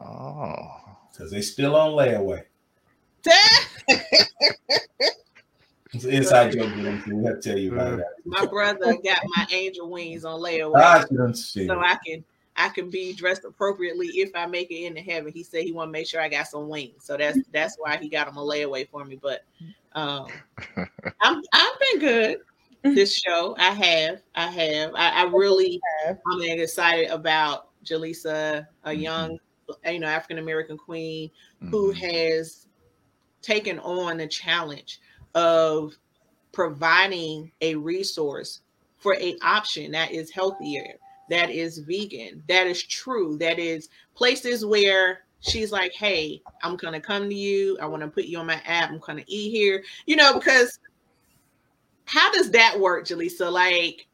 Oh. 0.00 0.56
because 1.12 1.30
they 1.30 1.40
still 1.40 1.76
on 1.76 1.92
layaway. 1.92 2.42
It's 5.94 6.04
an 6.04 6.10
inside 6.12 6.52
joke. 6.52 6.74
you 6.74 7.16
We 7.18 7.24
have 7.26 7.40
to 7.40 7.48
tell 7.50 7.58
you 7.58 7.74
about 7.74 7.98
that. 7.98 8.06
my 8.24 8.46
brother 8.46 8.96
got 9.04 9.20
my 9.36 9.46
angel 9.52 9.90
wings 9.90 10.24
on 10.24 10.40
layaway, 10.40 11.06
she 11.06 11.14
done 11.16 11.34
shit. 11.34 11.66
so 11.68 11.78
I 11.80 11.98
can 12.06 12.24
I 12.56 12.68
can 12.68 12.90
be 12.90 13.12
dressed 13.14 13.44
appropriately 13.44 14.08
if 14.08 14.30
I 14.34 14.46
make 14.46 14.70
it 14.70 14.84
into 14.84 15.00
heaven. 15.00 15.32
He 15.32 15.42
said 15.42 15.64
he 15.64 15.72
want 15.72 15.88
to 15.88 15.92
make 15.92 16.06
sure 16.06 16.20
I 16.20 16.28
got 16.28 16.48
some 16.48 16.68
wings, 16.68 17.04
so 17.04 17.16
that's 17.16 17.38
that's 17.52 17.76
why 17.78 17.96
he 17.96 18.08
got 18.08 18.26
them 18.26 18.36
a 18.36 18.42
layaway 18.42 18.88
for 18.88 19.04
me. 19.04 19.18
But 19.20 19.44
um, 19.92 20.28
I'm 21.22 21.42
I've 21.52 21.80
been 21.80 22.00
good 22.00 22.38
this 22.82 23.16
show. 23.16 23.54
I 23.58 23.70
have 23.70 24.22
I 24.34 24.46
have 24.48 24.92
I, 24.94 25.08
I 25.10 25.22
really. 25.24 25.80
I'm 26.06 26.42
excited 26.42 27.10
about 27.10 27.68
Jaleesa, 27.84 28.66
a 28.84 28.90
Mhm. 28.90 29.00
young 29.00 29.38
you 29.86 29.98
know 30.00 30.06
African 30.06 30.38
American 30.38 30.76
queen 30.76 31.30
who 31.70 31.92
Mhm. 31.92 31.96
has 31.96 32.66
taken 33.40 33.78
on 33.80 34.18
the 34.18 34.26
challenge 34.26 35.00
of 35.34 35.94
providing 36.52 37.50
a 37.60 37.74
resource 37.76 38.60
for 38.98 39.14
a 39.16 39.36
option 39.42 39.92
that 39.92 40.12
is 40.12 40.30
healthier 40.30 40.98
that 41.32 41.50
is 41.50 41.78
vegan 41.78 42.42
that 42.46 42.66
is 42.66 42.82
true 42.82 43.36
that 43.38 43.58
is 43.58 43.88
places 44.14 44.64
where 44.64 45.24
she's 45.40 45.72
like 45.72 45.92
hey 45.92 46.40
i'm 46.62 46.76
gonna 46.76 47.00
come 47.00 47.28
to 47.28 47.34
you 47.34 47.76
i 47.80 47.86
want 47.86 48.02
to 48.02 48.08
put 48.08 48.24
you 48.24 48.38
on 48.38 48.46
my 48.46 48.60
app 48.66 48.90
i'm 48.90 48.98
gonna 48.98 49.24
eat 49.26 49.50
here 49.50 49.82
you 50.06 50.14
know 50.14 50.34
because 50.34 50.78
how 52.04 52.30
does 52.32 52.50
that 52.50 52.78
work 52.78 53.06
jaleesa 53.06 53.50
like 53.50 54.06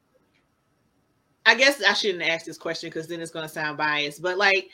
i 1.47 1.55
guess 1.55 1.83
i 1.83 1.93
shouldn't 1.93 2.23
ask 2.23 2.47
this 2.47 2.59
question 2.59 2.89
because 2.89 3.09
then 3.09 3.21
it's 3.21 3.31
gonna 3.31 3.49
sound 3.49 3.77
biased 3.77 4.23
but 4.23 4.39
like 4.39 4.71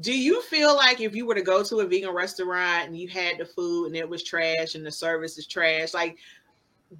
do 0.00 0.16
you 0.16 0.40
feel 0.42 0.76
like 0.76 1.00
if 1.00 1.14
you 1.14 1.26
were 1.26 1.34
to 1.34 1.42
go 1.42 1.64
to 1.64 1.80
a 1.80 1.86
vegan 1.86 2.14
restaurant 2.14 2.86
and 2.86 2.96
you 2.96 3.08
had 3.08 3.38
the 3.38 3.44
food 3.44 3.86
and 3.86 3.96
it 3.96 4.08
was 4.08 4.22
trash 4.22 4.74
and 4.76 4.86
the 4.86 4.92
service 4.92 5.38
is 5.38 5.46
trash, 5.46 5.92
like, 5.92 6.18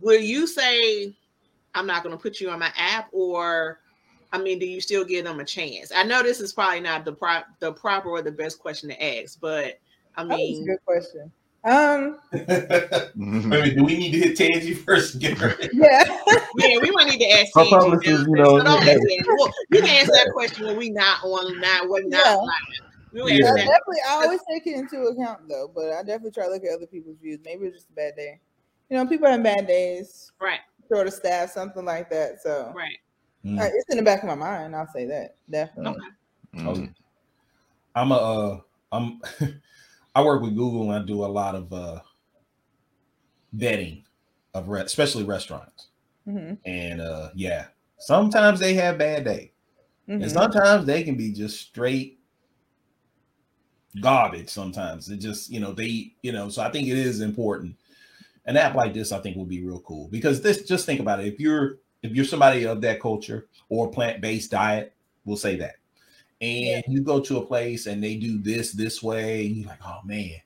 will 0.01 0.21
you 0.21 0.47
say, 0.47 1.15
I'm 1.75 1.87
not 1.87 2.03
going 2.03 2.17
to 2.17 2.21
put 2.21 2.41
you 2.41 2.51
on 2.51 2.59
my 2.59 2.73
app? 2.77 3.09
Or, 3.13 3.79
I 4.33 4.39
mean, 4.39 4.59
do 4.59 4.67
you 4.67 4.81
still 4.81 5.05
give 5.05 5.25
them 5.25 5.41
a 5.41 5.45
chance? 5.45 5.91
I 5.95 6.03
know 6.03 6.23
this 6.23 6.41
is 6.41 6.53
probably 6.53 6.81
not 6.81 7.05
the, 7.05 7.13
pro- 7.13 7.43
the 7.61 7.73
proper 7.73 8.11
or 8.11 8.23
the 8.23 8.33
best 8.33 8.59
question 8.59 8.91
to 8.91 9.03
ask, 9.23 9.41
but 9.41 9.79
I 10.17 10.25
That 10.25 10.29
was 10.29 10.35
a 10.35 10.37
mean, 10.37 10.67
good 10.67 10.85
question. 10.85 11.33
Um. 11.65 12.19
Wait 12.33 13.75
do 13.77 13.85
we 13.85 13.97
need 13.99 14.13
to 14.13 14.19
hit 14.19 14.37
Tangi 14.37 14.75
first? 14.75 15.15
and 15.15 15.23
Get 15.23 15.39
her. 15.39 15.57
yeah. 15.73 16.05
yeah, 16.59 16.79
we 16.81 16.91
might 16.93 17.09
need 17.09 17.19
to 17.19 17.31
ask 17.31 17.49
Her 17.55 17.65
Tangi 17.65 17.71
publicist, 17.71 18.27
you 18.29 18.35
know, 18.37 18.59
So 18.59 18.65
don't 18.65 18.87
yeah. 18.87 18.93
ask 18.93 19.01
that. 19.01 19.37
Well, 19.39 19.53
you 19.71 19.81
can 19.81 19.89
answer 19.91 20.13
that 20.13 20.31
question 20.35 20.67
when 20.67 20.77
we 20.77 20.91
not 20.91 21.23
on, 21.25 21.61
not, 21.61 21.89
when 21.89 22.09
not 22.09 22.25
Yeah. 22.25 22.35
live. 22.37 22.53
We'll 23.13 23.29
Yeah. 23.31 23.47
I 23.53 23.57
definitely, 23.57 23.97
I 24.09 24.13
always 24.13 24.41
take 24.51 24.67
it 24.67 24.75
into 24.77 25.01
account 25.03 25.49
though, 25.49 25.71
but 25.75 25.93
I 25.93 26.03
definitely 26.03 26.31
try 26.33 26.45
to 26.45 26.51
look 26.53 26.63
at 26.65 26.75
other 26.75 26.87
people's 26.87 27.17
views. 27.21 27.39
Maybe 27.45 27.67
it's 27.67 27.77
just 27.77 27.91
a 27.91 27.95
bad 27.95 28.15
day. 28.17 28.39
You 28.91 28.97
know, 28.99 29.07
people 29.07 29.29
have 29.29 29.43
bad 29.43 29.67
days, 29.67 30.31
Right, 30.41 30.61
short 30.91 31.07
of 31.07 31.13
staff, 31.13 31.51
something 31.51 31.85
like 31.85 32.09
that. 32.11 32.41
So 32.43 32.73
right. 32.77 32.97
Mm. 33.45 33.59
uh, 33.61 33.69
it's 33.73 33.89
in 33.91 33.97
the 33.97 34.03
back 34.03 34.23
of 34.23 34.29
my 34.29 34.35
mind. 34.35 34.75
I'll 34.75 34.89
say 34.89 35.07
that 35.07 35.37
definitely. 35.49 36.01
Mhm. 36.55 36.95
I'm 37.95 38.13
a 38.13 38.15
uh, 38.17 38.61
I'm 38.93 39.21
I 40.15 40.23
work 40.23 40.43
with 40.43 40.57
Google 40.57 40.91
and 40.91 41.03
I 41.03 41.07
do 41.07 41.25
a 41.25 41.27
lot 41.27 41.55
of 41.55 41.73
uh 41.73 42.01
vetting 43.57 44.05
of 44.55 44.69
re- 44.69 44.83
especially 44.83 45.25
restaurants. 45.25 45.89
hmm 46.25 46.55
And 46.65 47.01
uh 47.01 47.31
yeah, 47.35 47.67
sometimes 47.99 48.61
they 48.61 48.75
have 48.75 48.99
bad 48.99 49.25
days. 49.25 49.51
hmm 50.07 50.23
And 50.23 50.31
sometimes 50.31 50.87
they 50.87 51.03
can 51.03 51.17
be 51.17 51.33
just 51.33 51.61
straight 51.61 52.19
garbage 54.01 54.49
sometimes. 54.49 55.09
It 55.09 55.19
just, 55.19 55.51
you 55.51 55.61
know, 55.61 55.73
they, 55.73 56.13
you 56.23 56.33
know, 56.33 56.49
so 56.49 56.63
I 56.63 56.71
think 56.71 56.89
it 56.89 56.97
is 56.99 57.21
important. 57.21 57.77
An 58.47 58.57
app 58.57 58.75
like 58.75 58.95
this, 58.95 59.13
I 59.13 59.21
think, 59.21 59.37
will 59.37 59.45
be 59.45 59.63
real 59.65 59.81
cool 59.81 60.09
because 60.09 60.41
this 60.41 60.63
just 60.65 60.87
think 60.87 61.01
about 61.01 61.21
it. 61.21 61.27
If 61.27 61.39
you're 61.41 61.79
if 62.03 62.13
you're 62.13 62.25
somebody 62.25 62.65
of 62.65 62.81
that 62.83 63.01
culture 63.01 63.47
or 63.69 63.91
plant-based 63.91 64.51
diet, 64.51 64.95
we'll 65.25 65.37
say 65.37 65.57
that. 65.57 65.77
And 66.41 66.85
you 66.87 67.03
go 67.03 67.21
to 67.21 67.39
a 67.39 67.47
place 67.47 67.87
and 67.87 68.03
they 68.03 68.17
do 68.17 68.39
this 68.39 68.73
this 68.73 69.03
way, 69.03 69.47
and 69.47 69.57
you're 69.57 69.69
like, 69.69 69.81
oh 69.85 70.01
man. 70.05 70.41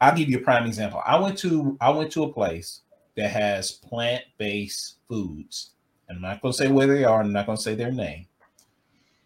I'll 0.00 0.16
give 0.16 0.28
you 0.28 0.38
a 0.38 0.42
prime 0.42 0.64
example. 0.64 1.02
I 1.04 1.18
went 1.18 1.36
to 1.38 1.76
I 1.80 1.90
went 1.90 2.12
to 2.12 2.22
a 2.22 2.32
place 2.32 2.82
that 3.16 3.30
has 3.30 3.72
plant-based 3.72 4.98
foods. 5.08 5.70
I'm 6.08 6.20
not 6.20 6.40
gonna 6.40 6.54
say 6.54 6.68
where 6.68 6.86
they 6.86 7.02
are, 7.04 7.20
I'm 7.20 7.32
not 7.32 7.46
gonna 7.46 7.58
say 7.58 7.74
their 7.74 7.90
name. 7.90 8.26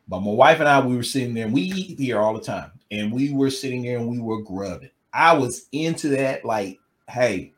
But 0.08 0.20
my 0.20 0.30
wife 0.30 0.60
and 0.60 0.68
I, 0.68 0.80
we 0.80 0.96
were 0.96 1.02
sitting 1.02 1.34
there. 1.34 1.48
We 1.48 1.60
eat 1.60 1.98
here 1.98 2.20
all 2.20 2.32
the 2.32 2.40
time, 2.40 2.72
and 2.90 3.12
we 3.12 3.34
were 3.34 3.50
sitting 3.50 3.82
there 3.82 3.98
and 3.98 4.08
we 4.08 4.18
were 4.18 4.40
grubbing. 4.40 4.88
I 5.12 5.34
was 5.34 5.68
into 5.72 6.08
that. 6.08 6.44
Like, 6.44 6.80
hey, 7.08 7.52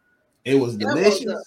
it 0.44 0.56
was 0.56 0.76
delicious. 0.76 1.40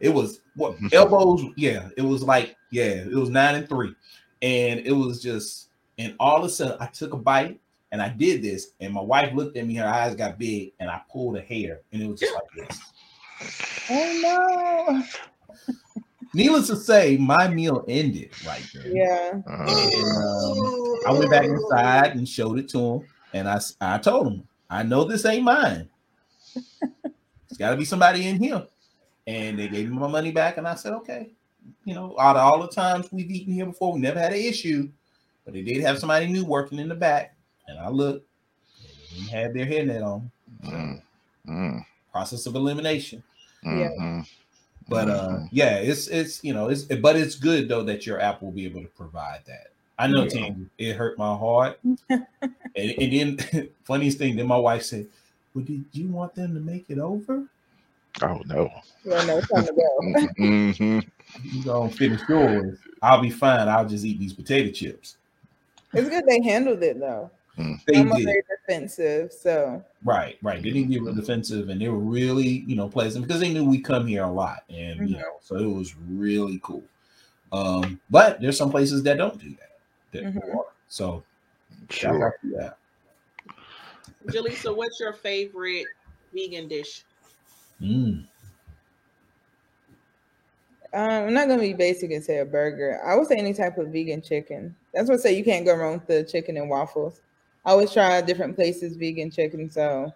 Up. 0.00 0.04
It 0.06 0.14
was 0.14 0.40
what 0.56 0.76
elbows. 0.92 1.44
Yeah, 1.56 1.88
it 1.96 2.02
was 2.02 2.22
like 2.22 2.56
yeah, 2.70 3.04
it 3.04 3.14
was 3.14 3.30
nine 3.30 3.56
and 3.56 3.68
three, 3.68 3.94
and 4.42 4.80
it 4.80 4.92
was 4.92 5.22
just. 5.22 5.68
And 5.98 6.14
all 6.18 6.38
of 6.38 6.44
a 6.44 6.48
sudden, 6.48 6.78
I 6.80 6.86
took 6.86 7.12
a 7.12 7.16
bite 7.18 7.60
and 7.92 8.00
I 8.00 8.08
did 8.08 8.42
this, 8.42 8.68
and 8.80 8.92
my 8.92 9.00
wife 9.00 9.34
looked 9.34 9.56
at 9.56 9.66
me. 9.66 9.74
Her 9.74 9.86
eyes 9.86 10.14
got 10.14 10.38
big, 10.38 10.72
and 10.80 10.88
I 10.88 11.02
pulled 11.10 11.36
a 11.36 11.42
hair, 11.42 11.80
and 11.92 12.02
it 12.02 12.08
was 12.08 12.20
just 12.20 12.34
like 12.34 12.68
this. 12.68 12.80
Oh 13.90 14.20
no! 14.22 15.02
Needless 16.32 16.68
to 16.68 16.76
say, 16.76 17.16
my 17.16 17.48
meal 17.48 17.84
ended 17.88 18.30
right 18.46 18.64
there. 18.72 18.86
Yeah. 18.86 19.32
And, 19.32 19.44
um, 19.46 20.96
I 21.06 21.12
went 21.12 21.30
back 21.30 21.44
inside 21.44 22.14
and 22.14 22.28
showed 22.28 22.58
it 22.58 22.68
to 22.70 22.78
him, 22.78 23.00
and 23.32 23.48
I 23.48 23.60
I 23.80 23.98
told 23.98 24.28
him, 24.28 24.48
I 24.68 24.84
know 24.84 25.04
this 25.04 25.24
ain't 25.24 25.44
mine. 25.44 25.88
it's 26.54 27.58
got 27.58 27.70
to 27.70 27.76
be 27.76 27.84
somebody 27.84 28.28
in 28.28 28.40
here. 28.40 28.64
And 29.26 29.58
they 29.58 29.68
gave 29.68 29.90
me 29.90 29.96
my 29.98 30.08
money 30.08 30.32
back, 30.32 30.56
and 30.56 30.66
I 30.66 30.74
said, 30.74 30.92
okay. 30.94 31.28
You 31.84 31.94
know, 31.94 32.16
out 32.18 32.36
of 32.36 32.42
all 32.42 32.60
the 32.60 32.68
times 32.68 33.12
we've 33.12 33.30
eaten 33.30 33.52
here 33.52 33.66
before, 33.66 33.92
we 33.92 34.00
never 34.00 34.18
had 34.18 34.32
an 34.32 34.38
issue, 34.40 34.88
but 35.44 35.52
they 35.54 35.62
did 35.62 35.82
have 35.82 35.98
somebody 35.98 36.26
new 36.26 36.44
working 36.44 36.78
in 36.78 36.88
the 36.88 36.94
back, 36.94 37.34
and 37.68 37.78
I 37.78 37.88
looked, 37.90 38.26
and 39.18 39.28
had 39.28 39.54
their 39.54 39.66
hairnet 39.66 40.02
on. 40.02 40.30
mm, 40.64 41.02
mm, 41.46 41.84
Process 42.12 42.46
of 42.46 42.54
elimination. 42.54 43.22
Yeah. 43.62 43.90
mhm, 44.00 44.26
But 44.88 45.08
uh, 45.10 45.28
mhm. 45.30 45.48
yeah, 45.52 45.76
it's 45.78 46.08
it's 46.08 46.42
you 46.42 46.54
know 46.54 46.68
it's 46.68 46.84
but 46.84 47.16
it's 47.16 47.34
good 47.36 47.68
though 47.68 47.82
that 47.84 48.06
your 48.06 48.20
app 48.20 48.42
will 48.42 48.52
be 48.52 48.64
able 48.64 48.82
to 48.82 48.88
provide 48.88 49.40
that. 49.46 49.68
I 49.98 50.06
know, 50.06 50.22
Yeah. 50.24 50.28
Tim, 50.30 50.70
it 50.78 50.96
hurt 50.96 51.18
my 51.18 51.36
heart. 51.36 51.78
and, 52.10 52.26
and 52.74 53.38
then 53.38 53.68
funniest 53.84 54.18
thing, 54.18 54.36
then 54.36 54.46
my 54.46 54.56
wife 54.56 54.82
said, 54.84 55.06
"Well, 55.54 55.64
did 55.64 55.84
you 55.92 56.08
want 56.08 56.34
them 56.34 56.54
to 56.54 56.60
make 56.60 56.86
it 56.88 56.98
over? 56.98 57.44
Oh 58.22 58.42
no. 58.46 58.70
Yeah, 59.04 59.22
no, 59.22 59.38
it's 59.38 59.48
time 59.48 59.64
to 59.66 59.72
go. 59.72 60.24
Mhm. 60.38 61.06
You 61.52 61.64
gonna 61.64 61.90
finish 61.90 62.20
yours? 62.28 62.78
I'll 63.02 63.20
be 63.22 63.30
fine. 63.30 63.68
I'll 63.68 63.88
just 63.88 64.04
eat 64.04 64.18
these 64.18 64.32
potato 64.32 64.70
chips." 64.70 65.16
It's 65.94 66.08
good 66.08 66.24
they 66.26 66.42
handled 66.42 66.82
it 66.82 67.00
though. 67.00 67.30
They 67.86 67.98
I'm 68.00 68.12
did 68.12 68.24
very 68.24 68.42
defensive, 68.66 69.32
so 69.32 69.84
right, 70.04 70.38
right. 70.42 70.62
They 70.62 70.70
didn't 70.70 70.90
get 70.90 71.02
real 71.02 71.14
defensive, 71.14 71.68
and 71.68 71.80
they 71.80 71.88
were 71.88 71.98
really 71.98 72.64
you 72.66 72.76
know 72.76 72.88
pleasant 72.88 73.26
because 73.26 73.40
they 73.40 73.52
knew 73.52 73.64
we 73.64 73.80
come 73.80 74.06
here 74.06 74.24
a 74.24 74.30
lot, 74.30 74.64
and 74.68 75.08
you 75.08 75.16
Mhm. 75.16 75.20
know 75.20 75.32
so 75.40 75.56
it 75.56 75.66
was 75.66 75.94
really 75.96 76.60
cool. 76.62 76.84
Um, 77.52 78.00
but 78.10 78.40
there's 78.40 78.56
some 78.56 78.70
places 78.70 79.02
that 79.04 79.16
don't 79.18 79.38
do 79.40 79.50
that. 79.50 79.78
that 80.12 80.24
Mhm. 80.24 80.54
are. 80.56 80.66
So 80.88 81.24
shout 81.88 82.14
Sure. 82.14 82.26
out 82.26 82.32
to 82.42 82.48
that. 82.56 82.76
Jaleesa, 84.28 84.74
what's 84.76 85.00
your 85.00 85.12
favorite 85.12 85.86
vegan 86.32 86.68
dish? 86.68 87.04
Mm. 87.80 88.26
Um, 90.92 91.08
I'm 91.28 91.34
not 91.34 91.46
gonna 91.48 91.62
be 91.62 91.72
basic 91.72 92.10
and 92.10 92.22
say 92.22 92.38
a 92.38 92.44
burger. 92.44 93.00
I 93.04 93.14
would 93.14 93.28
say 93.28 93.36
any 93.36 93.54
type 93.54 93.78
of 93.78 93.88
vegan 93.88 94.22
chicken. 94.22 94.74
That's 94.92 95.08
what 95.08 95.20
I 95.20 95.22
say 95.22 95.36
you 95.36 95.44
can't 95.44 95.64
go 95.64 95.76
wrong 95.76 95.94
with 95.94 96.06
the 96.06 96.24
chicken 96.24 96.56
and 96.56 96.68
waffles. 96.68 97.20
I 97.64 97.70
always 97.70 97.92
try 97.92 98.20
different 98.22 98.56
places 98.56 98.96
vegan 98.96 99.30
chicken, 99.30 99.70
so 99.70 100.12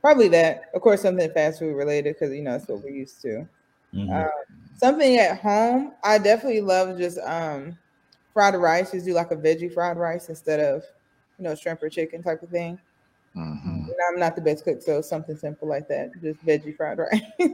probably 0.00 0.28
that. 0.28 0.64
Of 0.74 0.82
course, 0.82 1.02
something 1.02 1.28
fast 1.32 1.58
food 1.58 1.74
related 1.74 2.14
because 2.14 2.32
you 2.34 2.42
know 2.42 2.52
that's 2.52 2.68
what 2.68 2.82
we're 2.82 2.90
used 2.90 3.20
to. 3.22 3.48
Mhm. 3.92 4.24
Um, 4.24 4.30
something 4.76 5.16
at 5.18 5.40
home, 5.40 5.94
I 6.04 6.18
definitely 6.18 6.60
love 6.60 6.96
just 6.96 7.18
um 7.18 7.76
fried 8.32 8.54
rice. 8.54 8.92
Just 8.92 9.06
do 9.06 9.14
like 9.14 9.32
a 9.32 9.36
veggie 9.36 9.72
fried 9.72 9.96
rice 9.96 10.28
instead 10.28 10.60
of 10.60 10.84
you 11.38 11.44
know 11.44 11.56
shrimp 11.56 11.82
or 11.82 11.88
chicken 11.88 12.22
type 12.22 12.42
of 12.42 12.50
thing. 12.50 12.78
Mhm. 13.34 13.71
And 13.92 14.00
I'm 14.14 14.18
not 14.20 14.34
the 14.36 14.42
best 14.42 14.64
cook, 14.64 14.80
so 14.82 15.00
something 15.00 15.36
simple 15.36 15.68
like 15.68 15.88
that, 15.88 16.10
just 16.22 16.44
veggie 16.46 16.76
fried 16.76 16.98
rice 16.98 17.20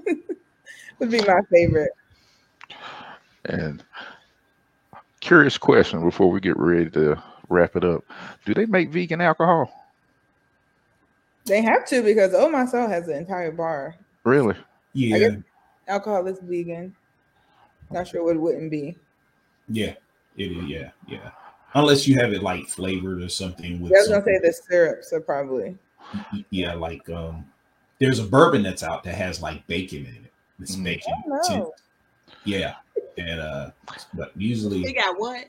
would 0.99 1.11
be 1.11 1.20
my 1.26 1.41
favorite. 1.51 1.91
And 3.47 3.82
curious 5.20 5.59
question 5.59 6.03
before 6.03 6.30
we 6.30 6.41
get 6.41 6.57
ready 6.57 6.91
to 6.91 7.20
wrap 7.49 7.76
it 7.76 7.84
up: 7.84 8.05
Do 8.45 8.55
they 8.55 8.66
make 8.66 8.91
vegan 8.91 9.20
alcohol? 9.20 9.72
They 11.47 11.62
have 11.62 11.86
to 11.86 12.03
because 12.03 12.34
Oh 12.34 12.51
My 12.51 12.66
Soul 12.66 12.89
has 12.89 13.09
an 13.09 13.16
entire 13.16 13.51
bar. 13.53 13.95
Really? 14.24 14.55
yeah, 14.93 15.18
guess- 15.18 15.36
Alcohol 15.86 16.26
is 16.26 16.39
vegan. 16.43 16.95
Not 17.91 18.07
sure 18.07 18.22
what 18.22 18.36
it 18.36 18.41
wouldn't 18.41 18.70
be. 18.70 18.95
yeah, 19.68 19.95
it 20.36 20.53
is. 20.53 20.64
Yeah, 20.66 20.91
yeah. 21.07 21.30
Unless 21.74 22.07
you 22.07 22.16
have 22.20 22.32
it 22.34 22.43
like 22.43 22.66
flavored 22.68 23.22
or 23.22 23.28
something 23.30 23.80
with 23.80 23.93
I 23.93 23.97
was 23.97 24.09
gonna 24.09 24.16
something- 24.16 24.41
say 24.43 24.47
the 24.49 24.53
syrups 24.53 25.12
are 25.14 25.20
probably. 25.20 25.76
Yeah, 26.51 26.75
like 26.75 27.09
um, 27.11 27.45
there's 27.99 28.19
a 28.19 28.25
bourbon 28.25 28.63
that's 28.63 28.83
out 28.83 29.05
that 29.05 29.15
has 29.15 29.43
like 29.43 29.67
bacon 29.67 30.07
in 30.07 30.15
it. 30.25 30.33
It's 30.61 30.77
Mm. 30.77 30.85
bacon. 30.85 31.13
Oh, 31.31 31.41
tint. 31.49 31.61
no. 31.61 31.73
Yeah, 32.45 32.75
and 33.17 33.41
uh, 33.41 33.71
but 34.15 34.33
usually 34.37 34.83
They 34.83 34.93
got 34.93 35.19
what? 35.19 35.47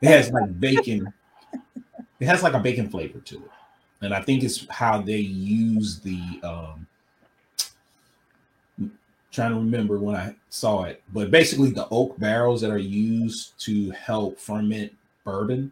it 0.00 0.08
has 0.08 0.30
like 0.30 0.58
bacon. 0.60 1.12
It 2.20 2.26
has 2.26 2.42
like 2.42 2.52
a 2.54 2.58
bacon 2.60 2.88
flavor 2.90 3.18
to 3.20 3.36
it, 3.36 3.50
and 4.02 4.12
I 4.14 4.22
think 4.22 4.42
it's 4.42 4.66
how 4.70 5.00
they 5.00 5.18
use 5.18 6.00
the. 6.00 6.20
um 6.42 6.86
Trying 9.32 9.50
to 9.52 9.58
remember 9.58 9.96
when 10.00 10.16
I 10.16 10.34
saw 10.48 10.82
it, 10.84 11.04
but 11.12 11.30
basically 11.30 11.70
the 11.70 11.86
oak 11.92 12.18
barrels 12.18 12.60
that 12.62 12.70
are 12.72 12.78
used 12.78 13.52
to 13.60 13.90
help 13.92 14.40
ferment 14.40 14.92
bourbon. 15.24 15.70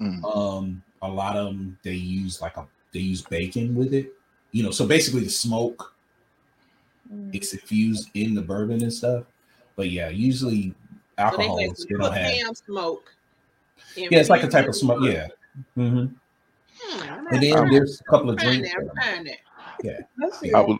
Mm. 0.00 0.22
Um, 0.24 0.82
a 1.02 1.08
lot 1.08 1.36
of 1.36 1.46
them 1.46 1.76
they 1.82 1.94
use 1.94 2.40
like 2.40 2.56
a 2.56 2.66
they 2.92 3.00
use 3.00 3.22
bacon 3.22 3.74
with 3.74 3.94
it. 3.94 4.12
You 4.52 4.62
know, 4.62 4.70
so 4.70 4.86
basically 4.86 5.24
the 5.24 5.30
smoke 5.30 5.88
Mm. 7.12 7.34
it's 7.34 7.52
infused 7.52 8.08
in 8.14 8.32
the 8.34 8.40
bourbon 8.40 8.80
and 8.80 8.92
stuff. 8.92 9.24
But 9.76 9.90
yeah, 9.90 10.08
usually 10.08 10.72
alcohol 11.18 11.56
So 11.74 11.84
they 11.84 11.94
they 11.94 11.98
don't 11.98 12.12
have. 12.12 12.30
ham 12.32 12.54
smoke. 12.54 13.14
Yeah, 13.96 14.20
it's 14.20 14.30
like 14.30 14.44
a 14.44 14.48
type 14.48 14.68
of 14.68 14.76
smoke. 14.76 15.00
Yeah. 15.02 15.26
hmm 15.74 16.06
Hmm, 16.80 17.24
And 17.30 17.42
then 17.42 17.68
there's 17.70 18.00
a 18.00 18.10
couple 18.10 18.30
of 18.30 18.38
drinks. 18.38 18.70
that. 18.72 18.78
I'm 18.80 18.90
trying 18.94 19.24
that. 19.24 20.06
That's 20.16 20.42
I 20.42 20.46
good. 20.46 20.54
was 20.54 20.78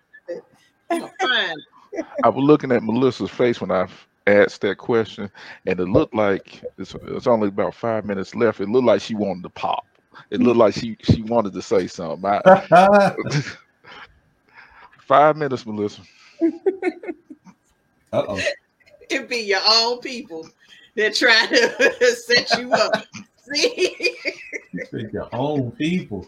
I'm 0.91 1.01
gonna 1.01 1.13
find 1.21 1.61
it. 1.93 2.07
I 2.25 2.29
was 2.29 2.45
looking 2.45 2.73
at 2.73 2.83
Melissa's 2.83 3.31
face 3.31 3.61
when 3.61 3.71
I 3.71 3.87
asked 4.27 4.61
that 4.63 4.79
question, 4.79 5.29
and 5.67 5.81
it 5.81 5.87
looked 5.87 6.15
like 6.15 6.63
it's, 6.79 6.95
it's 7.09 7.27
only 7.27 7.49
about 7.49 7.75
five 7.75 8.05
minutes 8.07 8.35
left. 8.35 8.61
It 8.61 8.69
looked 8.69 8.87
like 8.87 9.03
she 9.03 9.15
wanted 9.15 9.43
to 9.43 9.51
pop. 9.51 9.85
It 10.31 10.41
looked 10.41 10.59
like 10.59 10.75
she 10.75 10.97
she 11.03 11.23
wanted 11.23 11.53
to 11.55 11.63
say 11.63 11.87
something. 11.87 12.25
I, 12.25 13.15
five 15.01 15.37
minutes, 15.37 15.67
Melissa. 15.67 16.03
Uh 18.13 18.25
oh. 18.29 18.41
It 19.09 19.27
be 19.27 19.39
your 19.39 19.63
own 19.67 20.01
people 20.01 20.47
that 20.97 21.15
try 21.15 21.47
to 21.47 22.15
set 22.17 22.59
you 22.59 22.71
up. 22.75 22.93
See, 23.55 24.17
With 24.93 25.13
your 25.15 25.29
own 25.33 25.71
people. 25.73 26.27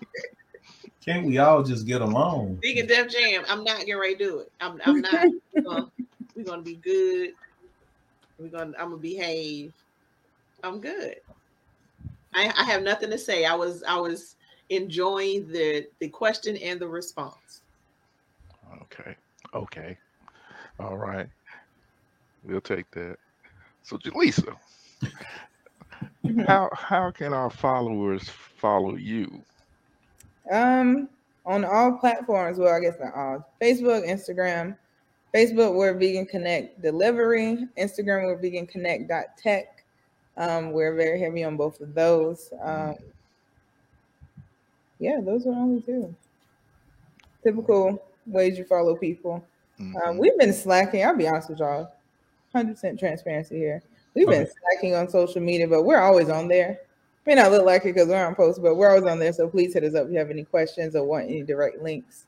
Can't 1.04 1.26
we 1.26 1.36
all 1.38 1.62
just 1.62 1.86
get 1.86 2.00
along? 2.00 2.58
Vegan 2.62 2.86
Def 2.86 3.10
Jam. 3.10 3.44
I'm 3.48 3.64
not 3.64 3.80
getting 3.80 3.98
ready 3.98 4.16
to 4.16 4.24
do 4.24 4.38
it. 4.40 4.52
I'm, 4.60 4.80
I'm 4.86 5.02
not. 5.02 5.26
We're 5.54 5.84
we're 6.34 6.44
gonna 6.44 6.62
be 6.62 6.76
good. 6.76 7.30
We're 8.38 8.48
gonna. 8.48 8.72
I'm 8.78 8.90
gonna 8.90 8.96
behave. 8.96 9.72
I'm 10.62 10.80
good. 10.80 11.16
I, 12.34 12.52
I 12.56 12.64
have 12.64 12.82
nothing 12.82 13.10
to 13.10 13.18
say. 13.18 13.44
I 13.44 13.54
was 13.54 13.82
I 13.82 13.96
was 13.96 14.36
enjoying 14.70 15.48
the 15.48 15.86
the 16.00 16.08
question 16.08 16.56
and 16.56 16.80
the 16.80 16.88
response. 16.88 17.62
Okay. 18.82 19.14
Okay. 19.54 19.98
All 20.80 20.96
right. 20.96 21.28
We'll 22.44 22.60
take 22.60 22.90
that. 22.92 23.16
So, 23.82 23.96
Jaleesa, 23.98 24.56
how 26.46 26.70
how 26.74 27.10
can 27.10 27.32
our 27.32 27.50
followers 27.50 28.28
follow 28.28 28.96
you? 28.96 29.42
Um, 30.50 31.08
on 31.46 31.64
all 31.64 31.92
platforms. 31.98 32.58
Well, 32.58 32.74
I 32.74 32.80
guess 32.80 32.96
not 33.00 33.14
all. 33.14 33.48
Facebook, 33.60 34.08
Instagram. 34.08 34.76
Facebook, 35.34 35.74
we're 35.74 35.94
Vegan 35.94 36.26
Connect 36.26 36.80
Delivery. 36.80 37.66
Instagram, 37.78 38.26
we're 38.26 38.36
Vegan 38.36 38.66
Connect 38.66 39.10
Tech. 39.36 39.73
Um, 40.36 40.72
we're 40.72 40.94
very 40.94 41.20
heavy 41.20 41.44
on 41.44 41.56
both 41.56 41.80
of 41.80 41.94
those. 41.94 42.52
Um, 42.60 42.96
yeah, 44.98 45.20
those 45.20 45.46
are 45.46 45.50
only 45.50 45.82
two. 45.82 46.14
Typical 47.42 48.02
ways 48.26 48.58
you 48.58 48.64
follow 48.64 48.96
people. 48.96 49.44
Um, 49.80 50.16
Mhm. 50.16 50.18
we've 50.18 50.38
been 50.38 50.52
slacking. 50.52 51.04
I'll 51.04 51.16
be 51.16 51.28
honest 51.28 51.50
with 51.50 51.58
y'all. 51.58 51.92
100% 52.52 52.98
transparency 52.98 53.56
here. 53.58 53.82
We've 54.14 54.28
been 54.28 54.42
Okay. 54.42 54.52
slacking 54.60 54.94
on 54.94 55.08
social 55.08 55.40
media, 55.40 55.68
but 55.68 55.82
we're 55.82 55.98
always 55.98 56.28
on 56.30 56.48
there. 56.48 56.80
May 57.26 57.34
not 57.34 57.50
look 57.50 57.64
like 57.64 57.82
it 57.82 57.94
because 57.94 58.08
we're 58.08 58.24
on 58.24 58.34
post, 58.34 58.62
but 58.62 58.76
we're 58.76 58.90
always 58.90 59.04
on 59.10 59.18
there. 59.18 59.32
So 59.32 59.48
please 59.48 59.74
hit 59.74 59.82
us 59.84 59.94
up 59.94 60.06
if 60.06 60.12
you 60.12 60.18
have 60.18 60.30
any 60.30 60.44
questions 60.44 60.94
or 60.94 61.04
want 61.04 61.24
any 61.24 61.42
direct 61.42 61.80
links. 61.82 62.26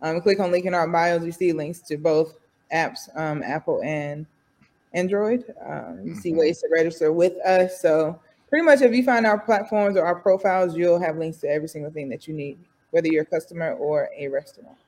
Um, 0.00 0.20
click 0.20 0.40
on 0.40 0.50
link 0.50 0.64
in 0.64 0.74
our 0.74 0.88
bios. 0.88 1.24
You 1.24 1.32
see 1.32 1.52
links 1.52 1.80
to 1.80 1.96
both 1.96 2.34
apps, 2.72 3.08
um, 3.16 3.42
Apple 3.42 3.82
and 3.82 4.26
Android. 4.94 5.54
Um, 5.64 6.00
you 6.04 6.14
see 6.14 6.32
Mhm. 6.32 6.38
ways 6.38 6.60
to 6.60 6.68
register 6.72 7.12
with 7.12 7.36
us. 7.44 7.80
So 7.80 8.18
pretty 8.48 8.64
much, 8.64 8.80
if 8.80 8.92
you 8.94 9.02
find 9.04 9.26
our 9.26 9.38
platforms 9.38 9.96
or 9.96 10.04
our 10.04 10.16
profiles, 10.16 10.76
you'll 10.76 10.98
have 11.00 11.16
links 11.16 11.38
to 11.38 11.48
every 11.48 11.68
single 11.68 11.90
thing 11.90 12.08
that 12.08 12.26
you 12.26 12.34
need, 12.34 12.58
whether 12.90 13.08
you're 13.08 13.22
a 13.22 13.26
customer 13.26 13.72
or 13.74 14.08
a 14.16 14.28
restaurant. 14.28 14.78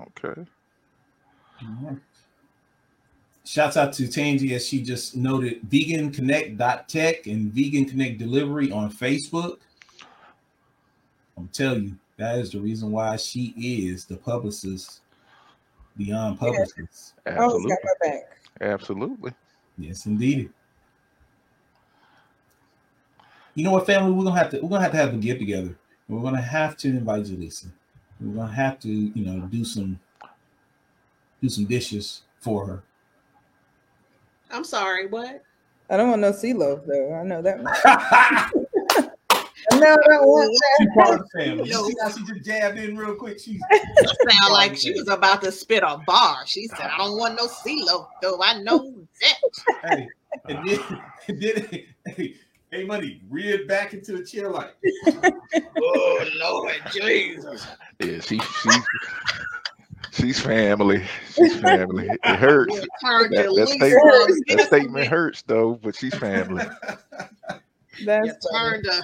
Okay. 0.00 0.46
Alright. 1.62 1.98
Shouts 3.46 3.76
out 3.76 3.92
to 3.94 4.08
Tangi 4.08 4.54
as 4.54 4.66
she 4.66 4.82
just 4.82 5.16
noted 5.16 5.60
veganconnect.tech 5.68 7.26
and 7.26 7.52
Vegan 7.52 7.84
Connect 7.84 8.18
Delivery 8.18 8.72
on 8.72 8.90
Facebook. 8.90 9.58
I'm 11.36 11.48
telling 11.48 11.84
you, 11.84 11.98
that 12.16 12.38
is 12.38 12.52
the 12.52 12.60
reason 12.60 12.90
why 12.90 13.16
she 13.16 13.54
is 13.58 14.06
the 14.06 14.16
publicist 14.16 15.00
beyond 15.96 16.38
publicist. 16.38 17.14
Oh, 17.26 17.30
it's 17.30 17.38
Absolutely. 17.38 18.22
Got 18.58 18.64
my 18.64 18.70
back. 18.70 18.80
Absolutely. 18.80 19.32
Yes, 19.78 20.06
indeed. 20.06 20.50
You 23.54 23.64
know 23.64 23.72
what, 23.72 23.86
family? 23.86 24.12
We're 24.12 24.24
gonna 24.24 24.38
have 24.38 24.50
to 24.50 24.60
we're 24.60 24.68
gonna 24.68 24.82
have 24.82 24.92
to 24.92 24.98
have 24.98 25.14
a 25.14 25.16
get 25.16 25.38
together. 25.38 25.76
We're 26.08 26.22
gonna 26.22 26.40
have 26.40 26.76
to 26.78 26.88
invite 26.88 27.24
Jaleesa. 27.24 27.70
We're 28.20 28.34
gonna 28.34 28.52
have 28.52 28.78
to, 28.80 28.88
you 28.88 29.24
know, 29.24 29.40
do 29.46 29.64
some 29.64 30.00
do 31.40 31.48
some 31.48 31.64
dishes 31.66 32.22
for 32.40 32.66
her. 32.66 32.82
I'm 34.50 34.64
sorry. 34.64 35.06
What? 35.06 35.42
I 35.90 35.96
don't 35.96 36.08
want 36.08 36.22
no 36.22 36.32
sea 36.32 36.52
loaf 36.52 36.80
though. 36.86 37.14
I 37.14 37.22
know 37.22 37.42
that. 37.42 38.52
family. 41.34 41.68
No. 41.70 41.86
You 41.86 41.86
see 41.86 41.96
how 42.00 42.10
she 42.10 42.24
just 42.24 42.44
jabbed 42.44 42.78
in 42.78 42.96
real 42.96 43.14
quick? 43.14 43.38
She's 43.38 43.62
Sound 44.04 44.52
like 44.52 44.76
she 44.76 44.92
was 44.92 45.08
about 45.08 45.42
to 45.42 45.52
spit 45.52 45.82
a 45.86 45.98
bar. 45.98 46.46
She 46.46 46.66
said, 46.68 46.86
"I 46.86 46.98
don't 46.98 47.16
want 47.16 47.36
no 47.36 47.46
CeeLo, 47.46 48.08
though. 48.20 48.40
I 48.42 48.60
know 48.60 49.06
that." 49.20 49.90
hey, 49.90 50.08
and 50.48 50.68
then, 50.68 50.78
and 51.28 51.40
then 51.40 51.68
hey, 52.06 52.34
hey, 52.70 52.84
money, 52.84 53.22
reared 53.28 53.66
back 53.66 53.94
into 53.94 54.16
a 54.16 54.24
chair 54.24 54.50
like 54.50 54.74
oh 55.76 56.24
Lord 56.40 56.76
Jesus! 56.90 57.66
Yeah, 58.00 58.20
she 58.20 58.40
she's 58.40 58.82
she's 60.12 60.40
family. 60.40 61.04
She's 61.34 61.56
family. 61.56 62.18
It 62.24 62.36
hurts. 62.36 62.74
You 62.74 62.82
That, 63.02 63.52
that, 63.54 63.68
statement, 63.68 64.48
that 64.48 64.66
statement 64.66 65.06
hurts 65.08 65.42
though, 65.42 65.78
but 65.82 65.94
she's 65.94 66.14
family. 66.14 66.64
You 67.98 68.06
That's 68.06 68.48
funny. 68.50 68.70
turned 68.70 68.86
her. 68.86 69.02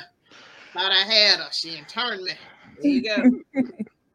Thought 0.80 0.92
I 0.92 1.12
had 1.12 1.40
her. 1.40 1.48
She 1.52 1.70
didn't 1.72 2.24
me. 2.24 2.32
There 2.80 2.90
you 2.90 3.02
go. 3.02 3.62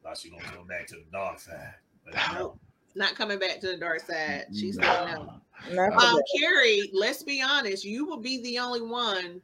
Thought 0.04 0.18
she 0.18 0.32
gonna 0.32 0.44
go 0.56 0.64
back 0.64 0.88
to 0.88 0.96
the 0.96 1.06
dark 1.12 1.40
side. 1.40 1.76
But 2.04 2.16
No. 2.34 2.58
Not 2.96 3.14
coming 3.14 3.38
back 3.38 3.60
to 3.60 3.68
the 3.68 3.78
dark 3.78 4.00
side. 4.00 4.46
She's 4.52 4.78
no. 4.78 4.88
saying 4.88 5.28
no. 5.28 5.76
Not 5.76 5.94
for 5.94 6.08
Um, 6.08 6.16
that. 6.16 6.24
Carrie, 6.40 6.90
let's 6.92 7.22
be 7.22 7.40
honest. 7.40 7.86
You 7.86 8.06
will 8.06 8.18
be 8.18 8.42
the 8.42 8.58
only 8.58 8.82
one 8.82 9.42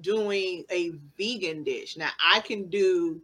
doing 0.00 0.64
a 0.70 0.92
vegan 1.18 1.64
dish. 1.64 1.96
Now, 1.96 2.10
I 2.24 2.38
can 2.38 2.68
do 2.68 3.20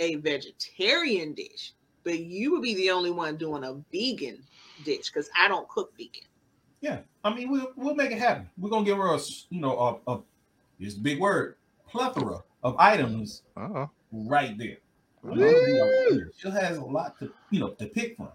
a 0.00 0.16
vegetarian 0.16 1.34
dish, 1.34 1.72
but 2.02 2.18
you 2.18 2.50
will 2.50 2.60
be 2.60 2.74
the 2.74 2.90
only 2.90 3.12
one 3.12 3.36
doing 3.36 3.62
a 3.62 3.74
vegan 3.92 4.42
dish 4.84 5.08
because 5.08 5.30
I 5.38 5.46
don't 5.46 5.68
cook 5.68 5.92
vegan. 5.96 6.26
Yeah, 6.80 6.98
I 7.22 7.32
mean 7.32 7.48
we'll 7.48 7.70
we'll 7.76 7.94
make 7.94 8.10
it 8.10 8.18
happen. 8.18 8.50
We're 8.58 8.70
gonna 8.70 8.84
give 8.84 8.96
her 8.98 9.14
a 9.14 9.20
you 9.50 9.60
know 9.60 10.00
a, 10.06 10.12
a 10.14 10.20
it's 10.80 10.96
a 10.96 11.00
big 11.00 11.20
word 11.20 11.54
plethora 11.90 12.42
of 12.62 12.76
items 12.78 13.42
Uh-huh. 13.56 13.86
right 14.12 14.56
there. 14.58 14.78
I 15.24 15.34
know 15.34 15.46
it'll 15.46 16.14
be 16.14 16.20
a. 16.20 16.32
She 16.36 16.50
has 16.50 16.76
a 16.78 16.84
lot 16.84 17.18
to 17.18 17.32
you 17.50 17.60
know 17.60 17.70
to 17.70 17.86
pick 17.86 18.16
from. 18.16 18.28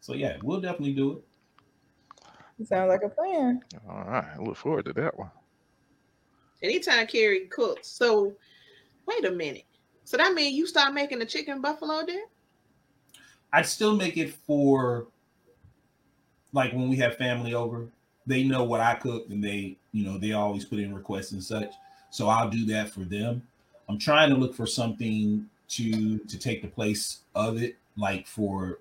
So 0.00 0.14
yeah, 0.14 0.38
we'll 0.42 0.60
definitely 0.60 0.94
do 0.94 1.12
it. 2.58 2.66
Sounds 2.66 2.88
like 2.88 3.02
a 3.02 3.08
plan. 3.08 3.62
All 3.88 4.04
right. 4.04 4.24
I 4.36 4.38
look 4.42 4.56
forward 4.56 4.84
to 4.86 4.92
that 4.94 5.18
one. 5.18 5.30
Anytime 6.62 7.06
Carrie 7.06 7.46
cooks. 7.46 7.88
So 7.88 8.34
wait 9.06 9.24
a 9.24 9.30
minute. 9.30 9.64
So 10.04 10.16
that 10.16 10.34
means 10.34 10.54
you 10.56 10.66
start 10.66 10.92
making 10.92 11.20
the 11.20 11.26
chicken 11.26 11.60
buffalo 11.62 12.04
then? 12.04 12.24
I'd 13.52 13.66
still 13.66 13.96
make 13.96 14.16
it 14.16 14.34
for 14.46 15.06
like 16.52 16.72
when 16.72 16.88
we 16.88 16.96
have 16.96 17.16
family 17.16 17.54
over. 17.54 17.88
They 18.26 18.42
know 18.44 18.64
what 18.64 18.80
I 18.80 18.94
cook 18.94 19.26
and 19.30 19.42
they, 19.42 19.78
you 19.92 20.04
know, 20.04 20.18
they 20.18 20.32
always 20.32 20.64
put 20.64 20.78
in 20.78 20.94
requests 20.94 21.32
and 21.32 21.42
such. 21.42 21.72
So 22.10 22.28
I'll 22.28 22.50
do 22.50 22.64
that 22.66 22.90
for 22.90 23.00
them. 23.00 23.42
I'm 23.88 23.98
trying 23.98 24.30
to 24.30 24.36
look 24.36 24.54
for 24.54 24.66
something 24.66 25.48
to 25.70 26.18
to 26.18 26.38
take 26.38 26.62
the 26.62 26.68
place 26.68 27.20
of 27.34 27.62
it, 27.62 27.76
like 27.96 28.26
for 28.26 28.78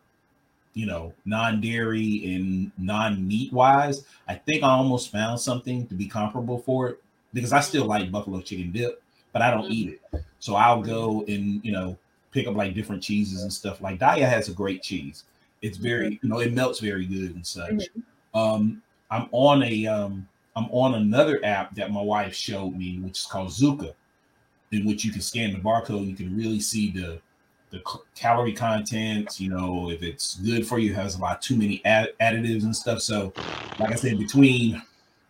you 0.73 0.85
know, 0.85 1.13
non-dairy 1.25 2.35
and 2.35 2.71
non-meat 2.77 3.51
wise. 3.51 4.05
I 4.27 4.35
think 4.35 4.63
I 4.63 4.69
almost 4.69 5.11
found 5.11 5.39
something 5.39 5.87
to 5.87 5.95
be 5.95 6.07
comparable 6.07 6.59
for 6.59 6.89
it 6.89 7.03
because 7.33 7.51
I 7.51 7.59
still 7.59 7.85
like 7.85 8.11
buffalo 8.11 8.39
chicken 8.41 8.71
dip, 8.71 9.01
but 9.33 9.41
I 9.41 9.51
don't 9.51 9.69
eat 9.71 9.99
it. 10.11 10.23
So 10.39 10.55
I'll 10.55 10.81
go 10.81 11.25
and 11.27 11.63
you 11.65 11.71
know 11.71 11.97
pick 12.31 12.47
up 12.47 12.55
like 12.55 12.73
different 12.75 13.01
cheeses 13.03 13.43
and 13.43 13.51
stuff. 13.51 13.81
Like 13.81 13.99
Daiya 13.99 14.29
has 14.29 14.49
a 14.49 14.53
great 14.53 14.81
cheese. 14.83 15.23
It's 15.61 15.77
very, 15.77 16.19
you 16.21 16.29
know, 16.29 16.39
it 16.39 16.53
melts 16.53 16.79
very 16.79 17.05
good 17.05 17.35
and 17.35 17.45
such. 17.45 17.89
Um, 18.33 18.81
I'm 19.11 19.27
on 19.31 19.63
a 19.63 19.87
um 19.87 20.27
I'm 20.59 20.69
on 20.71 20.95
another 20.95 21.39
app 21.45 21.73
that 21.75 21.89
my 21.91 22.01
wife 22.01 22.33
showed 22.35 22.75
me, 22.75 22.99
which 22.99 23.19
is 23.19 23.25
called 23.25 23.49
Yuka, 23.49 23.93
in 24.73 24.85
which 24.85 25.05
you 25.05 25.11
can 25.11 25.21
scan 25.21 25.53
the 25.53 25.59
barcode. 25.59 26.05
You 26.07 26.15
can 26.15 26.35
really 26.35 26.59
see 26.59 26.91
the 26.91 27.21
the 27.71 27.81
calorie 28.13 28.51
content. 28.51 29.39
You 29.39 29.49
know, 29.49 29.89
if 29.89 30.03
it's 30.03 30.35
good 30.35 30.67
for 30.67 30.77
you, 30.79 30.93
has 30.93 31.15
a 31.15 31.21
lot 31.21 31.41
too 31.41 31.55
many 31.55 31.81
add- 31.85 32.13
additives 32.19 32.63
and 32.63 32.75
stuff. 32.75 33.01
So, 33.01 33.33
like 33.79 33.93
I 33.93 33.95
said, 33.95 34.19
between 34.19 34.81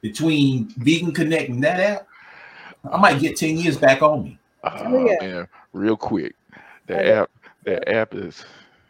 between 0.02 0.70
Vegan 0.78 1.12
Connect 1.12 1.50
and 1.50 1.64
that 1.64 1.80
app, 1.80 2.08
I 2.92 2.98
might 2.98 3.20
get 3.20 3.38
ten 3.38 3.58
years 3.58 3.78
back 3.78 4.02
on 4.02 4.24
me. 4.24 4.40
Ah, 4.64 4.82
oh, 4.88 5.06
yeah. 5.06 5.18
man, 5.22 5.48
real 5.74 5.96
quick. 5.98 6.36
The 6.88 6.98
Oh, 6.98 7.04
yeah. 7.04 7.22
app, 7.22 7.32
the 7.66 7.90
app 7.90 8.16
is 8.16 8.44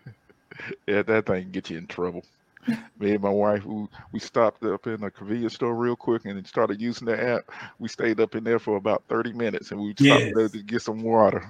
yeah, 0.87 1.01
that 1.01 1.25
thing 1.25 1.43
can 1.43 1.51
get 1.51 1.69
you 1.69 1.77
in 1.79 1.87
trouble. 1.87 2.23
Me 2.99 3.13
and 3.13 3.21
my 3.23 3.29
wife, 3.29 3.65
we, 3.65 3.87
we 4.11 4.19
stopped 4.19 4.63
up 4.63 4.87
in 4.87 5.03
a 5.03 5.11
convenience 5.11 5.55
store 5.55 5.75
real 5.75 5.95
quick 5.95 6.25
and 6.25 6.45
started 6.47 6.81
using 6.81 7.07
the 7.07 7.21
app. 7.35 7.43
We 7.79 7.87
stayed 7.87 8.19
up 8.19 8.35
in 8.35 8.43
there 8.43 8.59
for 8.59 8.77
about 8.77 9.03
30 9.09 9.33
minutes 9.33 9.71
and 9.71 9.79
we 9.79 9.93
stopped 9.97 10.05
Yes. 10.05 10.33
there 10.33 10.49
to 10.49 10.63
get 10.63 10.81
some 10.81 11.01
water. 11.03 11.43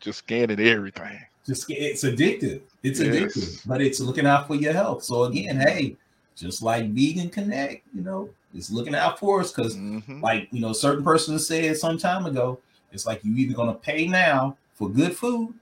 Just 0.00 0.18
scanning 0.20 0.60
everything. 0.60 1.18
just 1.46 1.68
it's 1.70 2.04
addictive. 2.04 2.62
It's 2.82 3.00
Yes. 3.00 3.34
addictive, 3.34 3.60
but 3.66 3.80
it's 3.80 4.00
looking 4.00 4.26
out 4.26 4.46
for 4.46 4.54
your 4.54 4.72
health. 4.72 5.02
So 5.04 5.24
again, 5.24 5.56
hey, 5.60 5.96
just 6.36 6.62
like 6.62 6.90
Vegan 6.90 7.30
Connect, 7.30 7.84
you 7.94 8.02
know, 8.02 8.30
it's 8.54 8.70
looking 8.70 8.94
out 8.94 9.18
for 9.18 9.40
us 9.40 9.52
because, 9.52 9.74
hmm 9.74 9.98
like 10.20 10.48
you 10.52 10.60
know, 10.60 10.70
a 10.70 10.74
certain 10.74 11.02
person 11.04 11.38
said 11.38 11.76
some 11.76 11.98
time 11.98 12.26
ago, 12.26 12.58
it's 12.92 13.06
like 13.06 13.24
you 13.24 13.34
either 13.36 13.54
gonna 13.54 13.74
pay 13.74 14.06
now 14.06 14.56
for 14.74 14.88
good 14.88 15.16
food, 15.16 15.54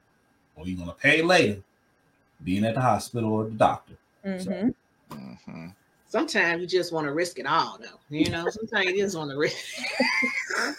or 0.56 0.66
you're 0.66 0.78
gonna 0.78 0.92
pay 0.92 1.22
later, 1.22 1.62
being 2.44 2.64
at 2.64 2.74
the 2.74 2.80
hospital 2.80 3.32
or 3.32 3.44
the 3.44 3.50
doctor. 3.52 3.94
Mhm. 4.24 4.74
hmm 5.10 5.66
Sometimes 6.08 6.60
you 6.60 6.66
just 6.66 6.92
want 6.92 7.06
to 7.06 7.12
risk 7.12 7.38
it 7.38 7.46
all 7.46 7.78
though. 7.80 8.00
You 8.08 8.30
know, 8.30 8.48
sometimes 8.50 8.86
you 8.86 8.96
just 9.02 9.16
want 9.16 9.30
to 9.30 9.36
risk 9.38 9.56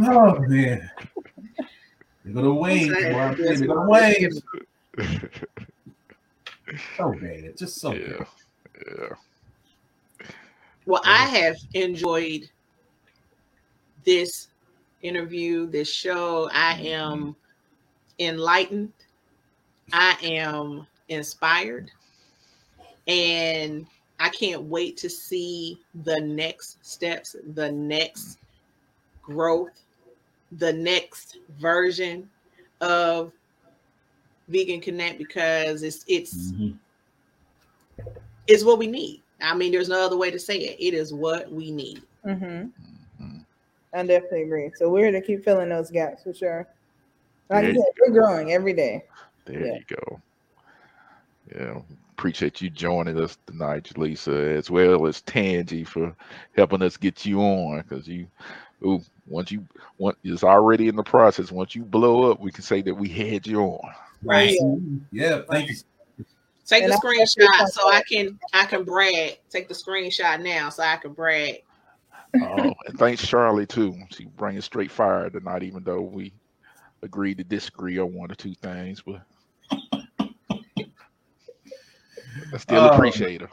Oh 0.00 0.38
man, 0.40 0.90
they're 2.24 2.34
gonna 2.34 2.52
wait. 2.52 2.90
Sometimes 2.90 3.14
boy, 3.14 3.20
I'm 3.20 3.30
you 3.30 3.36
telling 3.36 3.50
just 3.50 3.62
you, 3.62 3.66
They're 3.66 3.76
gonna 3.76 3.88
wanna 3.88 4.02
wait. 4.02 4.22
risk 4.22 4.42
it. 4.54 5.30
So 6.96 7.12
bad, 7.12 7.56
just 7.56 7.80
so 7.80 7.92
yeah, 7.92 8.08
bad. 8.08 8.26
yeah. 8.98 9.08
Well, 10.84 11.00
I 11.04 11.26
have 11.26 11.56
enjoyed 11.74 12.50
this 14.04 14.48
interview, 15.02 15.66
this 15.68 15.88
show. 15.88 16.50
I 16.52 16.74
am 16.80 17.36
enlightened. 18.18 18.92
I 19.92 20.16
am 20.22 20.86
inspired. 21.08 21.90
And 23.06 23.86
I 24.18 24.28
can't 24.30 24.62
wait 24.62 24.96
to 24.98 25.08
see 25.10 25.80
the 26.04 26.20
next 26.20 26.84
steps, 26.84 27.36
the 27.54 27.70
next 27.70 28.38
growth, 29.22 29.82
the 30.52 30.72
next 30.72 31.38
version 31.58 32.28
of 32.80 33.32
Vegan 34.48 34.80
Connect 34.80 35.18
because 35.18 35.82
it's 35.82 36.04
it's 36.08 36.52
Mhm. 36.52 36.78
it's 38.46 38.64
what 38.64 38.78
we 38.78 38.86
need. 38.86 39.22
I 39.40 39.54
mean, 39.56 39.72
there's 39.72 39.88
no 39.88 40.04
other 40.04 40.16
way 40.16 40.30
to 40.30 40.38
say 40.38 40.56
it. 40.58 40.76
It 40.80 40.94
is 40.94 41.12
what 41.12 41.50
we 41.50 41.70
need. 41.70 42.02
Mhm. 42.24 42.72
Mhm. 43.20 43.44
I 43.92 44.02
definitely 44.04 44.42
agree. 44.42 44.70
So 44.76 44.88
we're 44.88 45.10
here 45.10 45.20
to 45.20 45.20
keep 45.20 45.44
filling 45.44 45.68
those 45.68 45.90
gaps 45.90 46.22
for 46.22 46.32
sure. 46.32 46.66
Like 47.50 47.64
I 47.64 47.68
you 47.68 47.74
said, 47.74 47.92
we're 48.00 48.12
growing 48.12 48.52
every 48.52 48.72
day. 48.72 49.04
There 49.44 49.66
Yeah. 49.66 49.74
you 49.74 49.84
go. 49.96 50.20
Yeah, 51.54 51.82
appreciate 52.16 52.62
you 52.62 52.70
joining 52.70 53.20
us 53.20 53.36
tonight, 53.46 53.96
Lisa, 53.98 54.32
as 54.32 54.70
well 54.70 55.06
as 55.06 55.20
Tangi 55.22 55.84
for 55.84 56.16
helping 56.56 56.80
us 56.80 56.96
get 56.96 57.26
you 57.26 57.40
on. 57.40 57.82
Because 57.86 58.08
you, 58.08 58.26
ooh, 58.84 59.02
once 59.26 59.52
you, 59.52 59.66
once 59.98 60.16
it's 60.24 60.42
already 60.42 60.88
in 60.88 60.96
the 60.96 61.02
process. 61.02 61.52
Once 61.52 61.74
you 61.74 61.82
blow 61.84 62.30
up, 62.30 62.40
we 62.40 62.50
can 62.50 62.62
say 62.64 62.80
that 62.80 62.94
we 62.94 63.08
had 63.10 63.46
you 63.46 63.60
on. 63.60 63.92
Right. 64.22 64.56
Yeah. 65.12 65.42
Thank 65.50 65.68
you. 65.68 65.76
Take 66.64 66.84
And 66.84 66.92
the 66.92 66.96
I- 66.96 67.00
screenshot 67.00 67.68
so 67.68 67.92
I 67.92 68.02
can 68.10 68.38
I 68.54 68.64
can 68.64 68.82
brag. 68.82 69.38
Take 69.50 69.68
the 69.68 69.74
screenshot 69.74 70.42
now 70.42 70.70
so 70.70 70.82
I 70.82 70.96
can 70.96 71.12
brag. 71.12 71.62
Oh, 72.40 72.74
and 72.86 72.98
thanks 72.98 73.26
Charlie 73.26 73.66
too. 73.66 73.94
She 74.10 74.24
bringing 74.24 74.62
straight 74.62 74.90
fire 74.90 75.28
tonight, 75.30 75.62
even 75.62 75.84
though 75.84 76.00
we 76.00 76.32
agreed 77.02 77.38
to 77.38 77.44
disagree 77.44 77.98
on 77.98 78.14
one 78.14 78.32
or 78.32 78.34
two 78.34 78.54
things, 78.54 79.02
but 79.02 79.20
I 79.70 79.95
still 82.58 82.80
Oh. 82.82 82.88
appreciate 82.88 83.40
her. 83.40 83.48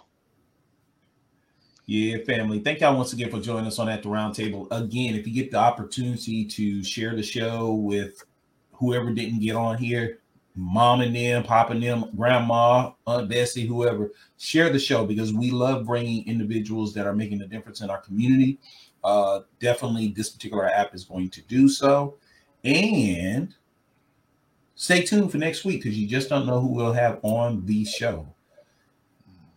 Yeah, 1.86 2.18
family. 2.26 2.60
Thank 2.60 2.80
y'all 2.80 2.96
once 2.96 3.12
again 3.12 3.30
for 3.30 3.42
joining 3.42 3.68
us 3.68 3.78
on 3.78 3.90
At 3.90 4.04
the 4.04 4.10
Round 4.10 4.34
Table. 4.34 4.68
Again, 4.72 5.16
if 5.16 5.28
you 5.28 5.34
get 5.34 5.52
the 5.52 5.58
opportunity 5.58 6.46
to 6.46 6.82
share 6.84 7.14
the 7.16 7.24
show 7.24 7.74
with 7.74 8.24
whoever 8.72 9.12
didn't 9.12 9.40
get 9.42 9.56
on 9.58 9.78
here, 9.78 10.20
mom 10.56 11.02
and 11.02 11.14
them, 11.14 11.44
pop 11.44 11.72
and 11.72 11.84
them, 11.84 12.06
grandma, 12.16 12.92
Aunt 13.06 13.28
Bessie, 13.28 13.66
whoever, 13.66 14.12
share 14.38 14.70
the 14.72 14.80
show 14.80 15.06
because 15.06 15.34
we 15.34 15.52
love 15.52 15.86
bringing 15.86 16.26
individuals 16.26 16.94
that 16.94 17.06
are 17.06 17.16
making 17.16 17.42
a 17.42 17.48
difference 17.48 17.82
in 17.82 17.90
our 17.90 18.00
community. 18.00 18.60
Uh, 19.04 19.42
definitely, 19.60 20.08
this 20.08 20.30
particular 20.30 20.68
app 20.70 20.96
is 20.96 21.04
going 21.04 21.30
to 21.32 21.42
do 21.42 21.68
so. 21.68 22.16
And 22.64 23.54
stay 24.76 25.04
tuned 25.04 25.32
for 25.34 25.38
next 25.38 25.66
week 25.66 25.84
because 25.84 26.00
you 26.00 26.08
just 26.08 26.30
don't 26.30 26.46
know 26.46 26.62
who 26.62 26.68
we'll 26.68 26.94
have 26.94 27.20
on 27.24 27.66
the 27.66 27.84
show. 27.84 28.33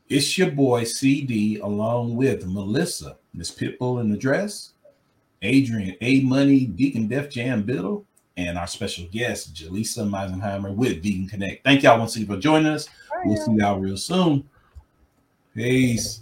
It's 0.08 0.38
your 0.38 0.52
boy 0.52 0.84
CD 0.84 1.58
along 1.58 2.14
with 2.14 2.46
Melissa, 2.46 3.16
Miss 3.34 3.50
Pitbull 3.50 4.00
in 4.00 4.08
the 4.08 4.16
dress, 4.16 4.72
Adrian 5.42 5.96
A 6.00 6.20
Money, 6.20 6.66
Deacon 6.66 7.08
Def 7.08 7.28
Jam 7.28 7.62
Biddle, 7.64 8.04
and 8.36 8.56
our 8.56 8.68
special 8.68 9.06
guest, 9.10 9.54
Jaleesa 9.54 10.08
Meisenheimer 10.08 10.74
with 10.74 11.02
Vegan 11.02 11.28
Connect. 11.28 11.64
Thank 11.64 11.82
y'all 11.82 11.98
once 11.98 12.14
again 12.14 12.28
for 12.28 12.36
joining 12.36 12.68
us. 12.68 12.88
We'll 13.24 13.36
see 13.36 13.54
y'all 13.54 13.80
real 13.80 13.96
soon. 13.96 14.48
Peace. 15.54 16.20